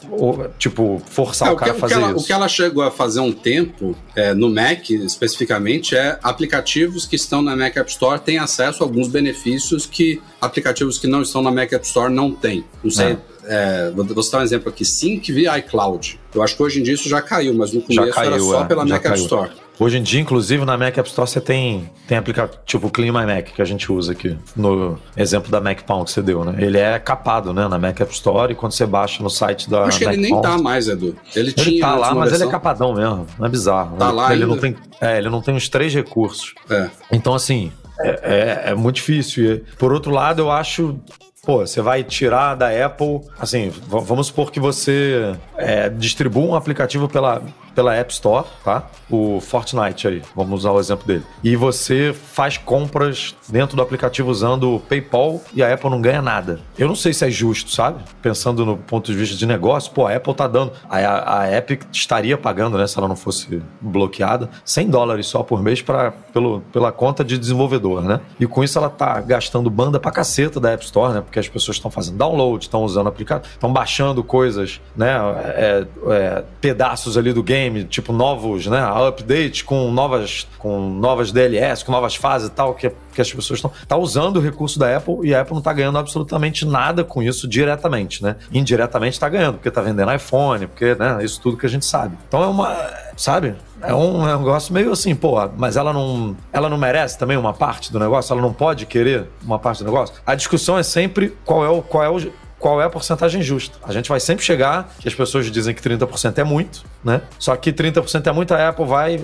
tipo, 0.59 1.01
forçar 1.07 1.49
é, 1.49 1.53
o 1.53 1.57
cara 1.57 1.73
que, 1.73 1.77
a 1.77 1.81
fazer 1.81 1.95
ela, 1.95 2.11
isso. 2.11 2.25
O 2.25 2.27
que 2.27 2.33
ela 2.33 2.49
chegou 2.49 2.83
a 2.83 2.91
fazer 2.91 3.21
um 3.21 3.33
tempo 3.33 3.97
é, 4.15 4.26
no 4.35 4.51
Mac 4.51 4.91
especificamente 4.91 5.97
é 5.97 6.19
aplicativos 6.23 7.07
que 7.07 7.17
estão 7.17 7.43
na 7.43 7.57
Mac 7.57 7.77
App 7.77 7.91
Store 7.91 8.21
têm 8.21 8.39
acesso 8.39 8.83
a 8.83 8.87
alguns 8.87 9.09
benefícios 9.09 9.87
que 9.87 10.21
aplicativos 10.41 10.99
que 10.99 11.07
não 11.07 11.23
estão 11.23 11.43
na 11.43 11.51
Mac 11.51 11.73
App 11.73 11.87
Store 11.87 12.13
não 12.13 12.33
têm. 12.33 12.65
Não 12.83 12.91
sei. 12.91 13.13
É. 13.13 13.19
É, 13.49 13.93
vou 13.93 14.23
citar 14.25 14.41
um 14.41 14.45
exemplo 14.45 14.69
aqui, 14.69 14.85
Sync 14.85 15.31
via 15.33 15.57
iCloud. 15.59 16.19
Eu 16.35 16.43
acho 16.43 16.57
que 16.57 16.63
hoje 16.63 16.81
em 16.81 16.83
dia 16.83 16.95
isso 16.95 17.09
já 17.09 17.23
caiu, 17.23 17.55
mas 17.55 17.73
no 17.73 17.81
começo 17.81 18.13
caiu, 18.13 18.33
era 18.33 18.41
só 18.41 18.63
é, 18.63 18.65
pela 18.67 18.85
Mac. 18.85 19.05
App 19.05 19.19
Store. 19.19 19.51
Hoje 19.79 19.99
em 19.99 20.03
dia, 20.03 20.21
inclusive, 20.21 20.65
na 20.65 20.77
Mac 20.77 20.97
App 20.97 21.09
Store 21.09 21.29
você 21.29 21.41
tem, 21.41 21.91
tem 22.09 22.17
aplicativo 22.17 22.59
tipo 22.65 22.87
o 22.87 22.91
Clean 22.91 23.13
My 23.13 23.27
Mac, 23.27 23.47
que 23.47 23.61
a 23.61 23.65
gente 23.65 23.93
usa 23.93 24.13
aqui, 24.13 24.37
no 24.57 24.99
exemplo 25.17 25.51
da 25.51 25.61
Mac 25.61 25.83
Pound 25.83 26.07
que 26.07 26.13
você 26.13 26.23
deu, 26.23 26.45
né? 26.45 26.55
Ele 26.59 26.79
é 26.79 26.99
capado, 26.99 27.53
né, 27.53 27.69
na 27.69 27.79
Mac 27.79 28.01
App 28.01 28.13
Store 28.13 28.53
e 28.53 28.57
quando 28.57 28.73
você 28.73 28.87
baixa 28.87 29.23
no 29.23 29.29
site 29.29 29.69
da 29.69 29.85
Acho 29.85 29.99
que 29.99 30.05
Mac 30.07 30.15
ele 30.15 30.23
nem 30.23 30.31
Pound, 30.31 30.49
tá 30.49 30.59
mais, 30.59 30.89
Edu. 30.89 31.17
Ele, 31.35 31.49
ele 31.49 31.53
tinha 31.53 31.81
tá 31.81 31.95
lá, 31.95 32.15
mas 32.15 32.33
ele 32.33 32.45
é 32.45 32.49
capadão 32.49 32.95
mesmo, 32.95 33.27
não 33.39 33.47
é 33.47 33.49
bizarro. 33.51 33.97
Tá 33.99 34.07
ele, 34.07 34.17
lá 34.17 34.33
ele 34.33 34.43
ainda? 34.45 34.47
não 34.55 34.61
tem, 34.61 34.77
É, 35.01 35.19
ele 35.19 35.29
não 35.29 35.43
tem 35.43 35.55
os 35.55 35.69
três 35.69 35.93
recursos. 35.93 36.55
É. 36.71 36.89
Então, 37.13 37.35
assim, 37.35 37.71
é, 38.01 38.09
é, 38.23 38.71
é 38.71 38.75
muito 38.75 38.97
difícil. 38.97 39.63
Por 39.79 39.93
outro 39.93 40.11
lado, 40.11 40.41
eu 40.41 40.51
acho 40.51 40.99
pô, 41.45 41.65
você 41.65 41.81
vai 41.81 42.03
tirar 42.03 42.57
da 42.57 42.69
Apple, 42.85 43.21
assim, 43.39 43.73
vamos 43.87 44.27
supor 44.27 44.51
que 44.51 44.59
você 44.59 45.37
é, 45.57 45.89
distribua 45.89 46.45
um 46.45 46.55
aplicativo 46.57 47.09
pela, 47.09 47.41
pela 47.77 47.95
App 47.95 48.11
Store, 48.11 48.47
tá? 48.65 48.89
O 49.11 49.39
Fortnite 49.41 50.09
aí, 50.09 50.23
vamos 50.35 50.61
usar 50.61 50.73
o 50.73 50.81
exemplo 50.81 51.07
dele. 51.07 51.23
E 51.45 51.55
você 51.55 52.13
faz 52.15 52.57
compras 52.57 53.37
dentro 53.49 53.77
do 53.77 53.83
aplicativo 53.83 54.31
usando 54.31 54.77
o 54.77 54.81
PayPal 54.81 55.43
e 55.55 55.63
a 55.63 55.73
Apple 55.73 55.91
não 55.91 56.01
ganha 56.01 56.23
nada. 56.23 56.61
Eu 56.79 56.89
não 56.89 56.97
sei 56.97 57.13
se 57.13 57.25
é 57.27 57.31
justo, 57.31 57.71
sabe? 57.71 58.03
Pensando 58.23 58.65
no 58.65 58.79
ponto 58.79 59.13
de 59.13 59.17
vista 59.17 59.37
de 59.37 59.47
negócio, 59.47 59.93
pô, 59.93 60.07
a 60.07 60.15
Apple 60.15 60.35
tá 60.35 60.49
dando. 60.49 60.73
A, 60.89 61.41
a, 61.41 61.53
Epic 61.57 61.83
estaria 61.93 62.37
pagando, 62.39 62.79
né, 62.79 62.87
se 62.87 62.99
ela 62.99 63.07
não 63.07 63.17
fosse 63.17 63.63
bloqueada, 63.81 64.49
100 64.65 64.89
dólares 64.89 65.27
só 65.27 65.43
por 65.43 65.63
mês 65.63 65.83
pra, 65.83 66.13
pelo, 66.33 66.61
pela 66.73 66.91
conta 66.91 67.23
de 67.23 67.37
desenvolvedor, 67.37 68.03
né? 68.03 68.21
E 68.41 68.47
com 68.47 68.65
isso 68.65 68.79
ela 68.79 68.89
tá 68.89 69.21
gastando 69.21 69.69
banda 69.69 70.01
pra 70.01 70.11
caceta 70.11 70.59
da 70.59 70.73
App 70.73 70.85
Store, 70.85 71.13
né? 71.13 71.21
Porque 71.21 71.39
as 71.39 71.49
pessoas 71.49 71.77
estão 71.77 71.91
fazendo 71.91 72.17
download, 72.17 72.65
estão 72.65 72.83
usando 72.83 73.09
aplicativo, 73.09 73.53
estão 73.53 73.73
baixando 73.73 74.25
coisas, 74.25 74.81
né? 74.97 75.15
É, 75.45 75.87
é, 76.09 76.45
pedaços 76.61 77.19
ali 77.19 77.33
do 77.33 77.43
game, 77.43 77.66
tipo 77.85 78.13
novos, 78.13 78.67
né? 78.67 78.81
Update 79.09 79.65
com 79.65 79.91
novas, 79.91 80.47
com 80.59 80.91
novas 80.91 81.33
DLS, 81.33 81.85
com 81.85 81.93
novas 81.93 82.15
fases 82.15 82.49
e 82.49 82.51
tal, 82.51 82.75
que, 82.75 82.91
que 83.13 83.21
as 83.21 83.33
pessoas 83.33 83.59
estão 83.59 83.73
tá 83.87 83.97
usando 83.97 84.37
o 84.37 84.41
recurso 84.41 84.79
da 84.79 84.97
Apple 84.97 85.19
e 85.23 85.35
a 85.35 85.41
Apple 85.41 85.55
não 85.55 85.61
está 85.61 85.73
ganhando 85.73 85.99
absolutamente 85.99 86.65
nada 86.65 87.05
com 87.05 87.23
isso 87.23 87.49
diretamente, 87.49 88.23
né? 88.23 88.37
Indiretamente 88.53 89.15
está 89.15 89.29
ganhando, 89.29 89.55
porque 89.55 89.69
está 89.69 89.81
vendendo 89.81 90.13
iPhone, 90.13 90.67
porque, 90.67 90.95
né? 90.95 91.19
Isso 91.23 91.41
tudo 91.41 91.57
que 91.57 91.67
a 91.67 91.69
gente 91.69 91.85
sabe. 91.85 92.17
Então 92.29 92.43
é 92.43 92.47
uma, 92.47 92.77
sabe? 93.17 93.55
É 93.83 93.95
um 93.95 94.25
negócio 94.25 94.73
meio 94.73 94.91
assim, 94.93 95.15
pô, 95.15 95.37
mas 95.57 95.77
ela 95.77 95.93
não, 95.93 96.37
ela 96.53 96.69
não 96.69 96.79
merece 96.79 97.19
também 97.19 97.37
uma 97.37 97.53
parte 97.53 97.93
do 97.93 97.99
negócio? 97.99 98.33
Ela 98.33 98.43
não 98.43 98.53
pode 98.53 98.87
querer 98.87 99.29
uma 99.45 99.59
parte 99.59 99.79
do 99.79 99.85
negócio? 99.85 100.15
A 100.27 100.35
discussão 100.35 100.79
é 100.79 100.83
sempre 100.83 101.37
qual 101.45 101.65
é 101.65 101.69
o, 101.69 101.83
qual 101.83 102.03
é 102.03 102.11
o, 102.11 102.33
qual 102.67 102.83
é 102.83 102.85
a 102.85 102.91
porcentagem 102.91 103.43
justa. 103.43 103.79
A 103.85 103.93
gente 103.93 104.09
vai 104.09 104.19
sempre 104.19 104.45
chegar 104.45 104.93
que 104.99 105.07
as 105.07 105.15
pessoas 105.15 105.49
dizem 105.53 105.73
que 105.73 105.81
30% 105.81 106.37
é 106.39 106.43
muito, 106.43 106.83
né? 107.05 107.23
Só 107.39 107.55
que 107.55 107.73
30% 107.73 108.27
é 108.27 108.33
muito, 108.33 108.53
a 108.53 108.71
Apple 108.71 108.85
vai 108.85 109.21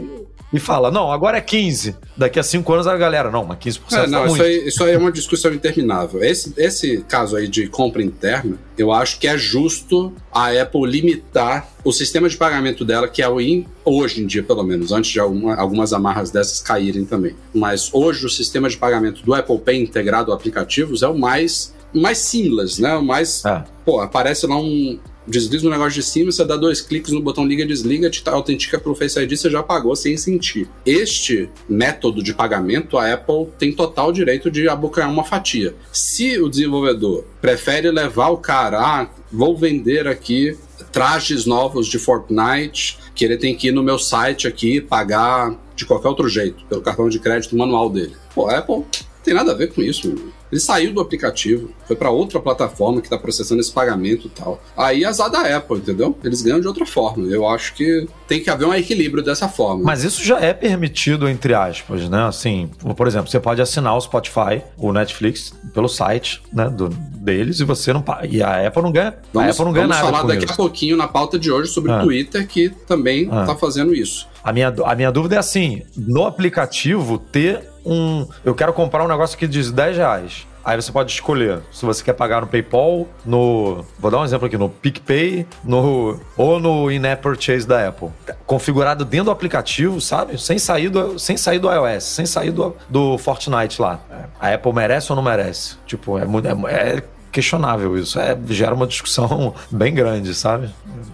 e 0.52 0.60
fala, 0.60 0.92
não, 0.92 1.10
agora 1.10 1.38
é 1.38 1.40
15. 1.40 1.96
Daqui 2.16 2.38
a 2.38 2.42
5 2.44 2.72
anos 2.72 2.86
a 2.86 2.96
galera, 2.96 3.32
não, 3.32 3.44
mas 3.44 3.58
15% 3.58 3.80
É, 3.90 3.96
tá 4.02 4.06
não, 4.06 4.26
muito. 4.26 4.34
isso 4.34 4.42
aí, 4.44 4.68
isso 4.68 4.84
aí 4.84 4.92
é 4.92 4.98
uma 4.98 5.10
discussão 5.10 5.52
interminável. 5.52 6.22
Esse, 6.22 6.52
esse 6.56 6.98
caso 7.08 7.34
aí 7.34 7.48
de 7.48 7.66
compra 7.66 8.00
interna, 8.02 8.56
eu 8.78 8.92
acho 8.92 9.18
que 9.18 9.26
é 9.26 9.36
justo 9.36 10.12
a 10.32 10.50
Apple 10.52 10.86
limitar 10.88 11.66
o 11.82 11.90
sistema 11.90 12.28
de 12.28 12.36
pagamento 12.36 12.84
dela, 12.84 13.08
que 13.08 13.22
é 13.22 13.28
o 13.28 13.40
in, 13.40 13.66
hoje 13.84 14.22
em 14.22 14.26
dia, 14.26 14.42
pelo 14.44 14.62
menos, 14.62 14.92
antes 14.92 15.10
de 15.10 15.18
alguma- 15.18 15.56
algumas 15.56 15.92
amarras 15.92 16.30
dessas 16.30 16.60
caírem 16.60 17.04
também. 17.04 17.34
Mas 17.52 17.88
hoje 17.92 18.24
o 18.24 18.30
sistema 18.30 18.68
de 18.68 18.76
pagamento 18.76 19.24
do 19.24 19.34
Apple 19.34 19.58
Pay 19.58 19.82
integrado 19.82 20.30
a 20.30 20.34
aplicativos 20.36 21.02
é 21.02 21.08
o 21.08 21.18
mais, 21.18 21.74
mais 21.94 22.18
seamless, 22.18 22.80
né? 22.80 22.98
Mais. 22.98 23.44
É. 23.44 23.64
Pô, 23.84 24.00
aparece 24.00 24.46
lá 24.46 24.56
um. 24.56 24.98
Desliza 25.24 25.68
um 25.68 25.70
negócio 25.70 25.92
de 25.92 26.02
cima, 26.02 26.32
você 26.32 26.44
dá 26.44 26.56
dois 26.56 26.80
cliques 26.80 27.12
no 27.12 27.22
botão 27.22 27.46
liga, 27.46 27.64
desliga, 27.64 28.10
te 28.10 28.28
autentica 28.28 28.76
pelo 28.76 28.92
Face 28.92 29.16
ID, 29.20 29.36
você 29.36 29.48
já 29.48 29.62
pagou 29.62 29.94
sem 29.94 30.16
sentir. 30.16 30.68
Este 30.84 31.48
método 31.68 32.20
de 32.20 32.34
pagamento, 32.34 32.98
a 32.98 33.12
Apple 33.12 33.46
tem 33.56 33.72
total 33.72 34.12
direito 34.12 34.50
de 34.50 34.68
abocanhar 34.68 35.08
uma 35.08 35.22
fatia. 35.22 35.76
Se 35.92 36.40
o 36.40 36.48
desenvolvedor 36.48 37.24
prefere 37.40 37.88
levar 37.92 38.30
o 38.30 38.36
cara, 38.36 38.80
ah, 38.80 39.08
vou 39.30 39.56
vender 39.56 40.08
aqui 40.08 40.58
trajes 40.90 41.46
novos 41.46 41.86
de 41.86 42.00
Fortnite, 42.00 42.98
que 43.14 43.24
ele 43.24 43.36
tem 43.36 43.54
que 43.54 43.68
ir 43.68 43.72
no 43.72 43.82
meu 43.82 44.00
site 44.00 44.48
aqui 44.48 44.80
pagar 44.80 45.56
de 45.76 45.84
qualquer 45.84 46.08
outro 46.08 46.28
jeito, 46.28 46.64
pelo 46.66 46.82
cartão 46.82 47.08
de 47.08 47.20
crédito 47.20 47.56
manual 47.56 47.88
dele. 47.88 48.16
Pô, 48.34 48.48
a 48.48 48.58
Apple 48.58 48.84
tem 49.22 49.34
nada 49.34 49.52
a 49.52 49.54
ver 49.54 49.72
com 49.72 49.80
isso, 49.82 50.08
meu. 50.08 50.32
Ele 50.50 50.60
saiu 50.60 50.92
do 50.92 51.00
aplicativo, 51.00 51.70
foi 51.86 51.96
para 51.96 52.10
outra 52.10 52.38
plataforma 52.40 53.00
que 53.00 53.06
está 53.06 53.18
processando 53.18 53.60
esse 53.60 53.72
pagamento 53.72 54.26
e 54.26 54.30
tal. 54.30 54.62
Aí 54.76 55.04
azar 55.04 55.30
da 55.30 55.56
Apple, 55.56 55.78
entendeu? 55.78 56.16
Eles 56.24 56.42
ganham 56.42 56.60
de 56.60 56.66
outra 56.68 56.86
forma. 56.86 57.26
Eu 57.28 57.46
acho 57.48 57.74
que 57.74 58.06
tem 58.28 58.40
que 58.40 58.48
haver 58.50 58.66
um 58.66 58.74
equilíbrio 58.74 59.22
dessa 59.22 59.48
forma. 59.48 59.82
Mas 59.84 60.04
isso 60.04 60.22
já 60.24 60.40
é 60.40 60.52
permitido, 60.52 61.28
entre 61.28 61.54
aspas, 61.54 62.08
né? 62.08 62.24
Assim, 62.26 62.70
por 62.96 63.06
exemplo, 63.06 63.30
você 63.30 63.40
pode 63.40 63.60
assinar 63.60 63.96
o 63.96 64.00
Spotify, 64.00 64.62
o 64.76 64.92
Netflix, 64.92 65.52
pelo 65.74 65.88
site 65.88 66.42
né, 66.52 66.68
do, 66.68 66.88
deles 66.88 67.60
e 67.60 67.64
você 67.64 67.92
não 67.92 68.02
paga. 68.02 68.26
E 68.26 68.42
a 68.42 68.66
Apple 68.66 68.82
não 68.82 68.92
ganha, 68.92 69.08
a 69.08 69.14
Vamos, 69.32 69.50
Apple 69.50 69.64
não 69.64 69.72
ganha 69.72 69.86
vamos 69.86 69.96
nada 69.96 70.06
falar 70.10 70.20
com 70.22 70.28
daqui 70.28 70.44
isso. 70.44 70.52
a 70.52 70.56
pouquinho 70.56 70.96
na 70.96 71.08
pauta 71.08 71.38
de 71.38 71.50
hoje 71.50 71.70
sobre 71.70 71.90
o 71.90 71.94
Ah. 71.94 72.02
Twitter, 72.02 72.46
que 72.46 72.68
também 72.86 73.28
Ah. 73.30 73.42
está 73.42 73.56
fazendo 73.56 73.94
isso. 73.94 74.26
A 74.44 74.52
minha, 74.52 74.74
a 74.84 74.94
minha 74.94 75.10
dúvida 75.12 75.36
é 75.36 75.38
assim: 75.38 75.82
no 75.96 76.24
aplicativo 76.26 77.18
ter 77.18 77.68
um. 77.84 78.26
Eu 78.44 78.54
quero 78.54 78.72
comprar 78.72 79.04
um 79.04 79.08
negócio 79.08 79.36
que 79.38 79.46
diz 79.46 79.70
10 79.70 79.96
reais. 79.96 80.46
Aí 80.64 80.80
você 80.80 80.92
pode 80.92 81.10
escolher 81.12 81.60
se 81.72 81.84
você 81.84 82.02
quer 82.02 82.12
pagar 82.12 82.40
no 82.40 82.46
PayPal, 82.46 83.08
no. 83.24 83.84
Vou 83.98 84.10
dar 84.10 84.20
um 84.20 84.24
exemplo 84.24 84.46
aqui, 84.46 84.56
no 84.56 84.68
PicPay, 84.68 85.46
no, 85.64 86.20
ou 86.36 86.60
no 86.60 86.90
In-App 86.90 87.22
Purchase 87.22 87.66
da 87.66 87.88
Apple. 87.88 88.08
Configurado 88.46 89.04
dentro 89.04 89.26
do 89.26 89.30
aplicativo, 89.30 90.00
sabe? 90.00 90.40
Sem 90.40 90.58
sair 90.58 90.88
do, 90.88 91.18
sem 91.18 91.36
sair 91.36 91.58
do 91.58 91.68
iOS, 91.70 92.04
sem 92.04 92.26
sair 92.26 92.50
do, 92.50 92.74
do 92.88 93.18
Fortnite 93.18 93.80
lá. 93.80 94.00
A 94.38 94.52
Apple 94.54 94.72
merece 94.72 95.10
ou 95.10 95.16
não 95.16 95.22
merece? 95.22 95.76
Tipo, 95.86 96.18
é, 96.18 96.22
é, 96.22 96.96
é 96.98 97.02
questionável 97.32 97.96
isso. 97.96 98.20
É, 98.20 98.38
gera 98.48 98.74
uma 98.74 98.86
discussão 98.86 99.54
bem 99.70 99.92
grande, 99.92 100.34
sabe? 100.34 100.70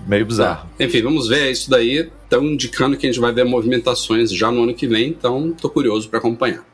Meio 0.07 0.27
bizarro. 0.27 0.69
Enfim, 0.79 1.03
vamos 1.03 1.29
ver 1.29 1.51
isso 1.51 1.71
daí. 1.71 2.11
Estão 2.25 2.45
indicando 2.45 2.97
que 2.97 3.07
a 3.07 3.11
gente 3.11 3.21
vai 3.21 3.33
ver 3.33 3.45
movimentações 3.45 4.31
já 4.31 4.51
no 4.51 4.65
ano 4.65 4.75
que 4.75 4.87
vem, 4.87 5.09
então 5.09 5.55
tô 5.59 5.71
curioso 5.71 6.09
para 6.09 6.19
acompanhar. 6.19 6.65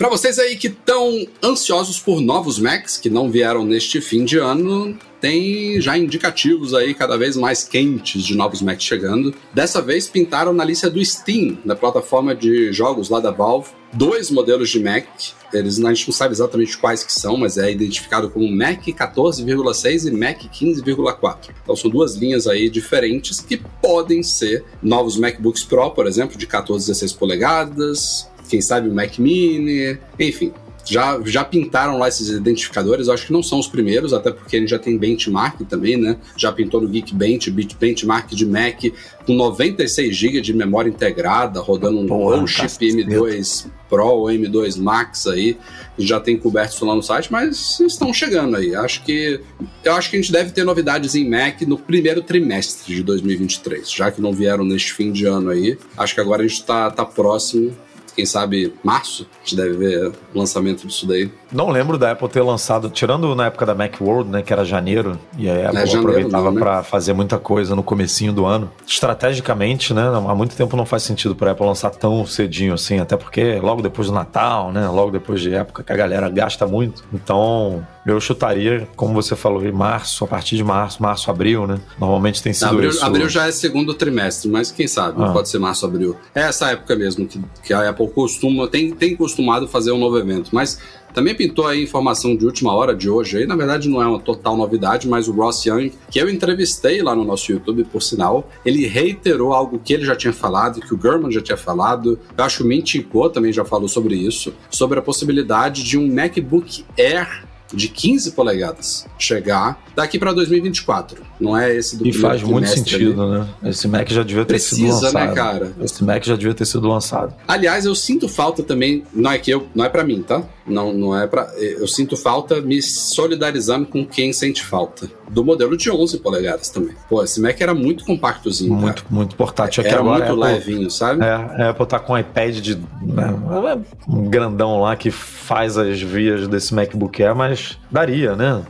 Para 0.00 0.08
vocês 0.08 0.38
aí 0.38 0.56
que 0.56 0.68
estão 0.68 1.26
ansiosos 1.44 2.00
por 2.00 2.22
novos 2.22 2.58
Macs 2.58 2.96
que 2.96 3.10
não 3.10 3.30
vieram 3.30 3.66
neste 3.66 4.00
fim 4.00 4.24
de 4.24 4.38
ano, 4.38 4.98
tem 5.20 5.78
já 5.78 5.98
indicativos 5.98 6.72
aí 6.72 6.94
cada 6.94 7.18
vez 7.18 7.36
mais 7.36 7.64
quentes 7.64 8.22
de 8.22 8.34
novos 8.34 8.62
Macs 8.62 8.82
chegando. 8.82 9.34
Dessa 9.52 9.82
vez 9.82 10.08
pintaram 10.08 10.54
na 10.54 10.64
lista 10.64 10.88
do 10.88 11.04
Steam, 11.04 11.58
da 11.66 11.76
plataforma 11.76 12.34
de 12.34 12.72
jogos 12.72 13.10
lá 13.10 13.20
da 13.20 13.30
Valve, 13.30 13.72
dois 13.92 14.30
modelos 14.30 14.70
de 14.70 14.80
Mac. 14.80 15.04
Eles 15.52 15.82
a 15.84 15.92
gente 15.92 16.08
não 16.08 16.14
sabe 16.14 16.32
exatamente 16.32 16.78
quais 16.78 17.02
que 17.02 17.12
são, 17.12 17.36
mas 17.36 17.58
é 17.58 17.70
identificado 17.70 18.30
como 18.30 18.50
Mac 18.50 18.82
14,6 18.86 20.06
e 20.06 20.10
Mac 20.12 20.38
15,4. 20.44 21.50
Então 21.62 21.76
são 21.76 21.90
duas 21.90 22.14
linhas 22.14 22.46
aí 22.46 22.70
diferentes 22.70 23.40
que 23.40 23.60
podem 23.82 24.22
ser 24.22 24.64
novos 24.82 25.16
MacBooks 25.16 25.64
Pro, 25.64 25.90
por 25.90 26.06
exemplo, 26.06 26.38
de 26.38 26.46
14 26.46 26.86
16 26.86 27.12
polegadas, 27.12 28.29
quem 28.50 28.60
sabe 28.60 28.88
o 28.88 28.94
Mac 28.94 29.18
Mini, 29.18 29.98
enfim. 30.18 30.52
Já, 30.84 31.20
já 31.24 31.44
pintaram 31.44 31.98
lá 31.98 32.08
esses 32.08 32.28
identificadores, 32.28 33.06
eu 33.06 33.14
acho 33.14 33.26
que 33.26 33.32
não 33.32 33.42
são 33.42 33.58
os 33.58 33.68
primeiros, 33.68 34.12
até 34.12 34.32
porque 34.32 34.56
a 34.56 34.60
gente 34.60 34.70
já 34.70 34.78
tem 34.78 34.96
benchmark 34.96 35.60
também, 35.68 35.96
né? 35.96 36.16
Já 36.36 36.50
pintou 36.50 36.80
no 36.80 36.88
Geekbench, 36.88 37.50
benchmark 37.78 38.30
de 38.32 38.46
Mac 38.46 38.82
com 39.26 39.34
96 39.34 40.16
GB 40.16 40.40
de 40.40 40.54
memória 40.54 40.88
integrada, 40.88 41.60
rodando 41.60 42.00
um 42.00 42.06
Porra, 42.06 42.40
ou 42.40 42.46
chip 42.46 42.62
caceta. 42.62 42.84
M2 42.84 43.66
Pro 43.88 44.06
ou 44.06 44.26
M2 44.26 44.80
Max 44.80 45.26
aí, 45.26 45.56
já 45.98 46.18
tem 46.18 46.36
coberto 46.36 46.74
isso 46.74 46.86
lá 46.86 46.94
no 46.94 47.02
site, 47.02 47.30
mas 47.30 47.78
estão 47.80 48.12
chegando 48.14 48.56
aí. 48.56 48.74
Acho 48.74 49.04
que 49.04 49.40
eu 49.84 49.92
acho 49.94 50.10
que 50.10 50.16
a 50.16 50.20
gente 50.20 50.32
deve 50.32 50.50
ter 50.52 50.64
novidades 50.64 51.14
em 51.14 51.28
Mac 51.28 51.60
no 51.62 51.76
primeiro 51.76 52.22
trimestre 52.22 52.94
de 52.94 53.02
2023, 53.02 53.90
já 53.90 54.10
que 54.10 54.20
não 54.20 54.32
vieram 54.32 54.64
neste 54.64 54.92
fim 54.92 55.12
de 55.12 55.26
ano 55.26 55.50
aí. 55.50 55.76
Acho 55.96 56.14
que 56.14 56.20
agora 56.20 56.42
a 56.42 56.46
gente 56.46 56.64
tá, 56.64 56.90
tá 56.90 57.04
próximo. 57.04 57.76
Quem 58.14 58.26
sabe 58.26 58.74
março, 58.82 59.26
a 59.32 59.38
gente 59.40 59.56
deve 59.56 59.76
ver 59.76 60.08
o 60.34 60.38
lançamento 60.38 60.86
disso 60.86 61.06
daí. 61.06 61.30
Não 61.52 61.68
lembro 61.70 61.98
da 61.98 62.12
Apple 62.12 62.28
ter 62.28 62.42
lançado, 62.42 62.88
tirando 62.90 63.34
na 63.34 63.46
época 63.46 63.66
da 63.66 63.74
Macworld, 63.74 64.30
né, 64.30 64.42
que 64.42 64.52
era 64.52 64.64
janeiro, 64.64 65.18
e 65.36 65.48
a 65.50 65.54
Apple 65.54 65.66
É, 65.66 65.72
janeiro 65.86 65.98
aproveitava 66.00 66.50
né? 66.52 66.60
pra 66.60 66.82
fazer 66.82 67.12
muita 67.12 67.38
coisa 67.38 67.74
no 67.74 67.82
comecinho 67.82 68.32
do 68.32 68.46
ano. 68.46 68.70
Estrategicamente, 68.86 69.92
né, 69.92 70.02
há 70.02 70.34
muito 70.34 70.54
tempo 70.56 70.76
não 70.76 70.86
faz 70.86 71.02
sentido 71.02 71.34
pra 71.34 71.50
Apple 71.50 71.66
lançar 71.66 71.90
tão 71.90 72.24
cedinho 72.24 72.74
assim, 72.74 73.00
até 73.00 73.16
porque 73.16 73.56
logo 73.60 73.82
depois 73.82 74.06
do 74.08 74.14
Natal, 74.14 74.70
né, 74.72 74.88
logo 74.88 75.10
depois 75.10 75.40
de 75.40 75.52
época 75.52 75.82
que 75.82 75.92
a 75.92 75.96
galera 75.96 76.28
gasta 76.28 76.66
muito. 76.66 77.02
Então, 77.12 77.84
eu 78.06 78.20
chutaria, 78.20 78.88
como 78.96 79.12
você 79.12 79.34
falou, 79.34 79.64
em 79.66 79.72
março, 79.72 80.24
a 80.24 80.28
partir 80.28 80.56
de 80.56 80.64
março, 80.64 81.02
março, 81.02 81.30
abril, 81.30 81.66
né? 81.66 81.78
Normalmente 81.98 82.42
tem 82.42 82.52
sido 82.52 82.68
Abril, 82.70 82.90
isso. 82.90 83.04
abril 83.04 83.28
já 83.28 83.46
é 83.48 83.52
segundo 83.52 83.92
trimestre, 83.94 84.48
mas 84.48 84.70
quem 84.70 84.86
sabe, 84.86 85.22
Ah. 85.22 85.32
pode 85.32 85.48
ser 85.48 85.58
março, 85.58 85.84
abril. 85.84 86.16
É 86.34 86.42
essa 86.42 86.70
época 86.70 86.94
mesmo 86.96 87.26
que, 87.26 87.40
que 87.64 87.72
a 87.74 87.88
Apple 87.90 88.08
costuma, 88.08 88.68
tem, 88.68 88.92
tem 88.92 89.16
costumado 89.16 89.66
fazer 89.68 89.92
um 89.92 89.98
novo 89.98 90.18
evento. 90.18 90.50
Mas 90.52 90.78
também 91.12 91.34
pintou 91.40 91.66
aí 91.66 91.82
informação 91.82 92.36
de 92.36 92.44
última 92.44 92.74
hora 92.74 92.94
de 92.94 93.08
hoje 93.08 93.38
aí, 93.38 93.46
na 93.46 93.56
verdade 93.56 93.88
não 93.88 94.02
é 94.02 94.06
uma 94.06 94.20
total 94.20 94.58
novidade, 94.58 95.08
mas 95.08 95.26
o 95.26 95.32
Ross 95.32 95.64
Young, 95.64 95.90
que 96.10 96.18
eu 96.18 96.28
entrevistei 96.28 97.00
lá 97.00 97.16
no 97.16 97.24
nosso 97.24 97.50
YouTube, 97.50 97.84
por 97.84 98.02
sinal, 98.02 98.46
ele 98.62 98.86
reiterou 98.86 99.54
algo 99.54 99.80
que 99.82 99.94
ele 99.94 100.04
já 100.04 100.14
tinha 100.14 100.34
falado, 100.34 100.82
que 100.82 100.92
o 100.92 100.98
Gurman 100.98 101.32
já 101.32 101.40
tinha 101.40 101.56
falado, 101.56 102.18
eu 102.36 102.44
acho 102.44 102.58
que 102.58 102.62
o 102.64 102.66
Mintico 102.66 103.30
também 103.30 103.54
já 103.54 103.64
falou 103.64 103.88
sobre 103.88 104.16
isso, 104.16 104.52
sobre 104.70 104.98
a 104.98 105.02
possibilidade 105.02 105.82
de 105.82 105.96
um 105.96 106.12
MacBook 106.12 106.84
Air 106.98 107.48
de 107.72 107.88
15 107.88 108.32
polegadas 108.32 109.06
chegar 109.18 109.82
daqui 109.94 110.18
para 110.18 110.32
2024. 110.32 111.22
Não 111.38 111.56
é 111.56 111.74
esse 111.74 111.96
do 111.96 112.06
E 112.06 112.12
faz 112.12 112.42
muito 112.42 112.68
sentido, 112.68 113.22
ali. 113.22 113.40
né? 113.40 113.48
Esse 113.64 113.86
Mac 113.88 114.08
já 114.10 114.22
devia 114.22 114.44
ter 114.44 114.58
sido 114.58 114.78
Precisa, 114.86 115.06
lançado. 115.06 115.26
né, 115.28 115.34
cara? 115.34 115.72
Esse 115.80 116.04
Mac 116.04 116.24
já 116.24 116.36
devia 116.36 116.54
ter 116.54 116.64
sido 116.64 116.88
lançado. 116.88 117.34
Aliás, 117.46 117.84
eu 117.84 117.94
sinto 117.94 118.28
falta 118.28 118.62
também, 118.62 119.04
não 119.12 119.30
é 119.30 119.38
que 119.38 119.50
eu, 119.50 119.66
não 119.74 119.84
é 119.84 119.88
para 119.88 120.04
mim, 120.04 120.22
tá? 120.22 120.42
Não, 120.66 120.92
não 120.92 121.18
é 121.18 121.26
para, 121.26 121.52
eu 121.58 121.86
sinto 121.88 122.16
falta 122.16 122.60
me 122.60 122.80
solidarizando 122.82 123.86
com 123.86 124.06
quem 124.06 124.32
sente 124.32 124.64
falta 124.64 125.10
do 125.30 125.44
modelo 125.44 125.76
de 125.76 125.90
11 125.90 126.18
polegadas 126.18 126.68
também. 126.68 126.94
Pô, 127.08 127.22
esse 127.22 127.40
Mac 127.40 127.60
era 127.60 127.72
muito 127.72 128.04
compactozinho, 128.04 128.74
Muito, 128.74 129.04
muito 129.08 129.36
portátil. 129.36 129.80
Aqui 129.82 129.90
cara. 129.90 130.02
Era 130.02 130.10
agora 130.14 130.32
muito 130.32 130.44
Apple- 130.44 130.54
levinho, 130.70 130.90
sabe? 130.90 131.24
É, 131.24 131.30
a 131.32 131.70
Apple 131.70 131.86
tá 131.86 131.98
com 131.98 132.12
um 132.14 132.18
iPad 132.18 132.56
de. 132.58 132.76
né, 133.00 133.80
um 134.08 134.28
grandão 134.28 134.80
lá 134.80 134.96
que 134.96 135.10
faz 135.10 135.78
as 135.78 136.00
vias 136.00 136.48
desse 136.48 136.74
MacBook 136.74 137.22
Air, 137.22 137.34
mas 137.36 137.78
daria, 137.90 138.34
né? 138.34 138.62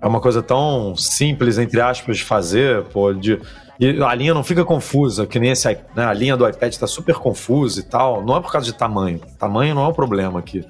É 0.00 0.06
uma 0.06 0.20
coisa 0.20 0.42
tão 0.42 0.94
simples, 0.96 1.58
entre 1.58 1.80
aspas, 1.80 2.18
de 2.18 2.24
fazer, 2.24 2.84
pô, 2.84 3.12
de. 3.12 3.40
E 3.80 4.00
a 4.02 4.14
linha 4.14 4.32
não 4.32 4.44
fica 4.44 4.64
confusa, 4.64 5.26
que 5.26 5.38
nem 5.40 5.50
esse. 5.50 5.68
Né, 5.96 6.04
a 6.04 6.12
linha 6.12 6.36
do 6.36 6.48
iPad 6.48 6.74
tá 6.76 6.86
super 6.86 7.16
confusa 7.16 7.80
e 7.80 7.82
tal. 7.82 8.24
Não 8.24 8.36
é 8.36 8.40
por 8.40 8.52
causa 8.52 8.66
de 8.66 8.72
tamanho. 8.74 9.20
Tamanho 9.38 9.74
não 9.74 9.84
é 9.84 9.88
um 9.88 9.92
problema 9.92 10.38
aqui. 10.38 10.64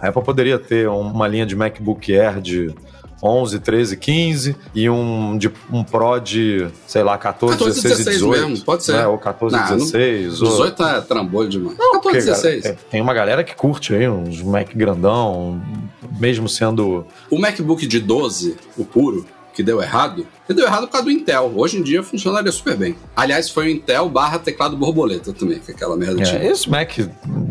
A 0.00 0.08
Apple 0.08 0.22
poderia 0.22 0.58
ter 0.58 0.88
uma 0.88 1.28
linha 1.28 1.44
de 1.44 1.54
MacBook 1.54 2.14
Air 2.16 2.40
de 2.40 2.74
11, 3.22 3.58
13, 3.60 3.96
15 3.96 4.56
e 4.74 4.90
um, 4.90 5.38
de, 5.38 5.50
um 5.72 5.82
Pro 5.82 6.18
de, 6.20 6.66
sei 6.86 7.02
lá, 7.02 7.16
14, 7.16 7.56
14, 7.58 7.82
16 7.82 7.94
e 7.94 8.04
16 8.04 8.16
18. 8.22 8.48
mesmo, 8.50 8.64
pode 8.64 8.84
ser. 8.84 8.92
né, 8.92 9.06
Ou 9.06 9.16
14, 9.18 9.56
Não, 9.56 9.62
não- 9.70 9.76
16. 9.78 10.42
ou... 10.42 10.48
18 10.50 10.82
é 10.84 11.00
trambolho 11.00 11.48
demais. 11.48 11.78
Não, 11.78 11.92
14, 11.92 12.02
porque, 12.02 12.18
cara, 12.18 12.42
16. 12.42 12.64
é, 12.66 12.76
tem 12.90 13.00
uma 13.00 13.14
galera 13.14 13.42
que 13.42 13.54
curte 13.54 13.94
aí 13.94 14.08
uns 14.08 14.42
Mac 14.42 14.68
grandão, 14.74 15.60
mesmo 16.20 16.48
sendo. 16.48 17.06
O 17.30 17.38
MacBook 17.38 17.86
de 17.86 18.00
12, 18.00 18.56
o 18.76 18.84
puro, 18.84 19.24
que 19.54 19.62
deu 19.62 19.80
errado, 19.80 20.26
E 20.48 20.54
deu 20.54 20.66
errado 20.66 20.86
por 20.86 20.92
causa 20.92 21.04
do 21.04 21.10
Intel. 21.10 21.52
Hoje 21.56 21.78
em 21.78 21.82
dia 21.82 22.02
funcionaria 22.02 22.52
super 22.52 22.76
bem. 22.76 22.94
Aliás, 23.16 23.50
foi 23.50 23.66
o 23.66 23.70
Intel 23.70 24.08
barra 24.08 24.38
teclado 24.38 24.76
borboleta 24.76 25.32
também, 25.32 25.58
que 25.58 25.72
é 25.72 25.74
aquela 25.74 25.96
merda 25.96 26.22
tinha. 26.22 26.40
É, 26.40 26.46
esse 26.46 26.70
Mac 26.70 26.92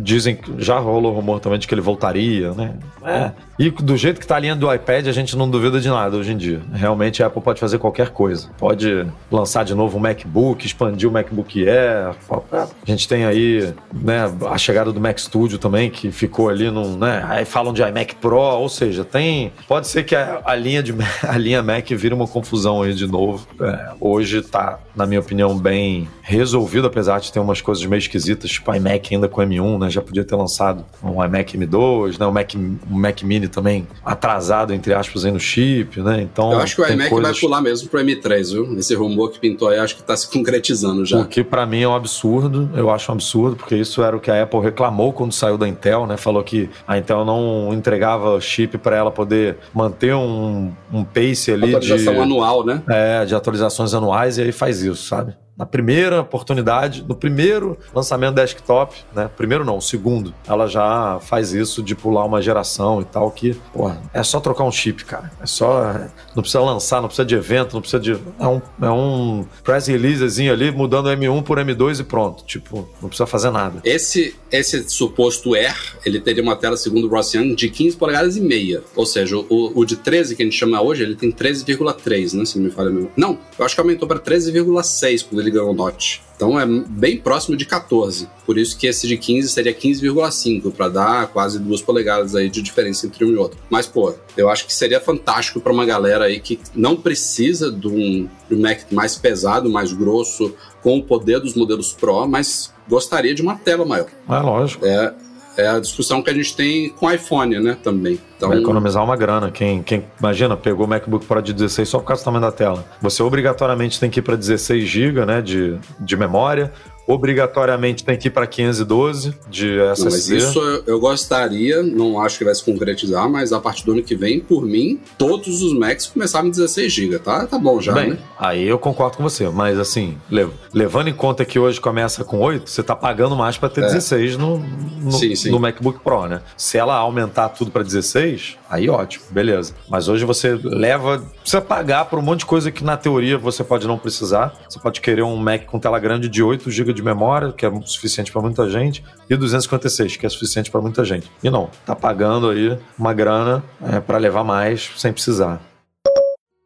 dizem 0.02 0.36
que 0.36 0.54
já 0.60 0.80
rolou 0.80 1.14
rumor 1.14 1.40
também 1.40 1.60
de 1.60 1.68
que 1.68 1.74
ele 1.74 1.82
voltaria, 1.82 2.54
né? 2.54 2.76
É. 3.04 3.32
E 3.58 3.70
do 3.70 3.96
jeito 3.96 4.20
que 4.20 4.28
tá 4.28 4.36
a 4.36 4.40
linha 4.40 4.56
do 4.56 4.72
iPad, 4.74 5.08
a 5.08 5.12
gente 5.12 5.38
não 5.38 5.50
duvida 5.50 5.80
de 5.80 5.88
nada 5.88 6.18
hoje 6.18 6.32
em 6.32 6.38
dia. 6.38 6.62
Realmente 6.74 7.24
a 7.24 7.28
Apple 7.28 7.42
pode 7.42 7.60
fazer 7.60 7.78
qualquer 7.78 8.10
coisa. 8.10 8.50
Pode 8.58 9.06
lançar 9.32 9.64
de 9.64 9.74
novo 9.74 9.98
um 9.98 10.02
MacBook, 10.02 10.66
expandir 10.66 11.08
o 11.08 11.12
MacBook 11.12 11.68
Air. 11.68 12.16
A 12.52 12.68
gente 12.86 13.08
tem 13.08 13.26
aí 13.26 13.74
né, 13.94 14.32
a 14.50 14.58
chegada 14.58 14.92
do 14.92 15.00
Mac 15.00 15.18
Studio 15.18 15.58
também, 15.58 15.90
que 15.90 16.12
ficou 16.12 16.50
ali 16.50 16.70
num. 16.70 16.98
Né, 16.98 17.26
aí 17.28 17.46
falam 17.46 17.74
de 17.74 17.82
iMac 17.82 18.16
Pro, 18.16 18.38
ou 18.38 18.70
seja, 18.70 19.06
tem. 19.06 19.54
Pode 19.68 19.88
ser 19.88 20.04
que 20.04 20.16
a, 20.16 20.42
a 20.44 20.56
linha, 20.56 20.84
de, 20.84 20.94
a 21.24 21.38
linha 21.38 21.64
Mac 21.64 21.90
vire 21.92 22.14
uma 22.14 22.28
confusão 22.28 22.85
de 22.94 23.08
novo. 23.08 23.48
É, 23.60 23.92
hoje 24.00 24.42
tá, 24.42 24.80
na 24.96 25.06
minha 25.06 25.20
opinião, 25.20 25.58
bem 25.58 26.08
resolvido, 26.22 26.88
apesar 26.88 27.20
de 27.20 27.32
ter 27.32 27.40
umas 27.40 27.62
coisas 27.62 27.86
meio 27.86 28.00
esquisitas, 28.00 28.50
tipo 28.52 28.74
iMac 28.74 29.14
ainda 29.14 29.28
com 29.28 29.42
M1, 29.42 29.80
né? 29.80 29.90
Já 29.90 30.02
podia 30.02 30.24
ter 30.24 30.36
lançado 30.36 30.86
um 31.04 31.24
iMac 31.24 31.58
M2, 31.58 32.20
né? 32.20 32.26
O 32.26 32.32
Mac, 32.32 32.54
o 32.56 32.96
Mac 32.96 33.22
Mini 33.24 33.48
também 33.48 33.88
atrasado, 34.04 34.74
entre 34.74 34.94
aspas, 34.94 35.26
aí 35.26 35.32
no 35.32 35.40
chip, 35.40 36.02
né? 36.02 36.22
Então. 36.22 36.52
Eu 36.52 36.60
acho 36.60 36.76
que 36.76 36.82
o 36.82 36.86
iMac 36.88 37.10
coisas- 37.10 37.32
vai 37.32 37.40
pular 37.40 37.62
mesmo 37.62 37.90
pro 37.90 38.00
M3, 38.00 38.52
viu? 38.52 38.78
Esse 38.78 38.94
rumor 38.96 39.32
que 39.32 39.40
pintou 39.40 39.70
aí, 39.70 39.80
acho 39.80 39.96
que 39.96 40.04
tá 40.04 40.16
se 40.16 40.30
concretizando 40.30 41.06
já. 41.06 41.20
O 41.20 41.26
que 41.26 41.44
pra 41.44 41.66
mim 41.66 41.82
é 41.82 41.88
um 41.88 41.96
absurdo, 41.96 42.70
eu 42.76 42.90
acho 42.90 43.12
um 43.12 43.16
absurdo, 43.16 43.56
porque 43.56 43.76
isso 43.76 44.04
era 44.04 44.16
o 44.16 44.20
que 44.20 44.30
a 44.32 44.44
Apple 44.44 44.60
reclamou 44.60 45.14
quando 45.14 45.32
saiu 45.32 45.58
da 45.58 45.68
Intel, 45.68 46.06
né? 46.08 46.18
Falou 46.18 46.44
que 46.44 46.70
a 46.88 46.98
Intel 46.98 47.24
não 47.26 47.74
entregava 47.74 48.40
chip 48.42 48.78
para 48.78 48.96
ela 48.96 49.12
poder 49.12 49.58
manter 49.74 50.14
um, 50.16 50.72
um 50.92 51.04
pace 51.04 51.52
ali 51.52 51.68
de, 51.68 51.76
Atualização 51.76 52.22
anual, 52.22 52.66
né? 52.66 52.75
É, 52.88 53.26
de 53.26 53.36
atualizações 53.36 53.94
anuais 53.94 54.38
e 54.38 54.42
aí 54.42 54.52
faz 54.52 54.82
isso, 54.82 55.08
sabe? 55.08 55.36
Na 55.58 55.66
primeira 55.66 56.22
oportunidade, 56.22 57.06
no 57.08 57.16
primeiro 57.16 57.78
lançamento 57.94 58.36
desktop, 58.36 58.94
né? 59.16 59.30
Primeiro 59.38 59.64
não, 59.64 59.78
o 59.78 59.82
segundo, 59.82 60.34
ela 60.46 60.68
já 60.68 61.18
faz 61.22 61.54
isso 61.54 61.82
de 61.82 61.96
pular 61.96 62.26
uma 62.26 62.42
geração 62.42 63.02
e 63.02 63.06
tal, 63.06 63.32
que, 63.32 63.54
porra, 63.72 64.02
é 64.14 64.22
só 64.22 64.42
trocar 64.42 64.66
um 64.66 64.72
chip, 64.72 65.06
cara. 65.06 65.32
É 65.40 65.46
só. 65.46 65.94
Não 66.36 66.42
precisa 66.44 66.60
lançar, 66.62 67.02
não 67.02 67.08
precisa 67.08 67.26
de 67.26 67.36
evento, 67.36 67.74
não 67.74 67.82
precisa 67.82 68.02
de. 68.02 68.12
É 68.38 68.48
um, 68.48 68.62
é 68.82 68.90
um 68.90 69.46
press 69.64 69.88
releasezinho 69.88 70.52
ali, 70.52 70.72
mudando 70.72 71.08
M1 71.08 71.44
por 71.44 71.58
M2 71.58 72.02
e 72.02 72.04
pronto. 72.04 72.44
Tipo, 72.44 72.90
não 73.02 73.08
precisa 73.08 73.26
fazer 73.26 73.50
nada. 73.50 73.80
Esse, 73.86 74.36
esse 74.52 74.90
suposto 74.90 75.56
Air, 75.56 75.96
ele 76.06 76.20
teria 76.20 76.44
uma 76.44 76.58
tela, 76.58 76.76
segundo 76.76 77.08
o 77.08 77.10
Ross 77.10 77.34
Young, 77.34 77.56
de 77.56 77.70
15 77.70 77.96
polegadas 77.96 78.36
e 78.36 78.42
meia. 78.42 78.84
Ou 78.94 79.06
seja, 79.06 79.38
o, 79.38 79.72
o 79.74 79.86
de 79.86 79.96
13 79.96 80.36
que 80.36 80.44
a 80.44 80.46
gente 80.46 80.58
chama 80.58 80.82
hoje, 80.82 81.04
ele 81.04 81.16
tem 81.16 81.32
13,3, 81.32 82.38
né? 82.38 82.44
Se 82.44 82.58
não 82.58 82.66
me 82.66 82.72
falha 82.72 82.90
mesmo. 82.90 83.10
Não, 83.16 83.38
eu 83.58 83.66
acho 83.66 83.74
que 83.74 83.80
aumentou 83.80 84.06
para 84.06 84.20
13,6 84.20 85.26
quando 85.30 85.45
ele 85.46 85.52
ganhou 85.52 85.72
o 85.72 85.74
Note. 85.74 86.22
Então 86.36 86.60
é 86.60 86.66
bem 86.66 87.18
próximo 87.18 87.56
de 87.56 87.66
14. 87.66 88.28
Por 88.46 88.58
isso 88.58 88.78
que 88.78 88.88
esse 88.88 89.08
de 89.08 89.18
15 89.18 89.50
seria 89.50 89.74
15,5, 89.74 90.72
para 90.74 90.90
dar 90.90 91.28
quase 91.28 91.58
duas 91.60 91.82
polegadas 91.82 92.36
aí 92.36 92.50
de 92.50 92.62
diferença 92.62 93.08
entre 93.08 93.24
um 93.24 93.32
e 93.32 93.38
outro. 93.38 93.58
Mas, 93.70 93.88
pô, 93.88 94.14
eu 94.36 94.50
acho 94.50 94.66
que 94.66 94.74
seria 94.74 95.00
fantástico 95.00 95.62
para 95.62 95.72
uma 95.72 95.86
galera 95.86 96.26
aí 96.26 96.40
que 96.40 96.60
não 96.76 96.96
precisa 96.98 97.72
de 97.72 97.88
um, 97.88 98.28
de 98.50 98.56
um 98.56 98.62
Mac 98.62 98.82
mais 98.92 99.16
pesado, 99.16 99.70
mais 99.70 99.94
grosso, 99.94 100.54
com 100.84 100.98
o 100.98 101.04
poder 101.04 101.40
dos 101.40 101.56
modelos 101.56 101.94
Pro, 101.94 102.28
mas 102.28 102.74
gostaria 102.88 103.34
de 103.34 103.42
uma 103.42 103.56
tela 103.56 103.86
maior. 103.86 104.08
É 104.30 104.40
lógico. 104.40 104.86
É, 104.86 105.14
é 105.58 105.68
a 105.68 105.80
discussão 105.80 106.22
que 106.22 106.30
a 106.30 106.34
gente 106.34 106.56
tem 106.56 106.90
com 106.90 107.12
iPhone, 107.12 107.60
né, 107.60 107.78
também. 107.82 108.20
Então, 108.36 108.50
Vai 108.50 108.60
economizar 108.60 109.04
uma 109.04 109.16
grana. 109.16 109.52
Quem, 109.52 109.82
quem 109.82 110.04
imagina, 110.20 110.58
pegou 110.58 110.86
o 110.86 110.90
MacBook 110.90 111.26
Pro 111.26 111.42
de 111.42 111.54
16 111.54 111.88
só 111.88 112.00
por 112.00 112.06
causa 112.06 112.22
do 112.22 112.26
tamanho 112.26 112.42
da 112.42 112.52
tela. 112.52 112.86
Você 113.02 113.24
obrigatoriamente 113.24 114.00
tem 114.00 114.10
que 114.10 114.20
ir 114.20 114.24
para 114.24 114.36
16 114.36 114.86
GB 114.86 115.26
né, 115.26 115.42
de, 115.42 115.78
de 116.00 116.18
memória. 116.18 116.72
Obrigatoriamente 117.08 118.04
tem 118.04 118.18
que 118.18 118.28
ir 118.28 118.32
para 118.32 118.46
512 118.48 119.34
de 119.50 119.76
não, 119.78 120.06
mas 120.06 120.30
isso 120.30 120.60
eu, 120.60 120.84
eu 120.88 121.00
gostaria, 121.00 121.82
não 121.84 122.20
acho 122.20 122.38
que 122.38 122.46
vai 122.46 122.54
se 122.54 122.64
concretizar, 122.64 123.30
mas 123.30 123.52
a 123.52 123.60
partir 123.60 123.86
do 123.86 123.92
ano 123.94 124.04
que 124.04 124.16
vem, 124.16 124.40
por 124.40 124.64
mim, 124.66 125.00
todos 125.18 125.62
os 125.62 125.74
Macs 125.74 126.08
começaram 126.08 126.48
em 126.48 126.52
16 126.52 126.92
GB, 126.92 127.20
tá? 127.20 127.46
Tá 127.46 127.58
bom 127.58 127.80
já, 127.82 127.94
Bem, 127.94 128.12
né? 128.12 128.18
aí 128.40 128.68
eu 128.68 128.78
concordo 128.80 129.18
com 129.18 129.24
você, 129.24 129.50
mas 129.50 129.80
assim, 129.80 130.18
lev- 130.30 130.52
levando 130.74 131.08
em 131.08 131.14
conta 131.14 131.44
que 131.46 131.58
hoje 131.60 131.80
começa 131.82 132.24
com 132.24 132.40
8, 132.40 132.70
você 132.70 132.84
tá 132.84 132.96
pagando 132.96 133.36
mais 133.36 133.58
para 133.58 133.70
ter 133.70 133.82
É. 133.84 133.88
16 133.88 134.38
no, 134.38 134.58
no, 135.02 135.12
Sim, 135.12 135.36
sim. 135.36 135.52
no 135.52 135.60
MacBook 135.60 136.00
Pro, 136.00 136.26
né? 136.28 136.42
Se 136.58 136.78
ela 136.78 136.96
aumentar 136.96 137.50
tudo 137.50 137.72
para 137.72 137.84
16, 137.84 138.58
aí 138.70 138.90
ótimo, 138.90 139.26
beleza. 139.32 139.74
Mas 139.90 140.08
hoje 140.08 140.26
você 140.26 140.60
leva, 140.64 141.20
precisa 141.42 141.62
pagar 141.62 142.06
por 142.06 142.20
um 142.20 142.22
monte 142.22 142.40
de 142.40 142.46
coisa 142.46 142.72
que 142.72 142.84
na 142.84 142.98
teoria 142.98 143.38
você 143.38 143.64
pode 143.64 143.88
não 143.88 143.98
precisar. 143.98 144.54
Você 144.70 144.80
pode 144.80 145.02
querer 145.02 145.24
um 145.24 145.36
Mac 145.36 145.66
com 145.66 145.80
tela 145.80 146.00
grande 146.00 146.28
de 146.28 146.44
8 146.44 146.70
GB 146.70 146.94
de 146.94 147.04
memória, 147.04 147.52
que 147.52 147.66
é 147.66 147.72
suficiente 147.86 148.32
para 148.32 148.42
muita 148.42 148.70
gente, 148.70 149.04
e 149.30 149.36
256, 149.36 150.18
que 150.18 150.26
é 150.26 150.30
suficiente 150.30 150.72
para 150.72 150.82
muita 150.82 151.04
gente. 151.04 151.32
E 151.44 151.50
não, 151.50 151.70
tá 151.86 151.96
pagando 151.96 152.50
aí 152.50 152.78
uma 152.98 153.14
grana 153.14 153.64
é, 153.82 154.00
para 154.00 154.18
levar 154.18 154.44
mais 154.44 154.92
sem 154.98 155.12
precisar. 155.12 155.62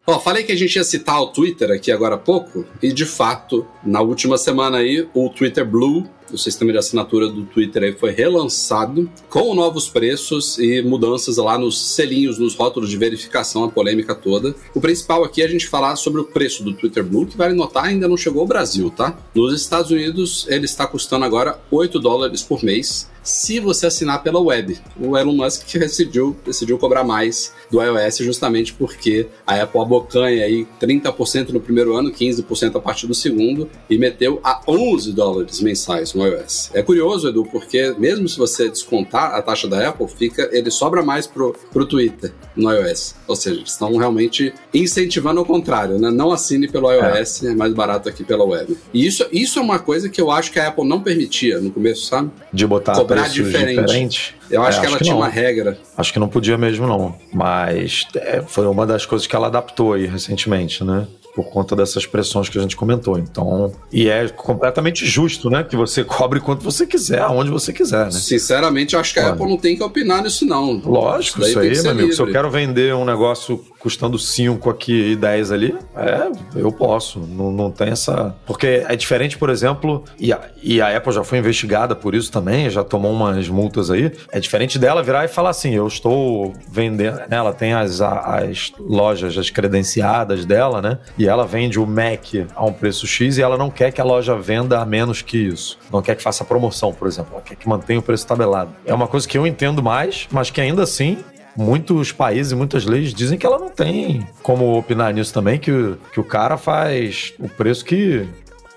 Ó, 0.10 0.20
falei 0.20 0.44
que 0.44 0.52
a 0.52 0.58
gente 0.58 0.76
ia 0.76 0.84
citar 0.84 1.22
o 1.22 1.28
Twitter 1.28 1.70
aqui 1.70 1.92
agora 1.92 2.16
há 2.16 2.18
pouco, 2.18 2.66
e 2.82 2.92
de 2.92 3.06
fato, 3.06 3.68
na 3.84 4.02
última 4.02 4.40
semana 4.40 4.78
aí, 4.78 5.08
o 5.14 5.30
Twitter 5.30 5.64
Blue, 5.64 6.10
o 6.32 6.38
sistema 6.38 6.72
de 6.72 6.78
assinatura 6.78 7.28
do 7.28 7.44
Twitter 7.44 7.84
aí 7.84 7.94
foi 7.94 8.12
relançado 8.12 9.10
com 9.30 9.54
novos 9.54 9.90
preços 9.90 10.58
e 10.58 10.82
mudanças 10.82 11.38
lá 11.38 11.58
nos 11.58 11.80
selinhos, 11.96 12.38
nos 12.38 12.56
rótulos 12.56 12.90
de 12.90 12.98
verificação, 12.98 13.64
a 13.64 13.70
polêmica 13.70 14.16
toda. 14.16 14.56
O 14.74 14.82
principal 14.82 15.24
aqui 15.24 15.42
é 15.42 15.46
a 15.46 15.50
gente 15.50 15.68
falar 15.68 15.96
sobre 15.96 16.22
o 16.22 16.26
preço 16.26 16.64
do 16.64 16.74
Twitter 16.74 17.04
Blue, 17.04 17.26
que 17.26 17.38
vale 17.38 17.54
notar 17.54 17.86
ainda 17.86 18.08
não 18.08 18.18
chegou 18.18 18.42
ao 18.42 18.48
Brasil, 18.48 18.90
tá? 18.90 19.18
Nos 19.34 19.60
Estados 19.60 19.92
Unidos, 19.92 20.46
ele 20.50 20.66
está 20.66 20.86
custando 20.86 21.26
agora 21.26 21.60
8 21.72 22.00
dólares 22.00 22.42
por 22.42 22.64
mês, 22.64 23.10
se 23.24 23.60
você 23.60 23.86
assinar 23.86 24.24
pela 24.24 24.40
web. 24.40 24.78
O 25.00 25.18
Elon 25.18 25.36
Musk 25.36 25.78
decidiu, 25.78 26.36
decidiu 26.46 26.78
cobrar 26.78 27.04
mais 27.04 27.54
do 27.70 27.82
iOS 27.82 28.18
justamente 28.18 28.74
porque 28.74 29.28
a 29.46 29.62
Apple 29.62 29.82
abocanha 29.82 30.44
aí 30.44 30.68
30% 30.82 31.50
no 31.50 31.60
primeiro 31.60 31.96
ano, 31.96 32.12
15% 32.12 32.76
a 32.76 32.80
partir 32.80 33.08
do 33.08 33.14
segundo 33.14 33.70
e 33.90 33.98
meteu 33.98 34.40
a 34.44 34.62
11 34.68 35.14
dólares 35.14 35.62
mensais 35.62 36.14
no 36.20 36.28
iOS. 36.28 36.70
É 36.74 36.82
curioso, 36.84 37.30
Edu, 37.30 37.46
porque 37.46 37.96
mesmo 37.98 38.28
se 38.28 38.38
você 38.38 38.70
descontar 38.70 39.34
a 39.34 39.42
taxa 39.42 39.68
da 39.68 39.88
Apple, 39.90 40.08
fica 40.08 40.50
ele 40.52 40.70
sobra 40.70 41.02
mais 41.04 41.26
pro, 41.26 41.56
pro 41.72 41.86
Twitter 41.86 42.32
no 42.56 42.72
iOS. 42.72 43.16
Ou 43.28 43.36
seja, 43.36 43.56
eles 43.58 43.72
estão 43.72 43.96
realmente 43.98 44.54
incentivando 44.74 45.40
ao 45.40 45.46
contrário, 45.46 45.98
né? 45.98 46.10
Não 46.12 46.32
assine 46.32 46.68
pelo 46.68 46.92
iOS, 46.92 47.44
é 47.44 47.56
mais 47.56 47.74
barato 47.74 48.10
aqui 48.10 48.24
pela 48.24 48.44
web. 48.44 48.78
E 48.94 49.06
isso, 49.06 49.26
isso 49.32 49.60
é 49.60 49.62
uma 49.62 49.80
coisa 49.80 50.10
que 50.10 50.20
eu 50.22 50.30
acho 50.30 50.52
que 50.52 50.60
a 50.60 50.68
Apple 50.68 50.88
não 50.88 51.02
permitia 51.02 51.60
no 51.60 51.72
começo, 51.72 52.06
sabe? 52.06 52.30
De 52.54 52.66
botar 52.68 52.94
Cobrar 52.96 53.28
diferente. 53.30 53.80
diferentes. 53.82 54.34
Eu 54.50 54.64
acho 54.64 54.80
É, 54.80 54.82
que 54.82 54.88
ela 54.88 54.98
tinha 54.98 55.14
não. 55.14 55.22
uma 55.22 55.28
regra. 55.30 55.78
Acho 55.96 56.12
que 56.12 56.18
não 56.20 56.28
podia 56.28 56.58
mesmo, 56.58 56.88
não. 56.88 57.16
Mas 57.32 58.06
é, 58.16 58.42
foi 58.46 58.66
uma 58.66 58.86
das 58.86 59.06
coisas 59.06 59.28
que 59.28 59.36
ela 59.36 59.48
adaptou 59.48 59.94
aí 59.94 60.06
recentemente, 60.08 60.84
né? 60.84 61.08
Por 61.36 61.50
conta 61.50 61.76
dessas 61.76 62.06
pressões 62.06 62.50
que 62.50 62.58
a 62.58 62.62
gente 62.62 62.76
comentou. 62.76 63.18
Então, 63.18 63.72
e 63.92 64.10
é 64.10 64.28
completamente 64.30 65.06
justo, 65.06 65.50
né? 65.50 65.64
Que 65.64 65.76
você 65.76 66.04
cobre 66.06 66.40
quanto 66.40 66.64
você 66.64 66.86
quiser, 66.86 67.22
aonde 67.22 67.50
você 67.50 67.72
quiser, 67.72 68.06
né? 68.06 68.12
Sinceramente, 68.12 68.96
acho 68.96 69.14
que 69.14 69.20
a 69.20 69.24
Olha. 69.24 69.34
Apple 69.34 69.48
não 69.48 69.58
tem 69.58 69.76
que 69.76 69.84
opinar 69.84 70.24
nisso, 70.24 70.46
não. 70.46 70.82
Lógico, 70.84 71.42
isso 71.42 71.60
tem 71.60 71.70
aí, 71.70 71.82
meu 71.82 71.92
amigo. 71.92 72.14
Se 72.14 72.22
eu 72.22 72.32
quero 72.32 72.50
vender 72.50 72.94
um 72.96 73.06
negócio 73.06 73.64
custando 73.80 74.20
5 74.20 74.70
aqui 74.70 75.12
e 75.12 75.16
10 75.16 75.52
ali, 75.52 75.76
é, 75.96 76.30
eu 76.60 76.72
posso. 76.72 77.20
Não, 77.20 77.52
não 77.52 77.72
tem 77.72 77.90
essa. 77.90 78.36
Porque 78.46 78.84
é 78.88 78.96
diferente, 78.96 79.38
por 79.38 79.50
exemplo, 79.50 80.04
e 80.20 80.34
a, 80.34 80.40
e 80.62 80.82
a 80.82 80.96
Apple 80.96 81.14
já 81.14 81.24
foi 81.24 81.38
investigada 81.38 81.96
por 81.96 82.14
isso 82.14 82.32
também, 82.32 82.70
já 82.70 82.84
tomou 82.84 83.12
umas 83.12 83.48
multas 83.48 83.90
aí. 83.90 84.12
É 84.32 84.40
diferente 84.40 84.78
dela 84.78 85.02
virar 85.02 85.26
e 85.26 85.28
falar 85.28 85.50
assim: 85.52 85.74
eu 85.74 85.88
estou 85.88 86.54
vendendo. 86.70 87.18
né, 87.18 87.28
Ela 87.32 87.54
tem 87.54 87.74
as, 87.74 88.02
as 88.02 88.72
lojas, 88.80 89.38
as 89.38 89.50
credenciadas 89.50 90.46
dela, 90.46 90.82
né? 90.82 91.00
E 91.18 91.28
ela 91.28 91.46
vende 91.46 91.80
o 91.80 91.86
Mac 91.86 92.26
a 92.56 92.66
um 92.66 92.74
preço 92.74 93.08
X 93.08 93.38
e 93.38 93.42
ela 93.42 93.58
não 93.58 93.70
quer 93.70 93.92
que 93.92 94.02
a 94.02 94.04
loja 94.04 94.36
venda 94.36 94.80
a 94.80 94.86
menos 94.86 95.22
que 95.22 95.38
isso. 95.38 95.78
Não 95.92 96.02
quer 96.02 96.16
que 96.16 96.24
faça 96.24 96.44
promoção, 96.44 96.94
por 96.94 97.08
exemplo. 97.08 97.32
Ela 97.34 97.42
quer 97.42 97.56
que 97.56 97.68
mantenha 97.68 98.00
o 98.00 98.04
preço 98.04 98.28
tabelado. 98.28 98.72
É 98.86 98.94
uma 98.94 99.08
coisa 99.08 99.28
que 99.28 99.38
eu 99.38 99.48
entendo 99.48 99.82
mais, 99.82 100.28
mas 100.32 100.50
que 100.50 100.60
ainda 100.60 100.84
assim 100.84 101.18
muitos 101.56 102.12
países 102.12 102.54
muitas 102.54 102.86
leis 102.86 103.14
dizem 103.14 103.38
que 103.38 103.46
ela 103.46 103.60
não 103.60 103.70
tem 103.70 104.28
como 104.42 104.78
opinar 104.78 105.14
nisso 105.14 105.34
também, 105.34 105.60
que, 105.60 105.96
que 106.12 106.20
o 106.20 106.24
cara 106.24 106.58
faz 106.58 107.34
o 107.40 107.48
preço 107.48 107.84
que, 107.86 108.28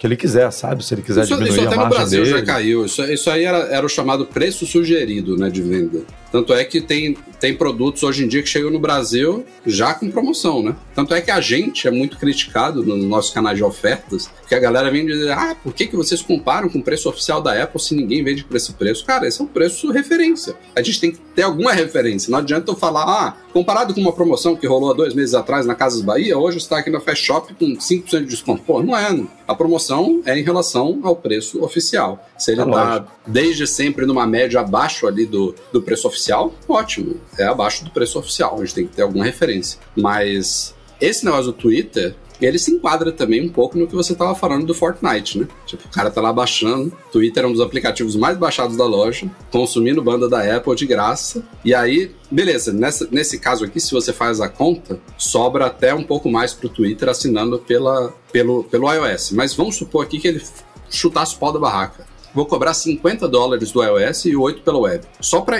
que 0.03 0.07
ele 0.09 0.17
quiser, 0.17 0.51
sabe? 0.51 0.85
Se 0.85 0.93
ele 0.95 1.03
quiser 1.03 1.23
Isso, 1.23 1.33
diminuir 1.37 1.61
isso 1.61 1.69
até 1.69 1.77
a 1.79 1.85
no 1.85 1.89
Brasil 1.89 2.25
dele. 2.25 2.39
já 2.41 2.45
caiu. 2.45 2.85
Isso, 2.85 3.05
isso 3.05 3.31
aí 3.31 3.45
era, 3.45 3.59
era 3.73 3.87
o 3.87 3.89
chamado 3.89 4.27
preço 4.27 4.67
sugerido 4.67 5.37
né, 5.37 5.49
de 5.49 5.63
venda. 5.63 6.01
Tanto 6.33 6.55
é 6.55 6.65
que 6.65 6.81
tem, 6.81 7.15
tem 7.39 7.55
produtos 7.55 8.03
hoje 8.03 8.25
em 8.25 8.29
dia 8.29 8.43
que 8.43 8.49
chegam 8.49 8.71
no 8.71 8.81
Brasil 8.81 9.45
já 9.67 9.93
com 9.93 10.11
promoção, 10.11 10.63
né? 10.63 10.75
Tanto 10.95 11.15
é 11.15 11.21
que 11.21 11.31
a 11.31 11.43
gente 11.43 11.87
é 11.87 11.91
muito 11.91 12.19
criticado 12.19 12.83
no 12.83 12.97
nosso 12.97 13.35
canal 13.35 13.55
de 13.55 13.63
ofertas, 13.63 14.31
que 14.49 14.55
a 14.55 14.59
galera 14.59 14.91
vem 14.91 15.05
dizer, 15.05 15.31
ah, 15.31 15.55
por 15.63 15.75
que, 15.75 15.87
que 15.87 15.95
vocês 15.95 16.23
comparam 16.23 16.71
com 16.71 16.79
o 16.79 16.83
preço 16.83 17.07
oficial 17.11 17.43
da 17.43 17.63
Apple 17.63 17.79
se 17.79 17.95
ninguém 17.95 18.25
vende 18.25 18.45
por 18.45 18.57
esse 18.57 18.73
preço? 18.73 19.05
Cara, 19.05 19.29
esse 19.29 19.43
é 19.43 19.45
um 19.45 19.47
preço 19.47 19.91
referência. 19.93 20.55
A 20.75 20.81
gente 20.83 21.01
tem 21.01 21.13
que 21.13 21.19
ter 21.35 21.43
alguma 21.43 21.75
referência. 21.75 22.31
Não 22.31 22.39
adianta 22.39 22.71
eu 22.71 22.77
falar, 22.77 23.05
ah, 23.05 23.37
comparado 23.53 23.93
com 23.93 24.01
uma 24.01 24.13
promoção 24.13 24.57
que 24.57 24.67
rolou 24.67 24.91
há 24.91 24.95
dois 24.95 25.13
meses 25.13 25.35
atrás 25.35 25.67
na 25.67 25.75
Casas 25.75 26.01
Bahia, 26.01 26.39
hoje 26.39 26.57
está 26.57 26.79
aqui 26.79 26.89
na 26.89 26.99
Fast 26.99 27.27
Shop 27.27 27.53
com 27.55 27.77
5% 27.77 28.21
de 28.21 28.25
desconto. 28.25 28.63
Pô, 28.63 28.83
não 28.83 28.97
é. 28.97 29.23
A 29.47 29.55
promoção 29.55 29.92
é 30.25 30.39
em 30.39 30.43
relação 30.43 31.01
ao 31.03 31.15
preço 31.17 31.63
oficial. 31.65 32.25
Se 32.39 32.53
ele 32.53 32.61
É 32.63 32.65
está 32.65 32.85
lógico. 32.95 33.13
desde 33.27 33.67
sempre 33.67 34.07
numa 34.07 34.27
média 34.27 34.61
abaixo 34.61 35.07
ali 35.07 35.27
do, 35.27 35.55
do 35.73 35.83
preço 35.83 36.07
oficial, 36.09 36.53
ótimo. 36.69 37.21
É 37.39 37.45
abaixo 37.45 37.85
do 37.85 37.91
preço 37.91 38.19
oficial. 38.19 38.57
A 38.57 38.65
gente 38.65 38.75
tem 38.75 38.87
que 38.87 38.95
ter 38.97 39.03
alguma 39.03 39.25
referência. 39.25 39.79
Mas 39.97 40.75
esse 41.01 41.25
negócio 41.25 41.47
do 41.47 41.53
Twitter, 41.53 42.15
ele 42.47 42.59
se 42.59 42.73
enquadra 42.73 43.13
também 43.13 43.45
um 43.45 43.49
pouco 43.49 43.79
no 43.79 43.87
que 43.87 43.95
você 43.95 44.13
estava 44.13 44.35
falando 44.35 44.67
do 44.67 44.75
Fortnite, 44.75 45.39
né? 45.39 45.49
Tipo, 45.67 45.87
o 45.87 45.91
cara 45.91 46.11
tá 46.11 46.21
lá 46.21 46.33
baixando. 46.33 46.93
Twitter 47.11 47.45
é 47.45 47.47
um 47.47 47.53
dos 47.53 47.61
aplicativos 47.61 48.17
mais 48.17 48.37
baixados 48.37 48.77
da 48.77 48.87
loja, 48.87 49.31
consumindo 49.51 50.03
banda 50.03 50.29
da 50.29 50.57
Apple 50.57 50.75
de 50.75 50.87
graça. 50.87 51.45
E 51.65 51.75
aí, 51.75 52.11
beleza, 52.31 52.73
nessa, 52.73 53.09
nesse 53.11 53.39
caso 53.39 53.65
aqui, 53.65 53.81
se 53.81 53.93
você 53.93 54.13
faz 54.13 54.41
a 54.41 54.49
conta, 54.49 55.01
sobra 55.17 55.67
até 55.67 55.95
um 55.95 56.03
pouco 56.03 56.31
mais 56.31 56.53
pro 56.53 56.69
Twitter 56.69 57.09
assinando 57.09 57.59
pela, 57.59 58.13
pelo, 58.33 58.65
pelo 58.65 58.93
iOS. 58.93 59.33
Mas 59.33 59.55
vamos 59.55 59.77
supor 59.77 60.05
aqui 60.05 60.19
que 60.19 60.29
ele 60.29 60.43
chutasse 60.91 61.35
o 61.35 61.39
pau 61.39 61.53
da 61.53 61.59
barraca. 61.59 62.13
Vou 62.35 62.47
cobrar 62.47 62.73
50 62.73 63.29
dólares 63.29 63.71
do 63.73 63.83
iOS 63.83 64.25
e 64.25 64.35
8 64.35 64.63
pelo 64.63 64.81
web. 64.81 65.05
Só 65.21 65.43
para 65.43 65.59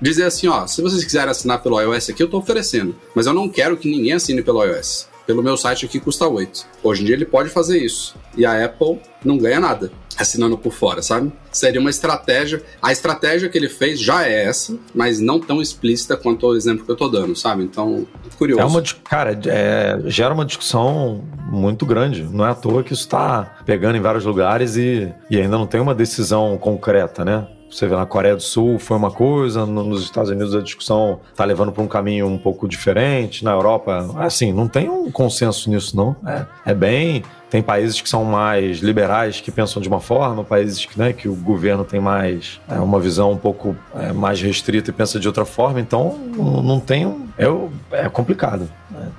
dizer 0.00 0.24
assim, 0.24 0.46
ó, 0.46 0.66
se 0.66 0.80
vocês 0.80 1.02
quiserem 1.04 1.30
assinar 1.30 1.60
pelo 1.62 1.80
iOS 1.80 2.10
aqui, 2.10 2.22
eu 2.22 2.28
tô 2.28 2.38
oferecendo. 2.38 2.94
Mas 3.14 3.26
eu 3.26 3.32
não 3.32 3.48
quero 3.48 3.76
que 3.76 3.90
ninguém 3.90 4.12
assine 4.12 4.40
pelo 4.40 4.64
iOS. 4.64 5.08
Pelo 5.26 5.42
meu 5.42 5.56
site 5.56 5.86
aqui 5.86 6.00
custa 6.00 6.26
8. 6.26 6.66
Hoje 6.82 7.02
em 7.02 7.06
dia 7.06 7.14
ele 7.14 7.24
pode 7.24 7.48
fazer 7.48 7.78
isso. 7.78 8.14
E 8.36 8.44
a 8.44 8.64
Apple 8.64 9.00
não 9.24 9.38
ganha 9.38 9.60
nada 9.60 9.90
assinando 10.18 10.58
por 10.58 10.72
fora, 10.72 11.02
sabe? 11.02 11.32
Seria 11.50 11.80
uma 11.80 11.90
estratégia. 11.90 12.62
A 12.80 12.92
estratégia 12.92 13.48
que 13.48 13.56
ele 13.56 13.68
fez 13.68 14.00
já 14.00 14.26
é 14.26 14.44
essa, 14.44 14.76
mas 14.94 15.20
não 15.20 15.40
tão 15.40 15.60
explícita 15.60 16.16
quanto 16.16 16.46
o 16.46 16.56
exemplo 16.56 16.84
que 16.84 16.90
eu 16.90 16.96
tô 16.96 17.08
dando, 17.08 17.34
sabe? 17.34 17.62
Então, 17.62 18.06
curioso. 18.36 18.62
É 18.62 18.64
uma, 18.64 18.82
cara, 19.04 19.38
é, 19.46 19.98
gera 20.06 20.34
uma 20.34 20.44
discussão 20.44 21.24
muito 21.50 21.86
grande. 21.86 22.22
Não 22.22 22.46
é 22.46 22.50
à 22.50 22.54
toa 22.54 22.82
que 22.82 22.92
isso 22.92 23.02
está 23.02 23.56
pegando 23.64 23.96
em 23.96 24.00
vários 24.00 24.24
lugares 24.24 24.76
e, 24.76 25.12
e 25.30 25.38
ainda 25.38 25.56
não 25.56 25.66
tem 25.66 25.80
uma 25.80 25.94
decisão 25.94 26.56
concreta, 26.58 27.24
né? 27.24 27.46
Você 27.72 27.86
vê 27.88 27.96
na 27.96 28.04
Coreia 28.04 28.36
do 28.36 28.42
Sul 28.42 28.78
foi 28.78 28.96
uma 28.98 29.10
coisa, 29.10 29.64
no- 29.64 29.82
nos 29.82 30.02
Estados 30.02 30.30
Unidos 30.30 30.54
a 30.54 30.60
discussão 30.60 31.20
tá 31.34 31.42
levando 31.44 31.72
para 31.72 31.82
um 31.82 31.88
caminho 31.88 32.26
um 32.26 32.36
pouco 32.36 32.68
diferente, 32.68 33.42
na 33.44 33.52
Europa, 33.52 34.10
assim, 34.18 34.52
não 34.52 34.68
tem 34.68 34.90
um 34.90 35.10
consenso 35.10 35.70
nisso, 35.70 35.96
não. 35.96 36.14
É, 36.26 36.44
é 36.66 36.74
bem. 36.74 37.22
Tem 37.48 37.60
países 37.62 38.00
que 38.00 38.08
são 38.08 38.24
mais 38.24 38.78
liberais, 38.78 39.40
que 39.40 39.50
pensam 39.50 39.80
de 39.82 39.86
uma 39.88 40.00
forma, 40.00 40.42
países 40.42 40.86
que, 40.86 40.98
né, 40.98 41.12
que 41.12 41.28
o 41.28 41.34
governo 41.34 41.84
tem 41.84 42.00
mais 42.00 42.58
é, 42.68 42.74
uma 42.80 42.98
visão 42.98 43.30
um 43.32 43.36
pouco 43.36 43.76
é, 43.94 44.10
mais 44.12 44.40
restrita 44.40 44.88
e 44.88 44.92
pensa 44.92 45.20
de 45.20 45.26
outra 45.26 45.44
forma, 45.44 45.78
então 45.80 46.18
não, 46.34 46.62
não 46.62 46.80
tem. 46.80 47.04
um- 47.06 47.26
É, 47.38 48.04
é 48.04 48.08
complicado. 48.08 48.68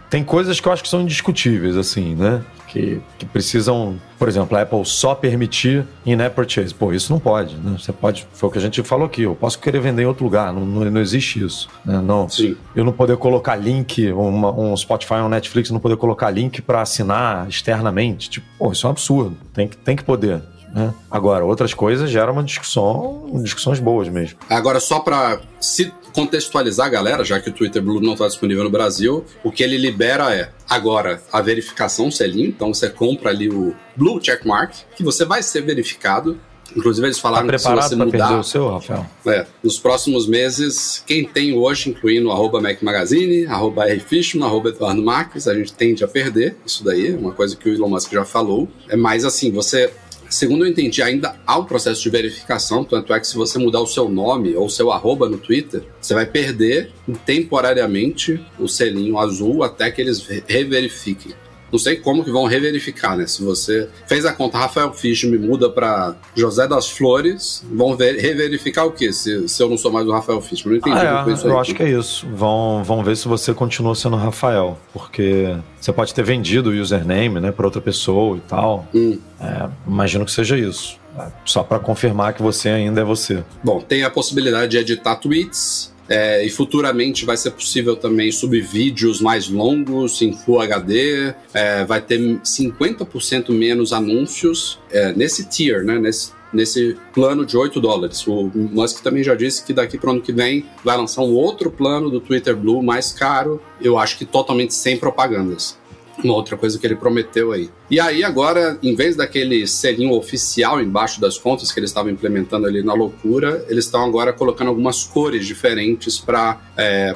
Tem 0.10 0.24
coisas 0.24 0.60
que 0.60 0.68
eu 0.68 0.72
acho 0.72 0.84
que 0.84 0.90
são 0.90 1.02
indiscutíveis, 1.02 1.76
assim, 1.78 2.16
né? 2.16 2.42
Que, 2.68 3.00
que 3.20 3.26
precisam, 3.28 3.98
por 4.18 4.28
exemplo, 4.28 4.58
a 4.58 4.62
Apple 4.64 4.84
só 4.84 5.14
permitir 5.14 5.86
in-app 6.04 6.36
purchase. 6.36 6.74
Pô, 6.74 6.92
isso 6.92 7.14
não 7.14 7.20
pode, 7.20 7.56
né? 7.58 7.76
Você 7.78 7.92
pode, 7.94 8.26
foi 8.34 8.50
o 8.50 8.52
que 8.52 8.58
a 8.58 8.62
gente 8.62 8.82
falou 8.82 9.06
aqui, 9.06 9.22
eu 9.22 9.36
posso 9.36 9.60
querer 9.60 9.80
vender 9.80 10.02
em 10.02 10.06
outro 10.06 10.24
lugar, 10.24 10.52
não, 10.52 10.66
não, 10.66 10.90
não 10.90 11.00
existe 11.02 11.44
isso. 11.46 11.70
Né? 11.86 12.02
Não, 12.02 12.28
Sim. 12.28 12.56
eu 12.76 12.84
não 12.84 12.92
poder 12.92 13.16
colocar 13.18 13.56
link, 13.56 14.12
uma- 14.12 14.52
um 14.52 14.76
Spotify, 14.76 15.16
um 15.16 15.30
Netflix, 15.30 15.70
não 15.70 15.80
poder 15.80 15.98
colocar 15.98 16.32
link 16.32 16.64
para 16.64 16.82
assinar 16.82 17.48
externamente. 17.48 18.28
Tipo, 18.30 18.48
pô, 18.58 18.72
isso 18.72 18.88
é 18.88 18.90
um 18.90 18.92
absurdo. 18.92 19.38
Tem 19.54 19.68
que, 19.68 19.78
tem 19.78 19.96
que 19.96 20.04
poder. 20.04 20.42
Né? 20.74 20.94
Agora, 21.12 21.46
outras 21.46 21.74
coisas 21.74 22.10
geram 22.10 22.34
uma 22.34 22.44
discussão, 22.44 23.30
discussões 23.44 23.80
boas 23.80 24.10
mesmo. 24.10 24.40
Agora, 24.50 24.80
só 24.80 25.00
para 25.00 25.40
se 25.60 25.92
contextualizar 26.14 26.88
a 26.88 26.90
galera, 26.90 27.24
já 27.24 27.40
que 27.40 27.50
o 27.50 27.54
Twitter 27.54 27.82
Blue 27.82 28.02
não 28.02 28.14
está 28.14 28.28
disponível 28.28 28.64
no 28.64 28.70
Brasil, 28.70 29.24
o 29.44 29.52
que 29.52 29.64
ele 29.64 29.78
libera 29.78 30.34
é 30.34 30.50
agora 30.70 31.22
a 31.32 31.42
verificação 31.42 32.10
selinho. 32.10 32.48
Então 32.50 32.74
você 32.74 32.90
compra 32.90 33.30
ali 33.30 33.50
o 33.50 33.76
Blue 33.96 34.20
Checkmark, 34.24 34.74
que 34.96 35.04
você 35.04 35.26
vai 35.26 35.44
ser 35.44 35.62
verificado. 35.62 36.40
Inclusive, 36.76 37.06
eles 37.06 37.18
Tá 37.18 37.22
falaram 37.24 37.48
que 37.48 37.58
se 37.60 37.70
você 37.70 37.96
mudar 37.96 38.40
o 38.40 38.44
seu, 38.44 38.68
Rafael? 38.70 39.06
é, 39.28 39.46
nos 39.64 39.78
próximos 39.78 40.26
meses, 40.28 41.04
quem 41.06 41.24
tem 41.24 41.56
hoje, 41.56 41.90
incluindo 41.92 42.32
arroba 42.32 42.60
Mac 42.60 42.82
Magazine, 42.82 43.46
arroba 43.46 43.88
R. 43.88 44.00
Fishman, 44.00 44.48
arroba 44.48 44.70
Eduardo 44.70 45.04
Marques, 45.04 45.48
a 45.48 45.54
gente 45.54 45.72
tende 45.74 46.04
a 46.04 46.08
perder 46.08 46.56
isso 46.66 46.84
daí, 46.84 47.14
é 47.14 47.16
uma 47.16 47.32
coisa 47.32 47.56
que 47.56 47.70
o 47.70 47.74
Elon 47.76 47.90
Musk 47.90 48.12
já 48.12 48.26
falou. 48.26 48.68
É 48.90 48.96
mais 48.96 49.24
assim, 49.24 49.52
você, 49.52 49.92
segundo 50.34 50.66
eu 50.66 50.70
entendi, 50.70 51.02
ainda 51.02 51.36
há 51.46 51.58
um 51.58 51.66
processo 51.66 52.02
de 52.02 52.10
verificação, 52.10 52.84
tanto 52.84 53.14
é 53.14 53.20
que 53.20 53.28
se 53.28 53.36
você 53.36 53.58
mudar 53.60 53.80
o 53.82 53.88
seu 53.88 54.10
nome 54.10 54.56
ou 54.56 54.66
o 54.66 54.70
seu 54.70 54.92
arroba 54.92 55.30
no 55.30 55.38
Twitter, 55.38 55.84
você 56.02 56.14
vai 56.14 56.26
perder 56.26 56.92
temporariamente 57.26 58.40
o 58.60 58.68
selinho 58.68 59.18
azul 59.18 59.64
até 59.64 59.92
que 59.92 60.02
eles 60.02 60.26
re- 60.26 60.44
reverifiquem. 60.48 61.34
Não 61.74 61.80
sei 61.80 61.96
como 61.96 62.24
que 62.24 62.30
vão 62.30 62.46
reverificar, 62.46 63.18
né? 63.18 63.26
Se 63.26 63.44
você 63.44 63.90
fez 64.08 64.26
a 64.28 64.32
conta 64.32 64.60
Rafael 64.60 64.94
Fisch 64.94 65.24
me 65.24 65.40
muda 65.40 65.72
para 65.72 66.16
José 66.36 66.68
das 66.68 66.88
Flores, 66.88 67.66
vão 67.72 67.98
ver- 67.98 68.16
reverificar 68.20 68.86
o 68.86 68.92
quê? 68.92 69.12
Se, 69.12 69.48
se 69.50 69.64
eu 69.64 69.68
não 69.68 69.76
sou 69.78 69.92
mais 69.92 70.08
o 70.08 70.12
Rafael 70.12 70.40
Fisch. 70.40 70.64
Não 70.66 70.76
entendi 70.76 70.96
Ah, 70.96 71.26
é, 71.28 71.48
eu 71.48 71.60
acho 71.60 71.74
que 71.74 71.82
é 71.82 71.90
isso. 71.90 72.28
Vão, 72.32 72.84
vão 72.84 73.04
ver 73.04 73.18
se 73.18 73.28
você 73.28 73.54
continua 73.56 73.96
sendo 73.96 74.16
Rafael, 74.16 74.78
porque 74.94 75.56
você 75.82 75.92
pode 75.92 76.14
ter 76.14 76.24
vendido 76.24 76.70
o 76.70 76.74
username 76.80 77.40
né, 77.40 77.52
para 77.52 77.66
outra 77.66 77.82
pessoa 77.82 78.38
e 78.38 78.42
tal. 78.42 78.88
Hum. 78.94 79.18
É, 79.42 79.68
imagino 79.88 80.26
que 80.26 80.32
seja 80.32 80.56
isso. 80.58 80.98
É, 81.18 81.28
Só 81.46 81.64
para 81.64 81.80
confirmar 81.80 82.34
que 82.34 82.42
você 82.42 82.70
ainda 82.70 83.02
é 83.02 83.04
você. 83.04 83.44
Bom, 83.64 83.80
tem 83.82 84.04
a 84.04 84.10
possibilidade 84.10 84.72
de 84.72 84.78
editar 84.78 85.16
tweets. 85.16 85.93
É, 86.08 86.46
e 86.46 86.50
futuramente 86.50 87.26
vai 87.26 87.38
ser 87.38 87.52
possível 87.52 87.96
também 87.96 88.32
subir 88.32 88.62
vídeos 88.62 89.22
mais 89.22 89.48
longos 89.48 90.22
em 90.22 90.34
Full 90.34 90.62
HD. 90.62 91.34
é, 91.54 91.86
vai 91.86 92.02
ter 92.02 92.20
50% 92.20 93.50
menos 93.52 93.94
anúncios 93.94 94.80
é, 94.92 95.14
nesse 95.14 95.48
tier, 95.48 95.84
né? 95.84 95.98
Nesse, 96.00 96.32
nesse 96.54 96.96
plano 97.14 97.46
de 97.46 97.58
8 97.58 97.80
dólares. 97.80 98.26
O 98.28 98.52
Musk 98.54 99.02
também 99.02 99.24
já 99.24 99.36
disse 99.36 99.64
que 99.64 99.74
daqui 99.74 99.98
para 99.98 100.10
o 100.10 100.14
ano 100.14 100.22
que 100.22 100.32
vem 100.32 100.66
vai 100.84 100.96
lançar 100.96 101.22
um 101.22 101.34
outro 101.34 101.72
plano 101.72 102.10
do 102.10 102.20
Twitter 102.20 102.56
Blue 102.56 102.84
mais 102.84 103.12
caro. 103.12 103.62
Eu 103.82 103.98
acho 103.98 104.18
que 104.18 104.26
totalmente 104.26 104.74
sem 104.74 104.98
propagandas. 104.98 105.78
Uma 106.24 106.36
outra 106.36 106.56
coisa 106.58 106.78
que 106.78 106.86
ele 106.86 106.96
prometeu 106.96 107.52
aí. 107.52 107.70
E 107.90 108.00
aí, 108.00 108.24
agora, 108.24 108.78
em 108.84 108.96
vez 108.96 109.16
daquele 109.16 109.66
selinho 109.66 110.14
oficial 110.14 110.82
embaixo 110.82 111.20
das 111.20 111.38
contas 111.38 111.72
que 111.72 111.80
eles 111.80 111.90
estavam 111.90 112.12
implementando 112.12 112.68
ali 112.68 112.84
na 112.84 112.94
loucura, 112.94 113.66
eles 113.68 113.86
estão 113.86 114.04
agora 114.04 114.32
colocando 114.32 114.68
algumas 114.68 115.04
cores 115.04 115.46
diferentes 115.46 116.20
para, 116.20 116.60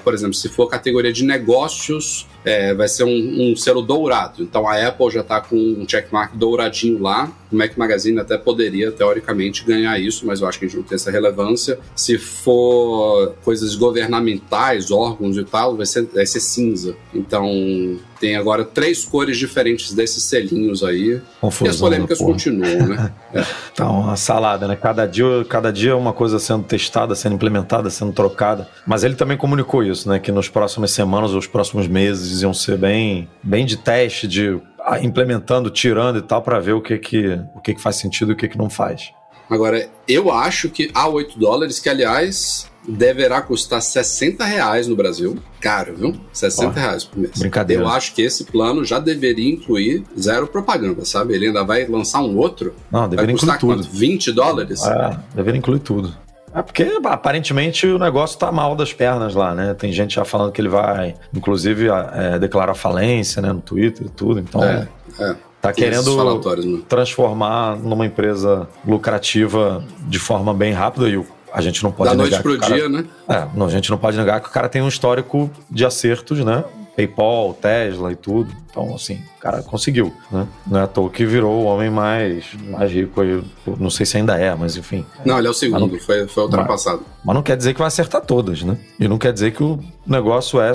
por 0.03 0.13
exemplo, 0.13 0.33
se 0.33 0.49
for 0.49 0.67
categoria 0.67 1.13
de 1.13 1.23
negócios, 1.23 2.27
é, 2.43 2.73
vai 2.73 2.87
ser 2.87 3.03
um, 3.03 3.51
um 3.51 3.55
selo 3.55 3.81
dourado. 3.81 4.41
Então 4.41 4.67
a 4.67 4.87
Apple 4.87 5.11
já 5.11 5.21
está 5.21 5.41
com 5.41 5.55
um 5.55 5.87
checkmark 5.87 6.33
douradinho 6.35 7.01
lá. 7.01 7.31
O 7.51 7.55
Mac 7.55 7.77
Magazine 7.77 8.19
até 8.19 8.37
poderia, 8.37 8.91
teoricamente, 8.91 9.63
ganhar 9.63 9.97
isso, 9.99 10.25
mas 10.25 10.41
eu 10.41 10.47
acho 10.47 10.59
que 10.59 10.65
a 10.65 10.67
gente 10.67 10.77
não 10.77 10.83
tem 10.83 10.95
essa 10.95 11.11
relevância. 11.11 11.79
Se 11.95 12.17
for 12.17 13.33
coisas 13.43 13.75
governamentais, 13.75 14.91
órgãos 14.91 15.37
e 15.37 15.43
tal, 15.43 15.75
vai 15.75 15.85
ser, 15.85 16.05
vai 16.13 16.25
ser 16.25 16.39
cinza. 16.39 16.95
Então 17.13 17.97
tem 18.19 18.35
agora 18.35 18.63
três 18.63 19.05
cores 19.05 19.37
diferentes 19.37 19.93
desses 19.93 20.23
selinhos 20.23 20.83
aí. 20.83 21.21
Confusão, 21.39 21.67
e 21.67 21.69
as 21.69 21.77
polêmicas 21.77 22.17
continuam, 22.19 22.87
né? 22.87 23.13
É. 23.33 23.45
Tá 23.75 23.91
uma 23.91 24.15
salada, 24.15 24.67
né? 24.67 24.75
Cada 24.75 25.05
dia, 25.05 25.45
cada 25.47 25.71
dia 25.71 25.95
uma 25.95 26.11
coisa 26.11 26.39
sendo 26.39 26.63
testada, 26.63 27.13
sendo 27.13 27.35
implementada, 27.35 27.91
sendo 27.91 28.11
trocada. 28.11 28.67
Mas 28.87 29.03
ele 29.03 29.13
também 29.13 29.37
comunicou 29.37 29.83
isso, 29.83 30.09
né? 30.09 30.17
Que 30.17 30.31
nas 30.31 30.49
próximas 30.49 30.91
semanas 30.91 31.31
ou 31.31 31.37
os 31.37 31.45
próximos 31.45 31.87
meses 31.87 32.41
iam 32.41 32.53
ser 32.55 32.77
bem, 32.77 33.29
bem 33.43 33.65
de 33.65 33.77
teste, 33.77 34.27
de 34.27 34.59
implementando, 35.01 35.69
tirando 35.69 36.19
e 36.19 36.21
tal, 36.21 36.41
para 36.41 36.59
ver 36.59 36.73
o 36.73 36.81
que 36.81 36.97
que, 36.97 37.39
o 37.55 37.59
que 37.61 37.73
que 37.73 37.81
faz 37.81 37.97
sentido 37.97 38.31
e 38.31 38.33
o 38.33 38.37
que 38.37 38.47
que 38.47 38.57
não 38.57 38.69
faz. 38.69 39.11
Agora, 39.49 39.89
eu 40.07 40.31
acho 40.31 40.69
que 40.69 40.91
a 40.93 41.07
8 41.07 41.39
dólares, 41.39 41.79
que 41.79 41.87
aliás 41.89 42.69
deverá 42.87 43.41
custar 43.41 43.81
60 43.81 44.43
reais 44.45 44.87
no 44.87 44.95
Brasil. 44.95 45.37
Caro, 45.59 45.95
viu? 45.95 46.15
60 46.31 46.67
Ó, 46.67 46.73
reais 46.73 47.03
por 47.03 47.19
mês. 47.19 47.37
brincadeira. 47.37 47.83
Eu 47.83 47.87
acho 47.87 48.13
que 48.13 48.21
esse 48.21 48.45
plano 48.45 48.83
já 48.85 48.99
deveria 48.99 49.49
incluir 49.53 50.03
zero 50.17 50.47
propaganda, 50.47 51.03
sabe? 51.03 51.33
Ele 51.33 51.47
ainda 51.47 51.63
vai 51.63 51.85
lançar 51.85 52.21
um 52.21 52.37
outro. 52.37 52.73
Não, 52.91 53.07
deveria 53.09 53.33
incluir 53.33 53.51
custar 53.53 53.59
tudo. 53.59 53.83
quanto? 53.83 53.89
20 53.89 54.31
dólares? 54.31 54.85
É, 54.85 55.17
deveria 55.35 55.57
incluir 55.57 55.79
tudo. 55.79 56.15
É 56.57 56.61
porque 56.63 56.97
aparentemente 57.05 57.85
o 57.85 57.99
negócio 57.99 58.37
tá 58.39 58.51
mal 58.51 58.75
das 58.75 58.91
pernas 58.91 59.35
lá, 59.35 59.53
né? 59.53 59.73
Tem 59.75 59.91
gente 59.91 60.15
já 60.15 60.25
falando 60.25 60.51
que 60.51 60.59
ele 60.59 60.69
vai, 60.69 61.13
inclusive, 61.33 61.87
é, 62.13 62.39
declarar 62.39 62.73
falência, 62.73 63.41
né, 63.41 63.51
no 63.53 63.61
Twitter 63.61 64.07
e 64.07 64.09
tudo. 64.09 64.39
Então, 64.39 64.63
É, 64.63 64.87
é. 65.19 65.35
Tá 65.61 65.73
Tem 65.73 65.83
querendo 65.85 66.15
né? 66.63 66.81
transformar 66.87 67.75
numa 67.77 68.05
empresa 68.05 68.67
lucrativa 68.85 69.83
de 70.01 70.19
forma 70.19 70.53
bem 70.53 70.71
rápida 70.71 71.09
e 71.09 71.17
o- 71.17 71.25
a 71.51 71.61
gente 71.61 71.83
não 71.83 71.91
pode 71.91 72.09
Da 72.09 72.15
negar 72.15 72.29
noite 72.29 72.43
que 72.43 72.47
o 72.47 72.51
pro 72.51 72.59
cara- 72.59 72.75
dia, 72.75 72.87
né? 72.89 73.05
É, 73.27 73.47
não, 73.55 73.65
a 73.65 73.69
gente 73.69 73.89
não 73.89 73.97
pode 73.97 74.17
negar 74.17 74.39
que 74.39 74.47
o 74.49 74.51
cara 74.51 74.69
tem 74.69 74.81
um 74.81 74.87
histórico 74.87 75.49
de 75.69 75.83
acertos, 75.85 76.39
né? 76.45 76.63
PayPal, 76.97 77.53
Tesla 77.53 78.11
e 78.11 78.15
tudo. 78.15 78.51
Então, 78.71 78.95
assim, 78.95 79.21
o 79.37 79.39
cara 79.39 79.61
conseguiu, 79.61 80.11
né? 80.31 80.47
Não 80.65 80.79
é 80.79 80.83
à 80.83 80.87
toa 80.87 81.11
que 81.11 81.23
virou 81.23 81.61
o 81.61 81.65
homem 81.65 81.91
mais, 81.91 82.45
mais 82.71 82.91
rico 82.91 83.21
aí. 83.21 83.43
Não 83.79 83.91
sei 83.91 84.03
se 84.03 84.17
ainda 84.17 84.35
é, 84.35 84.53
mas 84.55 84.75
enfim. 84.75 85.05
Não, 85.23 85.37
ele 85.37 85.47
é 85.47 85.49
o 85.51 85.53
segundo, 85.53 85.93
Mas 85.93 86.03
foi, 86.03 86.27
foi 86.27 86.43
ultrapassado. 86.43 87.03
Mas 87.23 87.35
não 87.35 87.43
quer 87.43 87.55
dizer 87.55 87.73
que 87.73 87.79
vai 87.79 87.87
acertar 87.87 88.21
todas, 88.21 88.63
né? 88.63 88.75
E 88.99 89.07
não 89.07 89.19
quer 89.19 89.31
dizer 89.31 89.51
que 89.51 89.61
o 89.63 89.79
negócio 90.07 90.59
é 90.59 90.71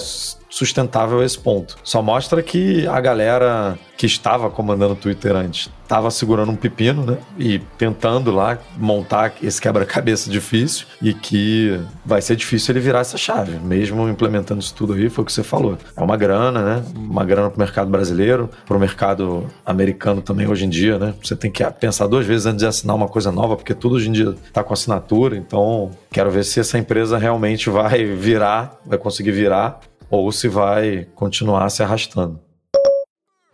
sustentável 0.53 1.21
a 1.21 1.25
esse 1.25 1.39
ponto. 1.39 1.79
Só 1.83 2.03
mostra 2.03 2.43
que 2.43 2.87
a 2.87 3.01
galera 3.01 3.79
que 3.97 4.07
estava 4.07 4.51
comandando 4.51 4.93
o 4.93 4.97
Twitter 4.97 5.35
antes 5.35 5.71
estava 5.83 6.11
segurando 6.11 6.51
um 6.51 6.57
pepino, 6.57 7.05
né? 7.05 7.19
E 7.39 7.59
tentando 7.77 8.31
lá 8.31 8.59
montar 8.79 9.35
esse 9.43 9.61
quebra-cabeça 9.61 10.31
difícil 10.31 10.87
e 11.03 11.13
que 11.13 11.79
vai 12.05 12.23
ser 12.23 12.35
difícil 12.35 12.73
ele 12.73 12.81
virar 12.81 13.01
essa 13.01 13.19
chave, 13.19 13.59
mesmo 13.59 14.09
implementando 14.09 14.61
isso 14.61 14.75
tudo 14.75 14.95
aí, 14.95 15.11
foi 15.11 15.23
o 15.23 15.27
que 15.27 15.33
você 15.33 15.43
falou. 15.43 15.77
É 15.95 16.03
uma 16.03 16.17
grana, 16.17 16.63
né? 16.63 16.85
Uma 16.97 17.25
grana 17.25 17.51
pro 17.51 17.59
mercado 17.59 17.91
brasileiro, 17.91 18.49
pro 18.67 18.79
mercado 18.79 19.47
americano 19.67 20.23
também 20.23 20.49
hoje 20.49 20.65
em 20.65 20.71
dia, 20.71 20.99
né? 20.99 21.15
Você 21.23 21.37
tem 21.37 21.51
que 21.51 21.63
pensar 21.73 22.07
duas 22.07 22.25
vezes 22.25 22.47
antes 22.47 22.61
de 22.61 22.67
assinar 22.67 22.97
uma 22.97 23.09
coisa 23.09 23.31
nova, 23.31 23.55
porque 23.55 23.75
tudo 23.75 23.97
hoje 23.97 24.09
em 24.09 24.13
dia 24.13 24.35
tá 24.53 24.65
com 24.65 24.73
assinatura, 24.73 25.37
então 25.37 25.91
quero 26.11 26.31
ver 26.31 26.45
se 26.45 26.59
essa 26.59 26.79
empresa 26.79 27.19
realmente 27.19 27.69
vai 27.69 28.05
virar, 28.05 28.81
vai 28.87 28.97
conseguir 28.99 29.33
virar 29.33 29.79
ou 30.13 30.31
se 30.31 30.47
vai 30.47 31.09
continuar 31.15 31.71
se 31.71 31.83
arrastando. 31.83 32.39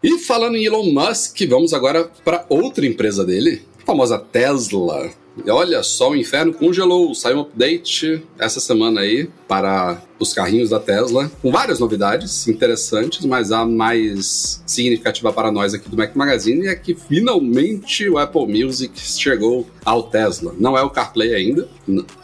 E 0.02 0.18
falando 0.18 0.56
em 0.56 0.64
Elon 0.64 0.92
Musk, 0.92 1.40
vamos 1.48 1.72
agora 1.72 2.11
para 2.24 2.44
outra 2.48 2.84
empresa 2.84 3.24
dele, 3.24 3.62
a 3.80 3.86
famosa 3.86 4.18
Tesla. 4.18 5.09
E 5.44 5.48
olha 5.48 5.84
só, 5.84 6.11
o 6.11 6.16
inferno 6.16 6.52
congelou. 6.52 7.14
Saiu 7.14 7.38
um 7.38 7.40
update 7.42 8.24
essa 8.40 8.59
semana 8.59 9.02
aí 9.02 9.30
para 9.46 10.02
os 10.18 10.32
carrinhos 10.32 10.70
da 10.70 10.80
Tesla, 10.80 11.30
com 11.40 11.50
várias 11.50 11.78
novidades 11.78 12.48
interessantes, 12.48 13.24
mas 13.24 13.52
a 13.52 13.64
mais 13.64 14.62
significativa 14.66 15.32
para 15.32 15.50
nós 15.52 15.74
aqui 15.74 15.88
do 15.88 15.96
Mac 15.96 16.14
Magazine 16.14 16.66
é 16.66 16.74
que 16.74 16.94
finalmente 16.94 18.08
o 18.08 18.18
Apple 18.18 18.46
Music 18.46 18.98
chegou 18.98 19.66
ao 19.84 20.02
Tesla. 20.02 20.54
Não 20.58 20.76
é 20.76 20.82
o 20.82 20.90
CarPlay 20.90 21.34
ainda, 21.34 21.68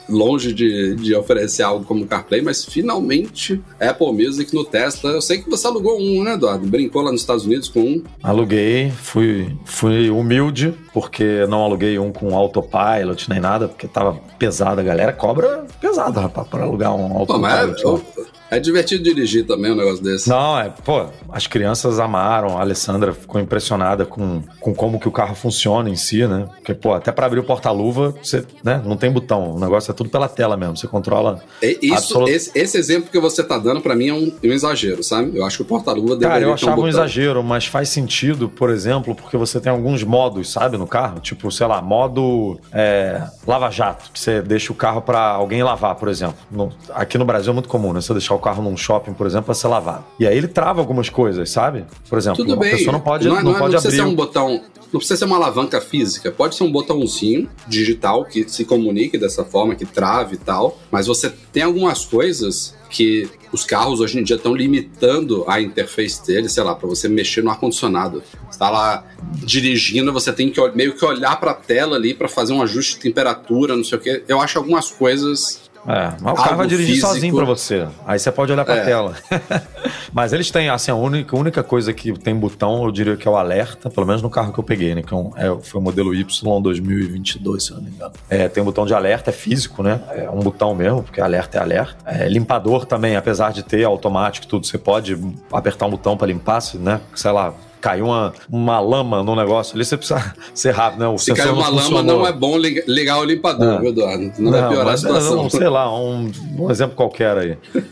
longe 0.09 0.53
de, 0.53 0.95
de 0.97 1.14
oferecer 1.14 1.62
algo 1.62 1.84
como 1.84 2.07
CarPlay, 2.07 2.42
mas 2.42 2.64
finalmente 2.64 3.61
Apple 3.80 4.12
Music 4.12 4.55
no 4.55 4.64
Tesla. 4.64 5.11
Eu 5.11 5.22
sei 5.22 5.38
que 5.38 5.49
você 5.49 5.66
alugou 5.66 5.99
um, 5.99 6.22
né, 6.22 6.34
Eduardo? 6.34 6.66
Brincou 6.66 7.03
lá 7.03 7.11
nos 7.11 7.22
Estados 7.22 7.45
Unidos 7.47 7.68
com 7.68 7.80
um. 7.80 8.03
Aluguei, 8.22 8.90
fui, 8.90 9.57
fui 9.64 10.11
humilde, 10.11 10.74
porque 10.92 11.47
não 11.49 11.62
aluguei 11.62 11.99
um 11.99 12.12
com 12.12 12.36
autopilot 12.36 13.28
nem 13.30 13.40
nada, 13.40 13.68
porque 13.68 13.86
tava 13.86 14.20
pesado. 14.38 14.80
A 14.80 14.84
galera 14.84 15.12
cobra 15.12 15.64
pesado, 15.80 16.20
rapaz, 16.20 16.47
para 16.49 16.64
alugar 16.64 16.95
um 16.95 17.24
Pô, 17.24 17.38
mas 17.38 17.82
autopilot. 17.85 18.24
é, 18.24 18.32
lá. 18.32 18.34
É 18.51 18.59
divertido 18.61 19.03
dirigir 19.03 19.47
também 19.47 19.72
um 19.72 19.74
negócio 19.76 20.03
desse. 20.03 20.28
Não, 20.28 20.59
é, 20.59 20.68
pô, 20.84 21.07
as 21.32 21.47
crianças 21.47 21.99
amaram, 21.99 22.57
a 22.57 22.61
Alessandra 22.61 23.12
ficou 23.12 23.40
impressionada 23.40 24.05
com, 24.07 24.42
com 24.61 24.74
como 24.74 25.01
que 25.01 25.09
o 25.09 25.12
carro 25.12 25.34
funciona 25.34 25.88
em 25.90 25.97
si, 25.97 26.26
né? 26.26 26.47
Porque, 26.57 26.74
pô, 26.74 26.95
até 26.95 27.11
para 27.12 27.26
abrir 27.26 27.40
o 27.40 27.45
porta-luva, 27.45 28.14
você, 28.22 28.45
né, 28.62 28.80
não 28.84 28.97
tem 28.97 29.11
botão, 29.11 29.53
o 29.57 29.59
negócio 29.61 29.90
é 29.90 29.95
tudo 29.95 30.11
pela 30.11 30.28
tela 30.28 30.57
mesmo, 30.57 30.76
você 30.76 30.86
controla. 30.86 31.42
É, 31.62 31.76
Isso, 31.82 31.95
Absolut- 31.95 32.30
esse, 32.32 32.51
esse 32.55 32.76
exemplo 32.78 33.11
que 33.11 33.18
você 33.18 33.42
tá 33.42 33.59
dando 33.59 33.80
pra 33.80 33.95
mim 33.97 34.09
é 34.09 34.14
um, 34.14 34.32
um 34.45 34.53
exagero, 34.53 35.03
sabe? 35.03 35.36
Eu 35.36 35.45
acho 35.45 35.57
que 35.59 35.62
o 35.62 35.66
porta-luva 35.66 36.14
deveria 36.16 36.28
Cara, 36.30 36.42
eu 36.45 36.51
um 36.51 36.55
achava 36.55 36.72
um 36.72 36.76
botão. 36.76 36.88
exagero, 36.88 37.42
mas 37.42 37.66
faz 37.66 37.88
sentido, 37.88 38.49
por 38.49 38.70
exemplo, 38.70 39.14
porque 39.14 39.36
você 39.36 39.61
tem 39.61 39.70
alguns 39.72 40.03
modos, 40.05 40.51
sabe, 40.53 40.76
no 40.76 40.86
carro, 40.86 41.18
tipo, 41.20 41.51
sei 41.51 41.66
lá, 41.66 41.80
modo 41.82 42.59
é, 42.72 43.22
lava-jato, 43.47 44.11
que 44.12 44.18
você 44.20 44.40
deixa 44.42 44.72
o 44.72 44.76
carro 44.76 45.03
para 45.03 45.20
alguém 45.30 45.62
lavar, 45.62 45.95
por 45.97 46.09
exemplo. 46.09 46.36
No- 46.51 46.72
aqui 46.95 47.18
no 47.18 47.24
Brasil 47.24 47.51
é 47.51 47.55
muito 47.55 47.68
comum, 47.68 47.92
né? 47.92 48.01
Você 48.01 48.12
deixar 48.12 48.34
o 48.35 48.39
carro 48.39 48.62
num 48.62 48.76
shopping, 48.76 49.12
por 49.12 49.26
exemplo, 49.26 49.47
para 49.47 49.55
ser 49.55 49.68
lavado. 49.68 50.05
E 50.18 50.26
aí 50.26 50.37
ele 50.37 50.49
trava 50.49 50.80
algumas 50.80 51.09
coisas, 51.09 51.51
sabe? 51.51 51.85
Por 52.09 52.18
exemplo, 52.18 52.37
Tudo 52.37 52.55
uma 52.55 52.61
bem. 52.61 52.70
pessoa 52.72 52.93
não 52.93 53.01
pode, 53.01 53.26
não, 53.26 53.35
não 53.35 53.41
é- 53.41 53.45
não 53.45 53.51
é- 53.57 53.59
pode 53.59 53.74
não 53.74 53.80
precisa 53.80 54.03
abrir. 54.03 54.09
ser 54.11 54.12
um 54.12 54.16
botão. 54.16 54.62
Não 54.93 54.99
precisa 55.01 55.18
ser 55.18 55.24
uma 55.24 55.37
alavanca 55.37 55.80
física. 55.80 56.30
Pode 56.30 56.55
ser 56.55 56.62
um 56.62 56.70
botãozinho 56.70 57.49
digital 57.66 58.24
que 58.24 58.49
se 58.49 58.64
comunique 58.64 59.18
dessa 59.18 59.45
forma, 59.45 59.74
que 59.74 59.85
trave 59.85 60.37
e 60.37 60.39
tal. 60.39 60.78
Mas 60.91 61.09
você 61.09 61.32
tem 61.53 61.64
algumas 61.64 62.05
coisas 62.05 62.76
que 62.91 63.28
os 63.53 63.64
carros 63.64 63.99
hoje 63.99 64.20
em 64.20 64.22
dia 64.22 64.37
estão 64.37 64.55
limitando 64.55 65.45
a 65.49 65.61
interface 65.61 66.24
dele, 66.24 66.49
sei 66.49 66.62
lá, 66.62 66.76
para 66.76 66.87
você 66.89 67.09
mexer 67.09 67.43
no 67.43 67.51
ar-condicionado. 67.51 68.22
Você 68.49 68.57
tá 68.57 68.70
lá 68.70 69.05
dirigindo, 69.32 70.12
você 70.12 70.32
tem 70.32 70.49
que 70.49 70.61
meio 70.76 70.95
que 70.95 71.05
olhar 71.05 71.41
para 71.41 71.51
a 71.51 71.55
tela 71.55 71.97
ali 71.97 72.14
para 72.14 72.28
fazer 72.28 72.53
um 72.53 72.62
ajuste 72.62 72.95
de 72.95 73.01
temperatura, 73.01 73.74
não 73.76 73.82
sei 73.82 73.99
o 73.99 74.01
quê. 74.01 74.22
Eu 74.28 74.41
acho 74.41 74.59
algumas 74.59 74.93
coisas 74.93 75.62
É, 75.87 76.12
mas 76.20 76.32
o 76.32 76.43
carro 76.43 76.57
vai 76.57 76.66
dirigir 76.66 76.95
físico. 76.95 77.09
sozinho 77.12 77.35
pra 77.37 77.45
você. 77.45 77.87
Aí 78.07 78.18
você 78.18 78.32
pode 78.32 78.51
olhar 78.53 78.64
pra 78.64 78.76
É. 78.76 78.85
tela. 78.85 79.14
mas 80.12 80.32
eles 80.32 80.51
têm, 80.51 80.68
assim, 80.70 80.91
a 80.91 80.95
única, 80.95 81.37
única 81.37 81.62
coisa 81.62 81.93
que 81.93 82.12
tem 82.18 82.35
botão, 82.35 82.85
eu 82.85 82.91
diria 82.91 83.16
que 83.16 83.26
é 83.28 83.30
o 83.30 83.37
alerta, 83.37 83.91
pelo 83.91 84.07
menos 84.07 84.22
no 84.22 84.30
carro 84.30 84.53
que 84.53 84.59
eu 84.59 84.64
peguei, 84.64 84.95
né? 84.95 85.03
Que 85.03 85.12
é 85.12 85.16
um- 85.16 85.32
é, 85.37 85.47
foi 85.62 85.80
o 85.80 85.85
modelo 85.85 86.14
Y 86.14 86.61
2022, 86.62 87.64
se 87.64 87.70
eu 87.72 87.76
não 87.76 87.85
me 87.85 87.91
engano. 87.91 88.12
É, 88.30 88.49
tem 88.49 88.62
um 88.62 88.66
botão 88.66 88.87
de 88.87 88.95
alerta, 88.95 89.30
é 89.30 89.32
físico, 89.32 89.82
né? 89.82 90.01
É 90.11 90.30
um 90.30 90.41
botão 90.41 90.74
mesmo, 90.74 91.03
porque 91.03 91.20
alerta 91.20 91.59
é 91.59 91.61
alerta. 91.61 91.97
É, 92.07 92.28
limpador 92.28 92.87
também, 92.87 93.16
apesar 93.16 93.53
de 93.53 93.62
ter 93.62 93.85
automático 93.85 94.47
e 94.47 94.49
tudo, 94.49 94.66
você 94.66 94.78
pode 94.78 95.18
apertar 95.53 95.87
um 95.87 95.91
botão 95.91 96.16
pra 96.16 96.26
limpar, 96.26 96.61
se, 96.61 96.78
né? 96.78 97.01
Sei 97.14 97.30
lá. 97.30 97.53
Caiu 97.85 98.07
uma, 98.07 98.32
uma 98.51 98.80
lama 98.80 99.22
no 99.22 99.37
negócio 99.37 99.74
ali, 99.76 99.85
você 99.85 99.95
precisa 99.99 100.35
ser 100.55 100.70
rápido, 100.70 101.01
né? 101.01 101.09
O 101.09 101.18
Se 101.18 101.35
cair 101.35 101.51
uma 101.53 101.70
não 101.70 101.76
lama, 101.76 102.03
não 102.03 102.26
é 102.26 102.32
bom 102.32 102.57
liga- 102.57 102.82
ligar 102.89 103.18
o 103.18 103.24
limpador, 103.24 103.74
É. 103.74 103.78
viu, 103.80 103.91
Eduardo? 103.91 104.32
Não, 104.39 104.51
vai 104.51 104.68
piorar 104.68 104.80
a 104.80 104.91
mas, 104.93 105.01
situação. 105.01 105.37
Não, 105.37 105.51
sei 105.51 105.68
lá, 105.68 105.95
um, 105.95 106.32
um 106.59 106.70
exemplo 106.70 106.97
qualquer 106.97 107.37
aí. 107.37 107.59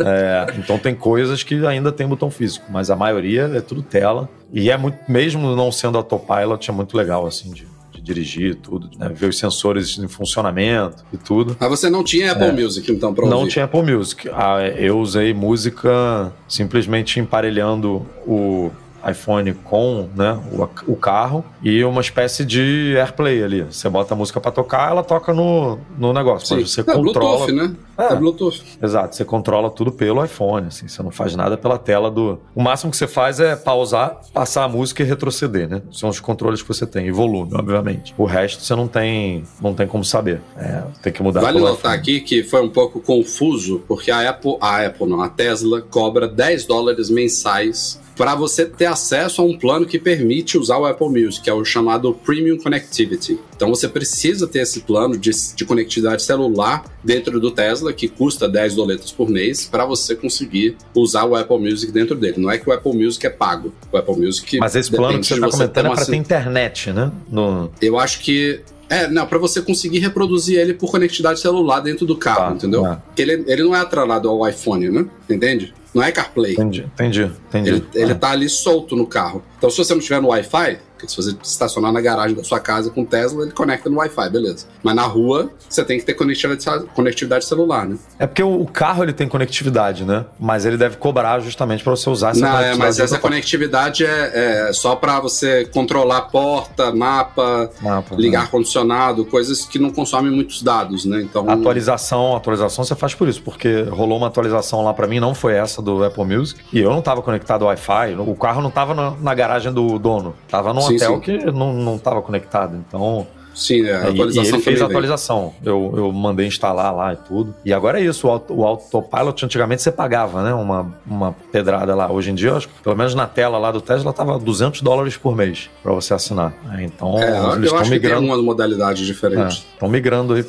É, 0.00 0.54
então 0.58 0.76
tem 0.76 0.92
coisas 0.92 1.44
que 1.44 1.64
ainda 1.64 1.92
tem 1.92 2.04
botão 2.06 2.30
físico, 2.32 2.66
mas 2.68 2.90
a 2.90 2.96
maioria 2.96 3.48
é 3.54 3.60
tudo 3.60 3.80
tela. 3.80 4.28
E 4.52 4.70
é 4.72 4.76
muito, 4.76 4.98
mesmo 5.08 5.54
não 5.54 5.70
sendo 5.70 5.96
autopilot, 5.96 6.68
é 6.68 6.72
muito 6.72 6.96
legal, 6.96 7.24
assim, 7.26 7.52
de, 7.52 7.64
de 7.92 8.00
dirigir 8.00 8.50
e 8.50 8.54
tudo, 8.56 8.90
né? 8.98 9.08
Ver 9.14 9.28
os 9.28 9.38
sensores 9.38 9.96
em 9.98 10.08
funcionamento 10.08 11.04
e 11.12 11.16
tudo. 11.16 11.56
Mas 11.60 11.68
você 11.70 11.88
não 11.88 12.02
tinha 12.02 12.32
Apple 12.32 12.50
Music, 12.60 12.90
então, 12.90 13.14
pra 13.14 13.24
É. 13.26 13.28
Não 13.30 13.38
ouvir? 13.38 13.50
tinha 13.52 13.66
Apple 13.66 13.82
Music. 13.82 14.28
Ah, 14.32 14.58
eu 14.76 14.98
usei 14.98 15.32
música 15.32 16.32
simplesmente 16.48 17.20
emparelhando 17.20 18.04
o 18.26 18.72
iPhone 19.06 19.52
com 19.52 20.08
né, 20.14 20.38
o, 20.52 20.92
o 20.92 20.96
carro 20.96 21.44
e 21.62 21.84
uma 21.84 22.00
espécie 22.00 22.44
de 22.44 22.94
AirPlay 22.96 23.42
ali. 23.42 23.62
Você 23.62 23.88
bota 23.88 24.14
a 24.14 24.16
música 24.16 24.40
pra 24.40 24.50
tocar, 24.50 24.90
ela 24.90 25.02
toca 25.02 25.32
no, 25.32 25.78
no 25.98 26.12
negócio. 26.12 26.56
Mas 26.56 26.70
você 26.70 26.80
é 26.80 26.84
controla. 26.84 27.46
Bluetooth, 27.46 27.52
né? 27.52 27.76
É. 27.96 28.12
É 28.12 28.16
Bluetooth. 28.16 28.62
Exato, 28.80 29.16
você 29.16 29.24
controla 29.24 29.70
tudo 29.70 29.90
pelo 29.90 30.24
iPhone, 30.24 30.68
assim, 30.68 30.86
você 30.86 31.02
não 31.02 31.10
faz 31.10 31.34
nada 31.34 31.56
pela 31.56 31.78
tela 31.78 32.10
do. 32.10 32.38
O 32.54 32.62
máximo 32.62 32.90
que 32.90 32.96
você 32.96 33.08
faz 33.08 33.40
é 33.40 33.56
pausar, 33.56 34.20
passar 34.32 34.64
a 34.64 34.68
música 34.68 35.02
e 35.02 35.06
retroceder, 35.06 35.68
né? 35.68 35.82
São 35.90 36.08
os 36.08 36.20
controles 36.20 36.62
que 36.62 36.68
você 36.68 36.86
tem, 36.86 37.06
e 37.06 37.10
volume, 37.10 37.50
obviamente. 37.54 38.14
O 38.16 38.24
resto 38.24 38.62
você 38.62 38.74
não 38.74 38.86
tem, 38.86 39.44
não 39.60 39.74
tem 39.74 39.86
como 39.86 40.04
saber. 40.04 40.40
É, 40.56 40.82
tem 41.02 41.12
que 41.12 41.22
mudar 41.22 41.40
Vale 41.40 41.58
notar 41.58 41.76
iPhone. 41.76 41.94
aqui 41.94 42.20
que 42.20 42.42
foi 42.42 42.62
um 42.62 42.70
pouco 42.70 43.00
confuso, 43.00 43.82
porque 43.88 44.10
a 44.10 44.30
Apple, 44.30 44.56
a 44.60 44.86
Apple 44.86 45.06
não, 45.06 45.20
a 45.20 45.28
Tesla 45.28 45.80
cobra 45.82 46.28
10 46.28 46.66
dólares 46.66 47.10
mensais 47.10 48.00
para 48.18 48.34
você 48.34 48.66
ter 48.66 48.86
acesso 48.86 49.40
a 49.40 49.44
um 49.44 49.56
plano 49.56 49.86
que 49.86 49.96
permite 49.96 50.58
usar 50.58 50.76
o 50.76 50.84
Apple 50.84 51.08
Music, 51.08 51.44
que 51.44 51.48
é 51.48 51.54
o 51.54 51.64
chamado 51.64 52.12
Premium 52.12 52.58
Connectivity. 52.58 53.38
Então 53.54 53.68
você 53.68 53.88
precisa 53.88 54.48
ter 54.48 54.58
esse 54.58 54.80
plano 54.80 55.16
de, 55.16 55.30
de 55.54 55.64
conectividade 55.64 56.24
celular 56.24 56.84
dentro 57.02 57.38
do 57.38 57.52
Tesla, 57.52 57.92
que 57.92 58.08
custa 58.08 58.48
10 58.48 58.74
doletas 58.74 59.12
por 59.12 59.30
mês, 59.30 59.68
para 59.70 59.86
você 59.86 60.16
conseguir 60.16 60.76
usar 60.92 61.24
o 61.26 61.36
Apple 61.36 61.58
Music 61.58 61.92
dentro 61.92 62.16
dele. 62.16 62.34
Não 62.38 62.50
é 62.50 62.58
que 62.58 62.68
o 62.68 62.72
Apple 62.72 62.92
Music 62.92 63.24
é 63.24 63.30
pago. 63.30 63.72
O 63.92 63.96
Apple 63.96 64.16
Music. 64.16 64.58
Mas 64.58 64.74
esse 64.74 64.90
plano 64.90 65.20
que 65.20 65.26
você 65.26 65.34
está 65.34 65.48
comentando 65.48 65.86
é 65.86 65.94
para 65.94 66.04
ter 66.04 66.16
internet, 66.16 66.92
né? 66.92 67.12
No... 67.30 67.70
Eu 67.80 67.98
acho 68.00 68.18
que. 68.18 68.60
É, 68.88 69.06
não, 69.08 69.26
para 69.26 69.38
você 69.38 69.60
conseguir 69.60 69.98
reproduzir 69.98 70.58
ele 70.58 70.72
por 70.74 70.90
conectividade 70.90 71.40
celular 71.40 71.80
dentro 71.80 72.06
do 72.06 72.16
carro, 72.16 72.48
Tá, 72.50 72.52
entendeu? 72.52 72.82
Porque 73.06 73.22
ele, 73.22 73.44
ele 73.46 73.62
não 73.62 73.74
é 73.76 73.80
atrelado 73.80 74.28
ao 74.28 74.48
iPhone, 74.48 74.88
né? 74.90 75.06
Entende? 75.28 75.74
Não 75.94 76.02
é 76.02 76.10
CarPlay. 76.12 76.52
Entendi, 76.52 76.86
entendi, 76.94 77.30
entendi. 77.48 77.68
Ele, 77.70 77.84
ele 77.94 78.12
É. 78.12 78.14
tá 78.14 78.30
ali 78.30 78.48
solto 78.48 78.94
no 78.96 79.06
carro. 79.06 79.42
Então, 79.58 79.68
se 79.70 79.76
você 79.78 79.92
não 79.94 80.00
tiver 80.00 80.20
no 80.22 80.28
Wi-Fi, 80.28 80.78
Porque 80.98 81.08
se 81.08 81.16
você 81.16 81.36
estacionar 81.40 81.92
na 81.92 82.00
garagem 82.00 82.36
da 82.36 82.42
sua 82.42 82.58
casa 82.58 82.90
com 82.90 83.04
Tesla, 83.04 83.44
ele 83.44 83.52
conecta 83.52 83.88
no 83.88 83.98
Wi-Fi, 83.98 84.30
beleza. 84.30 84.66
Mas 84.82 84.96
na 84.96 85.04
rua, 85.04 85.48
você 85.68 85.84
tem 85.84 85.96
que 85.96 86.04
ter 86.04 86.14
conectividade, 86.14 87.44
celular, 87.44 87.86
né? 87.86 87.96
É 88.18 88.26
porque 88.26 88.42
o, 88.42 88.66
carro 88.66 89.04
ele 89.04 89.12
tem 89.12 89.28
conectividade, 89.28 90.04
né? 90.04 90.26
Mas 90.40 90.66
ele 90.66 90.76
deve 90.76 90.96
cobrar 90.96 91.38
justamente 91.38 91.84
para 91.84 91.92
você 91.92 92.10
usar 92.10 92.30
essa 92.30 92.40
Não, 92.40 92.58
é, 92.58 92.74
mas 92.74 92.98
essa 92.98 93.16
conectividade 93.18 94.04
é, 94.04 94.68
é 94.68 94.72
só 94.72 94.96
para 94.96 95.20
você 95.20 95.66
controlar 95.66 96.22
porta, 96.22 96.92
mapa, 96.92 97.70
Mapa, 97.80 98.16
ligar 98.16 98.40
né? 98.40 98.44
ar-condicionado, 98.46 99.24
coisas 99.24 99.64
que 99.64 99.78
não 99.78 99.90
consomem 99.90 100.32
muitos 100.32 100.62
dados, 100.62 101.04
né? 101.04 101.22
Então, 101.22 101.48
Atualização, 101.48 102.34
atualização 102.34 102.84
você 102.84 102.96
faz 102.96 103.14
por 103.14 103.28
isso, 103.28 103.40
porque 103.42 103.82
rolou 103.82 104.18
uma 104.18 104.26
atualização 104.26 104.82
lá 104.82 104.92
pra 104.92 105.06
mim, 105.06 105.20
não 105.20 105.34
foi 105.34 105.54
essa 105.54 105.80
do 105.80 106.02
Apple 106.02 106.24
Music, 106.24 106.60
e 106.72 106.80
eu 106.80 106.90
não 106.90 107.00
tava 107.00 107.22
conectado 107.22 107.62
ao 107.62 107.68
Wi-Fi, 107.68 108.16
o 108.18 108.34
carro 108.34 108.60
não 108.60 108.70
tava 108.70 108.94
na, 108.94 109.12
na 109.12 109.34
garagem 109.34 109.72
do 109.72 109.98
dono, 109.98 110.34
tava 110.48 110.72
num 110.72 110.87
Sim, 110.88 110.96
hotel 110.96 111.14
sim. 111.14 111.20
que 111.20 111.50
não, 111.52 111.72
não 111.72 111.98
tava 111.98 112.22
conectado, 112.22 112.76
então... 112.76 113.26
sim, 113.58 113.84
é, 113.86 113.94
a 113.94 113.98
É, 113.98 114.02
e- 114.02 114.06
e, 114.06 114.10
atualização 114.12 114.54
ele 114.54 114.62
fez 114.62 114.82
a 114.82 114.86
atualização. 114.86 115.54
Eu, 115.64 115.92
eu 115.96 116.12
mandei 116.12 116.46
instalar 116.46 116.94
lá 116.94 117.12
e 117.12 117.16
tudo. 117.16 117.54
E 117.64 117.72
agora 117.72 118.00
é 118.00 118.04
isso, 118.04 118.26
o, 118.26 118.30
auto, 118.30 118.54
o 118.54 118.64
autopilot 118.66 119.44
antigamente 119.44 119.82
você 119.82 119.90
pagava, 119.92 120.42
né? 120.42 120.54
Uma, 120.54 120.94
uma 121.06 121.32
pedrada 121.52 121.94
lá. 121.94 122.10
Hoje 122.10 122.30
em 122.30 122.34
dia, 122.34 122.54
acho 122.54 122.68
que 122.68 122.82
pelo 122.82 122.96
menos 122.96 123.14
na 123.14 123.26
tela 123.26 123.58
lá 123.58 123.70
do 123.70 123.80
Tesla 123.80 124.12
tava 124.12 124.38
200 124.38 124.80
dólares 124.80 125.16
por 125.16 125.34
mês 125.36 125.68
pra 125.82 125.92
você 125.92 126.14
assinar. 126.14 126.52
É, 126.76 126.82
Então, 126.84 127.18
É, 127.18 127.28
eles 127.28 127.34
eu 127.36 127.62
estão 127.64 127.78
acho 127.78 127.90
que 127.90 128.00
tem 128.00 128.10
migrando. 128.10 128.26
uma 128.26 128.40
modalidade 128.42 129.04
diferente. 129.04 129.66
Estão 129.74 129.88
migrando 129.88 130.34
aí 130.34 130.44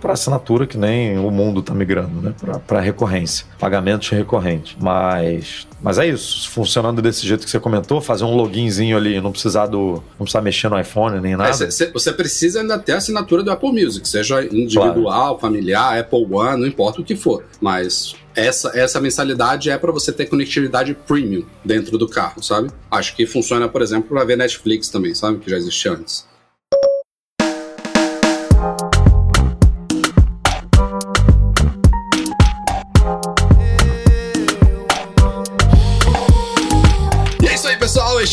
pra 0.00 0.12
assinatura, 0.12 0.66
que 0.66 0.76
nem 0.78 1.18
o 1.18 1.30
mundo 1.30 1.62
tá 1.62 1.74
migrando, 1.74 2.20
né? 2.20 2.34
Pra 2.66 2.80
recorrência. 2.80 3.46
Pagamentos 3.58 4.08
recorrentes. 4.10 4.76
Mas. 4.80 5.66
Mas 5.82 5.98
é 5.98 6.06
isso. 6.06 6.48
Funcionando 6.50 7.02
desse 7.02 7.26
jeito 7.26 7.44
que 7.44 7.50
você 7.50 7.60
comentou, 7.60 8.00
fazer 8.00 8.24
um 8.24 8.34
loginzinho 8.34 8.96
ali, 8.96 9.20
não 9.20 9.30
precisar 9.30 9.66
do. 9.66 10.02
Não 10.18 10.20
precisar 10.24 10.40
mexer 10.40 10.68
no 10.70 10.78
iPhone 10.80 11.20
nem 11.20 11.34
É, 11.34 11.36
nada. 11.36 11.52
cê- 11.52 11.70
cê- 11.70 11.90
você 11.92 12.10
precisa 12.12 12.33
ainda 12.56 12.78
ter 12.78 12.92
a 12.92 12.96
assinatura 12.96 13.42
do 13.42 13.50
Apple 13.50 13.72
Music, 13.72 14.08
seja 14.08 14.44
individual, 14.44 15.38
familiar, 15.38 15.98
Apple 15.98 16.26
One, 16.30 16.60
não 16.60 16.66
importa 16.66 17.00
o 17.00 17.04
que 17.04 17.16
for. 17.16 17.44
Mas 17.60 18.14
essa, 18.34 18.72
essa 18.74 19.00
mensalidade 19.00 19.70
é 19.70 19.78
para 19.78 19.92
você 19.92 20.12
ter 20.12 20.26
conectividade 20.26 20.94
premium 20.94 21.44
dentro 21.64 21.96
do 21.96 22.08
carro, 22.08 22.42
sabe? 22.42 22.70
Acho 22.90 23.14
que 23.14 23.26
funciona, 23.26 23.68
por 23.68 23.82
exemplo, 23.82 24.08
para 24.08 24.24
ver 24.24 24.36
Netflix 24.36 24.88
também, 24.88 25.14
sabe? 25.14 25.38
Que 25.38 25.50
já 25.50 25.56
existia 25.56 25.92
antes. 25.92 26.26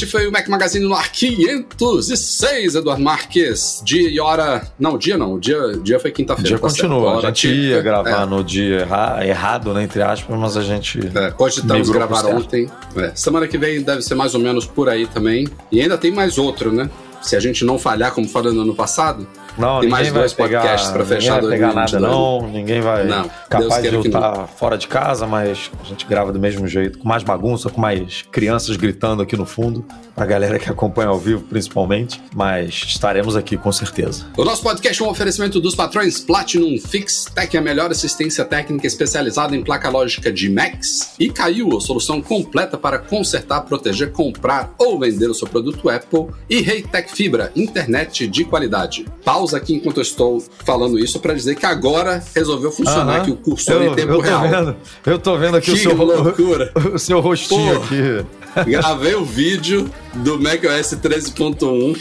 Este 0.02 0.12
foi 0.12 0.28
o 0.28 0.32
Mac 0.32 0.47
Magazine 0.47 0.84
no 0.84 0.95
ar 0.95 1.12
506, 1.12 2.74
Eduardo 2.74 3.04
Marques. 3.04 3.84
Dia 3.86 4.10
e 4.10 4.20
hora. 4.20 4.68
Não, 4.80 4.97
dia 4.97 5.16
não. 5.16 5.34
O 5.36 5.39
dia, 5.39 5.60
dia 5.84 5.99
foi 5.99 6.10
O 6.10 6.14
quinta-feira. 6.16 6.47
dia 6.49 6.58
tá 6.58 6.70
certo. 6.70 6.82
continua. 6.88 7.12
A 7.12 7.16
Hora 7.18 7.28
gente 7.28 7.41
típica. 7.49 7.64
ia 7.68 7.82
gravar 7.84 8.24
É. 8.24 8.26
no 8.26 8.43
dia 8.43 8.78
erra- 8.80 9.20
errado, 9.28 9.72
né? 9.76 9.84
Entre 9.84 10.02
aspas, 10.02 10.39
mas 10.39 10.58
a 10.58 10.64
gente. 10.64 10.99
É, 11.14 11.30
cogitamos 11.30 11.88
gravar 11.91 12.24
certo. 12.24 12.36
ontem. 12.36 12.68
É, 12.95 13.12
semana 13.14 13.47
que 13.47 13.60
vem 13.60 13.84
deve 13.84 14.02
ser 14.02 14.16
mais 14.16 14.34
ou 14.34 14.39
menos 14.39 14.66
por 14.66 14.89
aí 14.89 15.06
também. 15.06 15.47
E 15.72 15.80
ainda 15.80 15.99
tem 15.99 16.12
mais 16.12 16.39
outro, 16.39 16.72
né? 16.72 16.89
Se 17.22 17.36
a 17.36 17.39
gente 17.39 17.64
não 17.64 17.78
falhar 17.78 18.12
como 18.12 18.28
falou 18.28 18.52
no 18.52 18.62
ano 18.62 18.74
passado, 18.74 19.28
Não, 19.58 19.80
Tem 19.80 19.89
ninguém 19.89 19.89
mais 19.89 20.08
vai 20.10 20.20
dois 20.22 20.34
pegar, 20.34 20.62
podcasts 20.62 20.91
ninguém 20.91 21.08
fechar 21.08 21.41
vai 21.41 21.52
pegar 21.52 21.74
nada, 21.74 21.99
2022. 21.99 22.12
não. 22.12 22.47
Ninguém 22.49 22.82
vai. 22.82 23.04
Não, 23.06 23.22
Deus 23.22 23.34
capaz 23.49 23.84
de 23.84 23.93
eu 23.93 24.02
estar 24.02 24.47
fora 24.47 24.78
de 24.78 24.88
casa, 24.88 25.28
mas 25.28 25.70
a 25.84 25.88
gente 25.88 26.06
grava 26.06 26.32
do 26.32 26.39
mesmo 26.39 26.68
jeito, 26.68 26.97
com 26.99 27.08
mais 27.08 27.24
bagunça, 27.24 27.70
com 27.70 27.80
mais 27.80 28.24
crianças 28.32 28.76
gritando 28.78 29.22
aqui 29.22 29.36
no 29.36 29.45
fundo, 29.45 29.86
pra 30.16 30.26
galera 30.26 30.58
que 30.58 30.70
acompanha 30.70 31.10
ao 31.10 31.20
vivo, 31.20 31.41
principalmente. 31.43 32.22
Mas 32.36 32.84
estaremos 32.88 33.36
aqui 33.36 33.58
com 33.58 33.72
certeza. 33.72 34.26
O 34.38 34.43
nosso 34.43 34.64
podcast 34.64 35.02
é 35.02 35.06
um 35.06 35.10
oferecimento 35.10 35.60
dos 35.60 35.76
patrões 35.76 36.20
Platinum 36.20 36.78
Fix 36.80 37.26
Tech, 37.34 37.56
a 37.58 37.62
melhor 37.62 37.91
assistência 37.91 38.45
técnica 38.45 38.88
especializada 38.88 39.56
em 39.56 39.64
placa 39.64 39.89
lógica 39.89 40.32
de 40.32 40.49
Macs, 40.49 41.12
e 41.20 41.30
Caiu, 41.30 41.78
a 41.78 41.82
solução 41.82 42.22
completa 42.22 42.78
para 42.78 42.97
consertar, 42.99 43.62
proteger, 43.62 44.12
comprar 44.12 44.74
ou 44.78 44.99
vender 44.99 45.30
o 45.30 45.34
seu 45.34 45.47
produto 45.47 45.89
Apple, 45.89 46.28
e 46.49 46.62
Reitec 46.62 47.12
Fibra, 47.16 47.52
internet 47.56 48.28
de 48.28 48.43
qualidade. 48.45 49.06
Pausa 49.42 49.58
aqui 49.58 49.74
enquanto 49.74 49.98
eu 49.98 50.04
estou 50.04 50.44
falando 50.64 51.00
isso 51.00 51.20
para 51.20 51.34
dizer 51.34 51.56
que 51.56 51.66
agora 51.66 52.24
resolveu 52.36 52.72
funcionar 52.72 53.14
Aham. 53.14 53.22
aqui 53.22 53.32
o 53.32 53.36
cursor 53.36 53.82
eu, 53.82 53.92
em 53.92 53.96
tempo 53.96 54.12
eu 54.12 54.18
tô 54.18 54.22
real. 54.22 54.42
Vendo, 54.48 54.76
eu 55.04 55.20
tô 55.20 55.38
vendo 55.38 55.58
aqui 55.58 55.72
o 55.72 55.74
Que 55.74 55.80
seu, 55.80 55.96
loucura! 55.96 56.72
o 56.94 57.00
seu 57.00 57.20
rostinho 57.20 57.80
Pô. 57.80 57.84
aqui. 57.84 58.70
Gravei 58.70 59.16
o 59.16 59.26
vídeo 59.26 59.89
do 60.14 60.39
macOS 60.39 60.94
13.1 60.94 62.00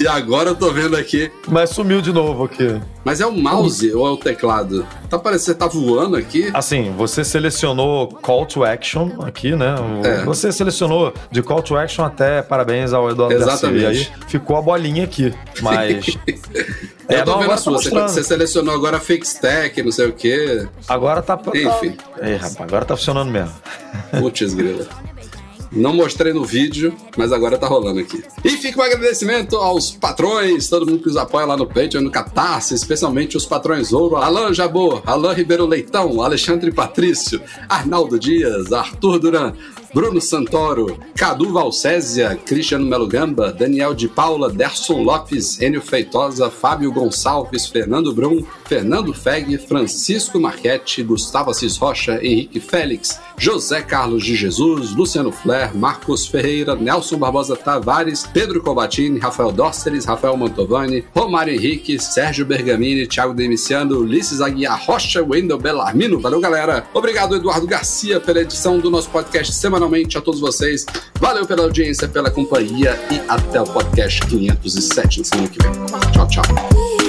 e 0.00 0.08
agora 0.08 0.50
eu 0.50 0.56
tô 0.56 0.72
vendo 0.72 0.96
aqui. 0.96 1.30
Mas 1.46 1.70
sumiu 1.70 2.00
de 2.02 2.12
novo 2.12 2.42
aqui. 2.44 2.80
Mas 3.04 3.20
é 3.20 3.26
o 3.26 3.32
mouse 3.32 3.92
ou 3.92 4.06
é 4.06 4.10
o 4.10 4.16
teclado? 4.16 4.86
Tá 5.10 5.18
parecendo 5.18 5.58
tá 5.58 5.66
voando 5.66 6.16
aqui. 6.16 6.50
Assim, 6.54 6.92
você 6.96 7.24
selecionou 7.24 8.06
call 8.08 8.46
to 8.46 8.64
action 8.64 9.10
aqui, 9.22 9.56
né? 9.56 9.74
É. 10.04 10.24
Você 10.24 10.52
selecionou 10.52 11.12
de 11.30 11.42
call 11.42 11.62
to 11.62 11.76
action 11.76 12.04
até 12.04 12.42
parabéns 12.42 12.92
ao 12.92 13.10
Eduardo 13.10 13.34
Exatamente. 13.34 13.82
Garcia. 13.82 14.02
E 14.02 14.22
aí 14.22 14.28
ficou 14.28 14.56
a 14.56 14.62
bolinha 14.62 15.04
aqui. 15.04 15.34
Mas. 15.60 16.16
Eu 17.08 17.18
É, 17.18 17.22
tô 17.24 17.32
não, 17.32 17.40
vendo 17.40 17.50
a 17.52 17.56
sua. 17.56 17.82
tá 17.90 18.08
Você, 18.08 18.22
selecionou 18.22 18.72
agora 18.74 18.98
Fix 19.00 19.34
Tech, 19.34 19.82
não 19.82 19.90
sei 19.92 20.06
o 20.06 20.12
quê. 20.12 20.66
Agora 20.88 21.20
tá. 21.20 21.36
tá- 21.36 21.50
Enfim. 21.54 21.96
Ei, 22.22 22.36
rapaz, 22.36 22.56
agora 22.60 22.84
tá 22.84 22.96
funcionando 22.96 23.30
mesmo. 23.30 23.52
Putz, 24.18 24.54
grila. 24.54 24.86
Não 25.72 25.94
mostrei 25.94 26.34
no 26.34 26.44
vídeo, 26.44 26.94
mas 27.16 27.32
agora 27.32 27.56
tá 27.56 27.66
rolando 27.66 28.00
aqui. 28.00 28.22
E 28.44 28.50
fica 28.50 28.78
um 28.80 28.84
agradecimento 28.84 29.56
aos 29.56 29.90
patrões, 29.90 30.68
todo 30.68 30.86
mundo 30.86 31.00
que 31.00 31.06
nos 31.06 31.16
apoia 31.16 31.46
lá 31.46 31.56
no 31.56 31.66
Patreon, 31.66 32.02
no 32.02 32.10
Catarse, 32.10 32.74
especialmente 32.74 33.36
os 33.38 33.46
patrões 33.46 33.92
ouro, 33.92 34.16
Alain 34.16 34.52
Jabor, 34.52 35.02
Alain 35.06 35.34
Ribeiro 35.34 35.66
Leitão, 35.66 36.20
Alexandre 36.20 36.70
Patrício, 36.70 37.40
Arnaldo 37.68 38.18
Dias, 38.18 38.70
Arthur 38.70 39.18
Duran, 39.18 39.54
Bruno 39.94 40.20
Santoro, 40.20 40.98
Cadu 41.14 41.52
Valcésia, 41.52 42.34
Cristiano 42.46 42.86
Melo 42.86 43.06
Gamba, 43.06 43.52
Daniel 43.52 43.94
de 43.94 44.08
Paula, 44.08 44.50
Derson 44.50 45.02
Lopes, 45.02 45.60
Enio 45.60 45.82
Feitosa, 45.82 46.50
Fábio 46.50 46.92
Gonçalves, 46.92 47.66
Fernando 47.66 48.12
Brum, 48.14 48.44
Fernando 48.72 49.12
Feg, 49.12 49.58
Francisco 49.58 50.40
Marchetti, 50.40 51.02
Gustavo 51.02 51.50
Assis 51.50 51.76
Rocha, 51.76 52.18
Henrique 52.24 52.58
Félix, 52.58 53.20
José 53.36 53.82
Carlos 53.82 54.24
de 54.24 54.34
Jesus, 54.34 54.92
Luciano 54.92 55.30
Flair, 55.30 55.76
Marcos 55.76 56.26
Ferreira, 56.26 56.74
Nelson 56.74 57.18
Barbosa 57.18 57.54
Tavares, 57.54 58.26
Pedro 58.32 58.62
Cobatini, 58.62 59.18
Rafael 59.18 59.52
Dóceres, 59.52 60.06
Rafael 60.06 60.38
Mantovani, 60.38 61.04
Romário 61.14 61.52
Henrique, 61.52 61.98
Sérgio 61.98 62.46
Bergamini, 62.46 63.06
Thiago 63.06 63.34
Demiciano, 63.34 63.98
Ulisses 63.98 64.40
Aguiar 64.40 64.82
Rocha, 64.86 65.22
Wendel 65.22 65.58
Bellarmino. 65.58 66.18
Valeu, 66.18 66.40
galera. 66.40 66.86
Obrigado, 66.94 67.36
Eduardo 67.36 67.66
Garcia, 67.66 68.20
pela 68.20 68.40
edição 68.40 68.78
do 68.78 68.90
nosso 68.90 69.10
podcast 69.10 69.52
semanalmente 69.52 70.16
a 70.16 70.22
todos 70.22 70.40
vocês. 70.40 70.86
Valeu 71.20 71.44
pela 71.44 71.64
audiência, 71.64 72.08
pela 72.08 72.30
companhia 72.30 72.98
e 73.10 73.20
até 73.28 73.60
o 73.60 73.64
podcast 73.64 74.26
507 74.26 75.18
na 75.18 75.24
semana 75.26 75.48
que 75.48 75.58
vem. 75.62 75.72
Tchau, 76.12 76.26
tchau. 76.26 77.01